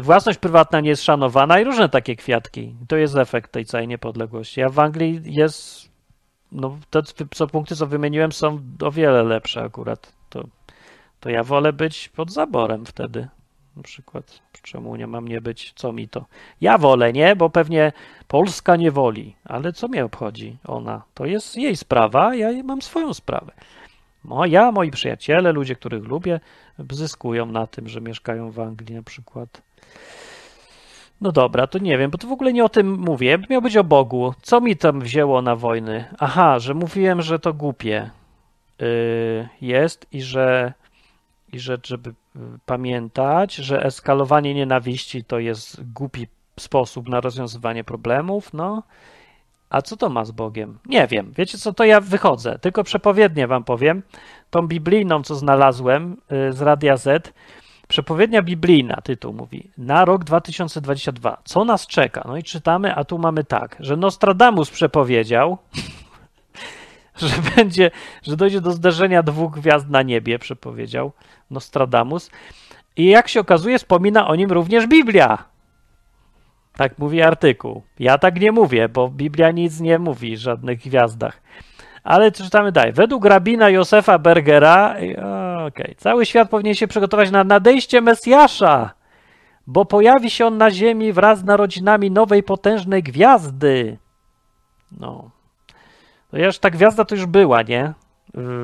[0.00, 2.74] własność prywatna nie jest szanowana i różne takie kwiatki.
[2.88, 4.62] To jest efekt tej całej niepodległości.
[4.62, 5.90] A w Anglii jest,
[6.52, 10.12] no te co punkty, co wymieniłem, są o wiele lepsze akurat.
[10.28, 10.44] To,
[11.20, 13.28] to ja wolę być pod zaborem wtedy.
[13.76, 16.26] Na przykład, czemu nie mam nie być, co mi to?
[16.60, 17.36] Ja wolę, nie?
[17.36, 17.92] Bo pewnie
[18.28, 21.02] Polska nie woli, ale co mnie obchodzi ona?
[21.14, 23.52] To jest jej sprawa, ja mam swoją sprawę.
[24.46, 26.40] Ja, moi przyjaciele, ludzie, których lubię,
[26.90, 29.62] zyskują na tym, że mieszkają w Anglii na przykład.
[31.20, 33.38] No dobra, to nie wiem, bo to w ogóle nie o tym mówię.
[33.50, 34.34] Miał być o Bogu.
[34.42, 36.04] Co mi tam wzięło na wojny?
[36.18, 38.10] Aha, że mówiłem, że to głupie
[38.78, 40.72] yy, jest i że,
[41.52, 46.26] i że żeby yy, pamiętać, że eskalowanie nienawiści to jest głupi
[46.60, 48.82] sposób na rozwiązywanie problemów, no.
[49.70, 50.78] A co to ma z Bogiem?
[50.86, 51.32] Nie wiem.
[51.36, 52.58] Wiecie co, to ja wychodzę.
[52.58, 54.02] Tylko przepowiednie wam powiem.
[54.50, 57.32] Tą biblijną, co znalazłem y, z Radia Z.
[57.88, 61.36] Przepowiednia biblijna, tytuł mówi, na rok 2022.
[61.44, 62.24] Co nas czeka?
[62.26, 65.58] No i czytamy, a tu mamy tak, że Nostradamus przepowiedział,
[67.16, 67.90] że będzie,
[68.22, 71.12] że dojdzie do zderzenia dwóch gwiazd na niebie, przepowiedział
[71.50, 72.30] Nostradamus.
[72.96, 75.44] I jak się okazuje, wspomina o nim również Biblia.
[76.78, 77.82] Tak mówi artykuł.
[77.98, 81.40] Ja tak nie mówię, bo Biblia nic nie mówi o żadnych gwiazdach.
[82.04, 82.92] Ale czytamy dalej.
[82.92, 84.96] Według rabina Josefa Bergera,
[85.66, 88.90] okay, cały świat powinien się przygotować na nadejście Mesjasza,
[89.66, 93.98] bo pojawi się on na ziemi wraz z narodzinami nowej, potężnej gwiazdy.
[95.00, 95.30] No.
[96.30, 97.92] To już ta gwiazda to już była, nie?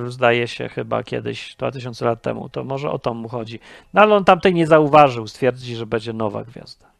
[0.06, 2.48] Zdaje się chyba kiedyś, 2000 lat temu.
[2.48, 3.60] To może o to mu chodzi.
[3.94, 5.26] No ale on tamtej nie zauważył.
[5.26, 6.93] Stwierdzi, że będzie nowa gwiazda.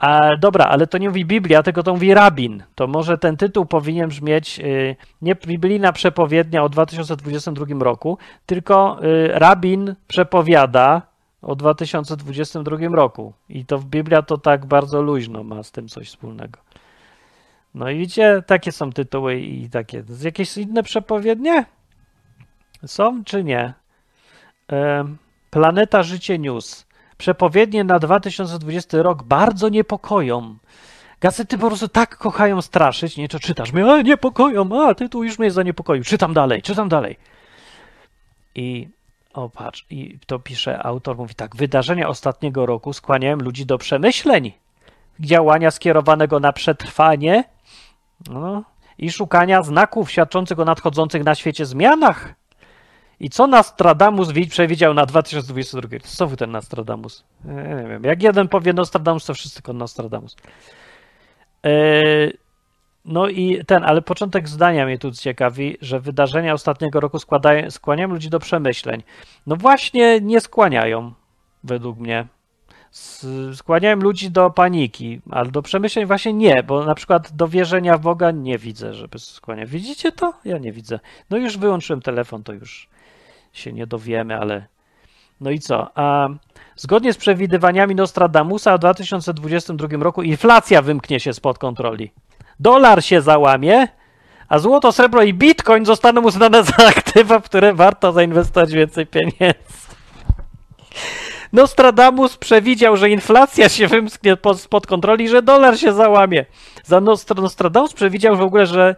[0.00, 2.62] A, dobra, ale to nie mówi Biblia, tylko to mówi rabin.
[2.74, 9.28] To może ten tytuł powinien brzmieć y, nie biblijna przepowiednia o 2022 roku, tylko y,
[9.28, 11.02] rabin przepowiada
[11.42, 13.32] o 2022 roku.
[13.48, 16.58] I to w Biblia to tak bardzo luźno ma z tym coś wspólnego.
[17.74, 20.02] No i widzicie, takie są tytuły i takie.
[20.22, 21.64] Jakieś inne przepowiednie?
[22.86, 23.74] Są czy nie?
[25.50, 26.86] Planeta Życie News.
[27.20, 30.56] Przepowiednie na 2020 rok bardzo niepokoją.
[31.20, 33.28] Gazety po prostu tak kochają straszyć, nie?
[33.28, 36.04] To czytasz, mnie, a niepokoją, a tytuł już mnie zaniepokoił.
[36.04, 37.16] Czytam dalej, czytam dalej.
[38.54, 38.88] I
[39.34, 44.52] o patrz, i to pisze autor, mówi tak, wydarzenia ostatniego roku skłaniają ludzi do przemyśleń,
[45.20, 47.44] działania skierowanego na przetrwanie
[48.30, 48.64] no,
[48.98, 52.39] i szukania znaków świadczących o nadchodzących na świecie zmianach.
[53.20, 55.98] I co Nostradamus przewidział na 2022?
[56.02, 57.24] Co był ten Nostradamus?
[57.44, 58.04] nie wiem.
[58.04, 60.36] Jak jeden powie Nostradamus, to wszyscy tylko Nostradamus.
[61.66, 61.72] E,
[63.04, 68.08] no i ten, ale początek zdania mnie tu ciekawi, że wydarzenia ostatniego roku składają, skłaniają
[68.08, 69.02] ludzi do przemyśleń.
[69.46, 71.12] No właśnie nie skłaniają,
[71.64, 72.26] według mnie.
[73.54, 78.00] Skłaniają ludzi do paniki, ale do przemyśleń właśnie nie, bo na przykład do wierzenia w
[78.00, 79.70] Boga nie widzę, żeby skłaniać.
[79.70, 80.32] Widzicie to?
[80.44, 81.00] Ja nie widzę.
[81.30, 82.88] No już wyłączyłem telefon, to już
[83.52, 84.66] się nie dowiemy, ale.
[85.40, 85.90] No i co?
[85.94, 86.28] A
[86.76, 92.12] zgodnie z przewidywaniami Nostradamusa w 2022 roku inflacja wymknie się spod kontroli.
[92.60, 93.88] Dolar się załamie,
[94.48, 99.90] a złoto, srebro i bitcoin zostaną uznane za aktywa, w które warto zainwestować więcej pieniędzy.
[101.52, 106.44] Nostradamus przewidział, że inflacja się wymknie spod kontroli, że dolar się załamie.
[106.84, 107.00] Za
[107.36, 108.96] Nostradamus przewidział w ogóle, że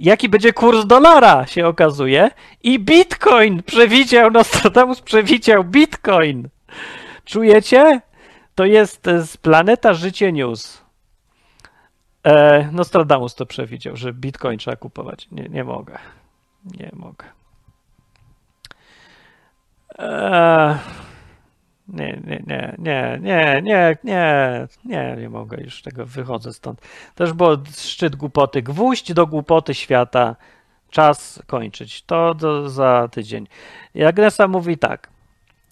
[0.00, 2.30] jaki będzie kurs dolara, się okazuje.
[2.62, 6.48] I Bitcoin przewidział, Nostradamus przewidział Bitcoin.
[7.24, 8.00] Czujecie?
[8.54, 10.82] To jest z Planeta Życie News.
[12.24, 15.28] E, Nostradamus to przewidział, że Bitcoin trzeba kupować.
[15.32, 15.98] Nie, nie mogę.
[16.78, 17.24] Nie mogę.
[19.98, 20.78] E,
[21.92, 26.80] nie, nie, nie, nie, nie, nie, nie, nie, nie mogę już tego, wychodzę stąd.
[27.14, 30.36] Też było szczyt głupoty, gwóźdź do głupoty świata,
[30.90, 32.02] czas kończyć.
[32.02, 33.46] To do, za tydzień.
[33.94, 35.08] I Agnesa mówi tak,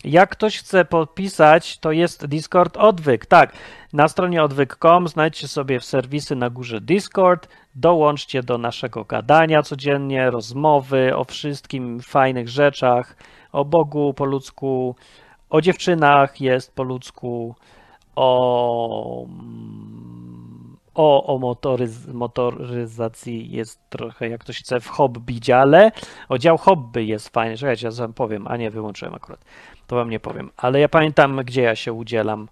[0.04, 3.26] jak ktoś chce podpisać, to jest Discord Odwyk.
[3.26, 3.52] Tak,
[3.92, 10.30] na stronie odwyk.com znajdźcie sobie w serwisy na górze Discord, dołączcie do naszego gadania codziennie,
[10.30, 13.16] rozmowy o wszystkim fajnych rzeczach,
[13.52, 14.96] o Bogu po ludzku,
[15.50, 17.54] o dziewczynach jest po ludzku,
[18.16, 19.26] o,
[20.94, 25.92] o, o motoryz, motoryzacji jest trochę, jak ktoś chce, w hobby dziale.
[26.28, 27.56] O dział hobby jest fajny.
[27.56, 29.44] Czekajcie, ja wam powiem, a nie, wyłączyłem akurat.
[29.86, 30.50] To wam nie powiem.
[30.56, 32.48] Ale ja pamiętam, gdzie ja się udzielam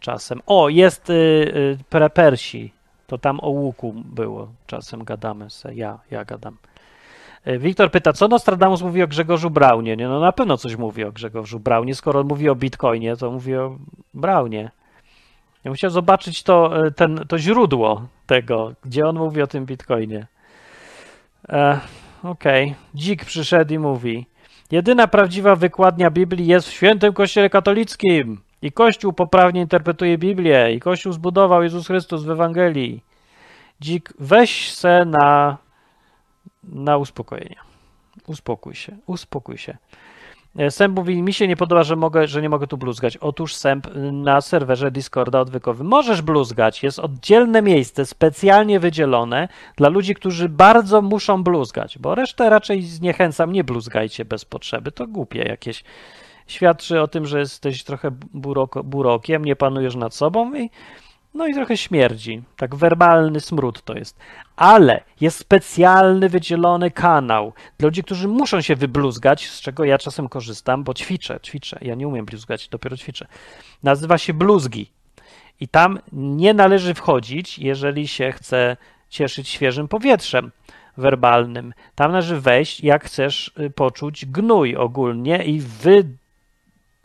[0.00, 0.40] czasem.
[0.46, 2.72] O, jest y, y, prepersi.
[3.06, 4.48] To tam o łuku było.
[4.66, 5.74] Czasem gadamy se.
[5.74, 6.56] Ja, ja gadam.
[7.44, 9.96] E, Wiktor pyta, co Nostradamus mówi o Grzegorzu Braunie?
[9.96, 11.94] Nie, no na pewno coś mówi o Grzegorzu Braunie.
[11.94, 13.78] Skoro on mówi o Bitcoinie, to mówi o
[14.14, 14.70] Braunie.
[15.64, 20.26] Ja chciał zobaczyć to, e, ten, to źródło tego, gdzie on mówi o tym Bitcoinie.
[21.48, 21.80] E,
[22.22, 22.64] Okej.
[22.64, 22.76] Okay.
[22.94, 24.26] Dzik przyszedł i mówi:
[24.70, 28.40] Jedyna prawdziwa wykładnia Biblii jest w świętym Kościele katolickim.
[28.62, 30.72] I Kościół poprawnie interpretuje Biblię.
[30.72, 33.02] I Kościół zbudował Jezus Chrystus w Ewangelii.
[33.80, 35.56] Dzik, weź se na,
[36.64, 37.56] na uspokojenie.
[38.26, 39.76] Uspokój się, uspokój się.
[40.56, 43.16] E, Sęp mówi, mi się nie podoba, że, mogę, że nie mogę tu bluzgać.
[43.16, 46.82] Otóż Sęp na serwerze Discorda odwykowym możesz bluzgać.
[46.82, 53.52] Jest oddzielne miejsce, specjalnie wydzielone dla ludzi, którzy bardzo muszą bluzgać, bo resztę raczej zniechęcam,
[53.52, 54.92] nie bluzgajcie bez potrzeby.
[54.92, 55.84] To głupie jakieś.
[56.46, 60.70] Świadczy o tym, że jesteś trochę buroko, burokiem, nie panujesz nad sobą i
[61.34, 62.42] no i trochę śmierdzi.
[62.56, 64.18] Tak werbalny smród to jest.
[64.56, 70.28] Ale jest specjalny, wydzielony kanał dla ludzi, którzy muszą się wybluzgać, z czego ja czasem
[70.28, 71.78] korzystam, bo ćwiczę, ćwiczę.
[71.82, 73.26] Ja nie umiem bluzgać, dopiero ćwiczę.
[73.82, 74.90] Nazywa się bluzgi.
[75.60, 78.76] I tam nie należy wchodzić, jeżeli się chce
[79.08, 80.50] cieszyć świeżym powietrzem
[80.96, 81.74] werbalnym.
[81.94, 86.04] Tam należy wejść, jak chcesz y, poczuć gnój ogólnie i wy,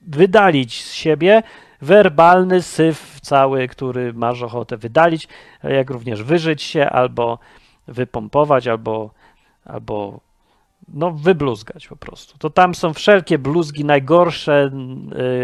[0.02, 1.44] wydalić z siebie
[1.84, 5.28] werbalny syf cały, który masz ochotę wydalić,
[5.64, 7.40] jak również wyżyć się albo
[7.88, 9.10] wypompować, albo,
[9.66, 10.20] albo
[10.88, 12.38] no, wybluzgać po prostu.
[12.38, 14.72] To tam są wszelkie bluzgi, najgorsze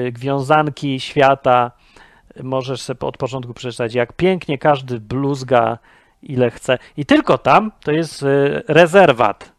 [0.04, 1.72] yy, gwiązanki świata.
[2.44, 5.78] Możesz sobie od początku przeczytać, jak pięknie każdy bluzga,
[6.24, 6.78] ile chce.
[6.98, 9.52] I tylko tam to jest yy, rezerwat.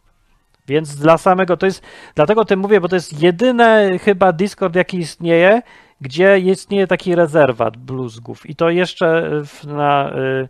[0.68, 1.82] Więc dla samego to jest,
[2.14, 5.62] dlatego o tym mówię, bo to jest jedyny chyba Discord, jaki istnieje,
[6.00, 9.30] gdzie istnieje taki rezerwat bluzgów i to jeszcze
[9.66, 10.48] na, y,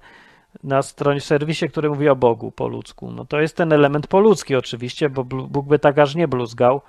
[0.65, 3.13] na stronie, serwisie, który mówi o Bogu po ludzku.
[3.13, 6.81] No to jest ten element poludzki oczywiście, bo Bóg by tak aż nie bluzgał,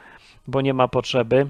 [0.48, 1.48] bo nie ma potrzeby,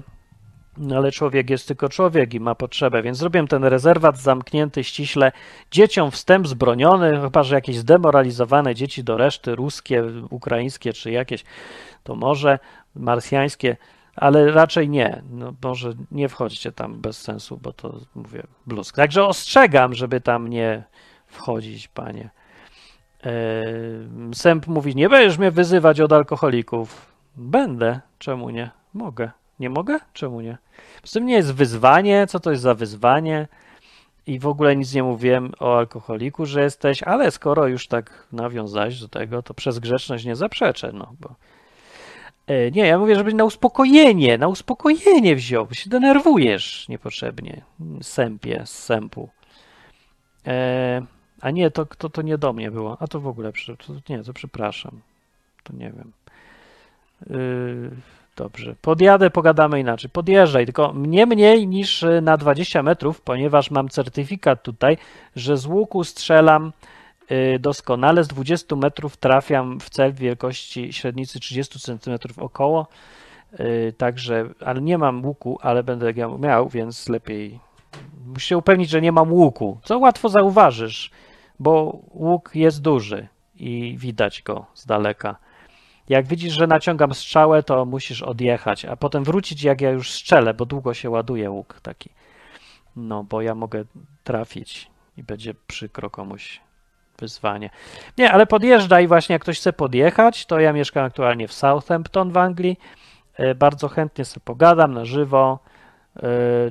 [0.76, 5.32] no ale człowiek jest tylko człowiek i ma potrzebę, więc zrobiłem ten rezerwat zamknięty ściśle.
[5.70, 11.44] Dzieciom wstęp zbroniony, chyba że jakieś zdemoralizowane dzieci do reszty, ruskie, ukraińskie czy jakieś,
[12.04, 12.58] to może
[12.94, 13.76] marsjańskie
[14.16, 15.22] ale raczej nie.
[15.30, 18.96] No, może nie wchodźcie tam bez sensu, bo to mówię bluzk.
[18.96, 20.82] Także ostrzegam, żeby tam nie
[21.26, 22.30] wchodzić, panie.
[23.24, 27.12] Eee, Sęp mówi, nie będziesz mnie wyzywać od alkoholików.
[27.36, 28.00] Będę.
[28.18, 28.70] Czemu nie?
[28.94, 29.30] Mogę.
[29.60, 29.98] Nie mogę?
[30.12, 30.58] Czemu nie?
[31.04, 32.26] Z tym nie jest wyzwanie.
[32.26, 33.48] Co to jest za wyzwanie?
[34.26, 39.00] I w ogóle nic nie mówiłem o alkoholiku, że jesteś, ale skoro już tak nawiązałeś
[39.00, 41.34] do tego, to przez grzeczność nie zaprzeczę, no bo
[42.48, 47.62] nie, ja mówię, żeby na uspokojenie, na uspokojenie wziął, bo się denerwujesz niepotrzebnie.
[48.02, 49.28] Sępie, z sępu.
[50.46, 51.02] E,
[51.40, 52.96] a nie, to, to, to nie do mnie było.
[53.00, 53.52] A to w ogóle,
[53.86, 55.00] to, nie, to przepraszam.
[55.62, 56.12] To nie wiem.
[57.30, 57.34] E,
[58.36, 58.74] dobrze.
[58.82, 60.10] Podjadę, pogadamy inaczej.
[60.10, 64.96] Podjeżdżaj, tylko nie mniej niż na 20 metrów, ponieważ mam certyfikat tutaj,
[65.36, 66.72] że z łuku strzelam
[67.60, 68.24] doskonale.
[68.24, 72.86] Z 20 metrów trafiam w cel wielkości średnicy 30 cm około.
[73.60, 77.60] Y, także, ale nie mam łuku, ale będę miał, więc lepiej.
[78.26, 81.10] Muszę się upewnić, że nie mam łuku, co łatwo zauważysz,
[81.58, 85.36] bo łuk jest duży i widać go z daleka.
[86.08, 90.54] Jak widzisz, że naciągam strzałę, to musisz odjechać, a potem wrócić, jak ja już strzelę,
[90.54, 92.10] bo długo się ładuje łuk taki.
[92.96, 93.84] No, bo ja mogę
[94.24, 96.60] trafić i będzie przykro komuś
[97.18, 97.70] wyzwanie.
[98.18, 102.36] Nie, ale podjeżdżaj właśnie, jak ktoś chce podjechać, to ja mieszkam aktualnie w Southampton w
[102.36, 102.76] Anglii.
[103.34, 105.58] E, bardzo chętnie sobie pogadam na żywo.
[106.16, 106.20] E,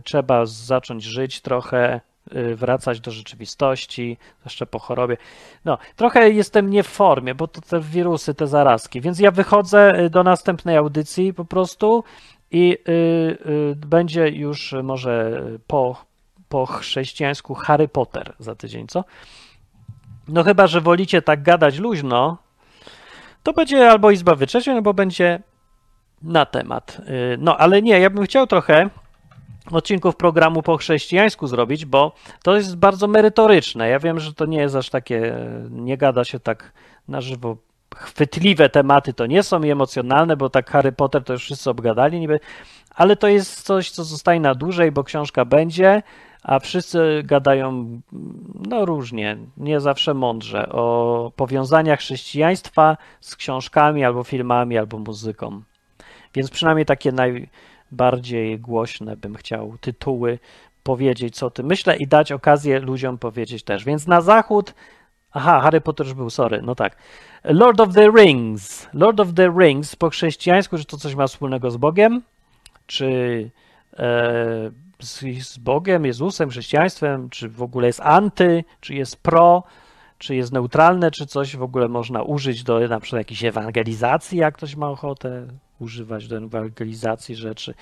[0.03, 2.01] trzeba zacząć żyć trochę,
[2.31, 5.17] e, wracać do rzeczywistości, jeszcze po chorobie.
[5.65, 10.09] No, trochę jestem nie w formie, bo to te wirusy, te zarazki, więc ja wychodzę
[10.09, 12.03] do następnej audycji po prostu
[12.51, 12.77] i
[13.75, 16.05] będzie już może po,
[16.49, 19.03] po chrześcijańsku Harry Potter za tydzień, co?
[20.27, 22.37] No chyba, że wolicie tak gadać luźno,
[23.43, 25.39] to będzie albo Izba Wyczeźwień, albo będzie
[26.23, 27.01] na temat.
[27.33, 28.89] Y, no ale nie, ja bym chciał trochę
[29.71, 33.89] odcinków programu po chrześcijańsku zrobić, bo to jest bardzo merytoryczne.
[33.89, 35.35] Ja wiem, że to nie jest aż takie,
[35.69, 36.73] nie gada się tak
[37.07, 37.57] na żywo.
[37.95, 42.19] Chwytliwe tematy to nie są i emocjonalne, bo tak Harry Potter to już wszyscy obgadali
[42.19, 42.39] niby,
[42.95, 46.03] ale to jest coś, co zostaje na dłużej, bo książka będzie,
[46.43, 48.01] a wszyscy gadają
[48.69, 55.61] no różnie, nie zawsze mądrze, o powiązaniach chrześcijaństwa z książkami albo filmami, albo muzyką.
[56.35, 60.39] Więc przynajmniej takie najbardziej głośne bym chciał tytuły
[60.83, 63.85] powiedzieć, co ty myślę i dać okazję ludziom powiedzieć też.
[63.85, 64.73] Więc na zachód
[65.33, 66.97] Aha, Harry Potter już był, sorry, no tak.
[67.43, 68.89] Lord of the Rings.
[68.93, 72.21] Lord of the Rings po chrześcijańsku, czy to coś ma wspólnego z Bogiem?
[72.87, 73.49] Czy
[73.93, 74.71] e,
[75.03, 77.29] z, z Bogiem, Jezusem, chrześcijaństwem?
[77.29, 78.63] Czy w ogóle jest anty?
[78.79, 79.63] Czy jest pro?
[80.17, 81.11] Czy jest neutralne?
[81.11, 85.47] Czy coś w ogóle można użyć do na przykład jakiejś ewangelizacji, jak ktoś ma ochotę
[85.79, 87.73] używać do ewangelizacji rzeczy?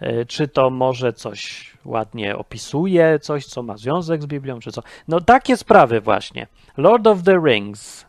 [0.00, 4.82] E, Czy to może coś ładnie opisuje, coś, co ma związek z Biblią, czy co?
[5.08, 6.46] No takie sprawy właśnie.
[6.76, 8.06] Lord of the Rings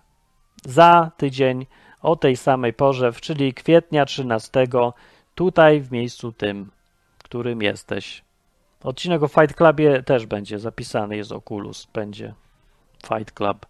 [0.65, 1.65] za tydzień
[2.01, 4.67] o tej samej porze, czyli kwietnia 13,
[5.35, 6.71] tutaj w miejscu tym,
[7.23, 8.23] którym jesteś.
[8.83, 12.33] Odcinek o Fight Clubie też będzie zapisany, jest Oculus, będzie
[13.07, 13.65] Fight Club.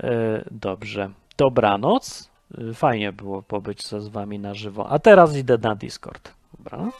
[0.00, 1.10] E, Dobrze.
[1.36, 2.30] Dobranoc.
[2.70, 4.88] E, Fajnie było pobyć z wami na żywo.
[4.88, 6.32] A teraz idę na Discord.
[6.58, 6.94] Dobranoc.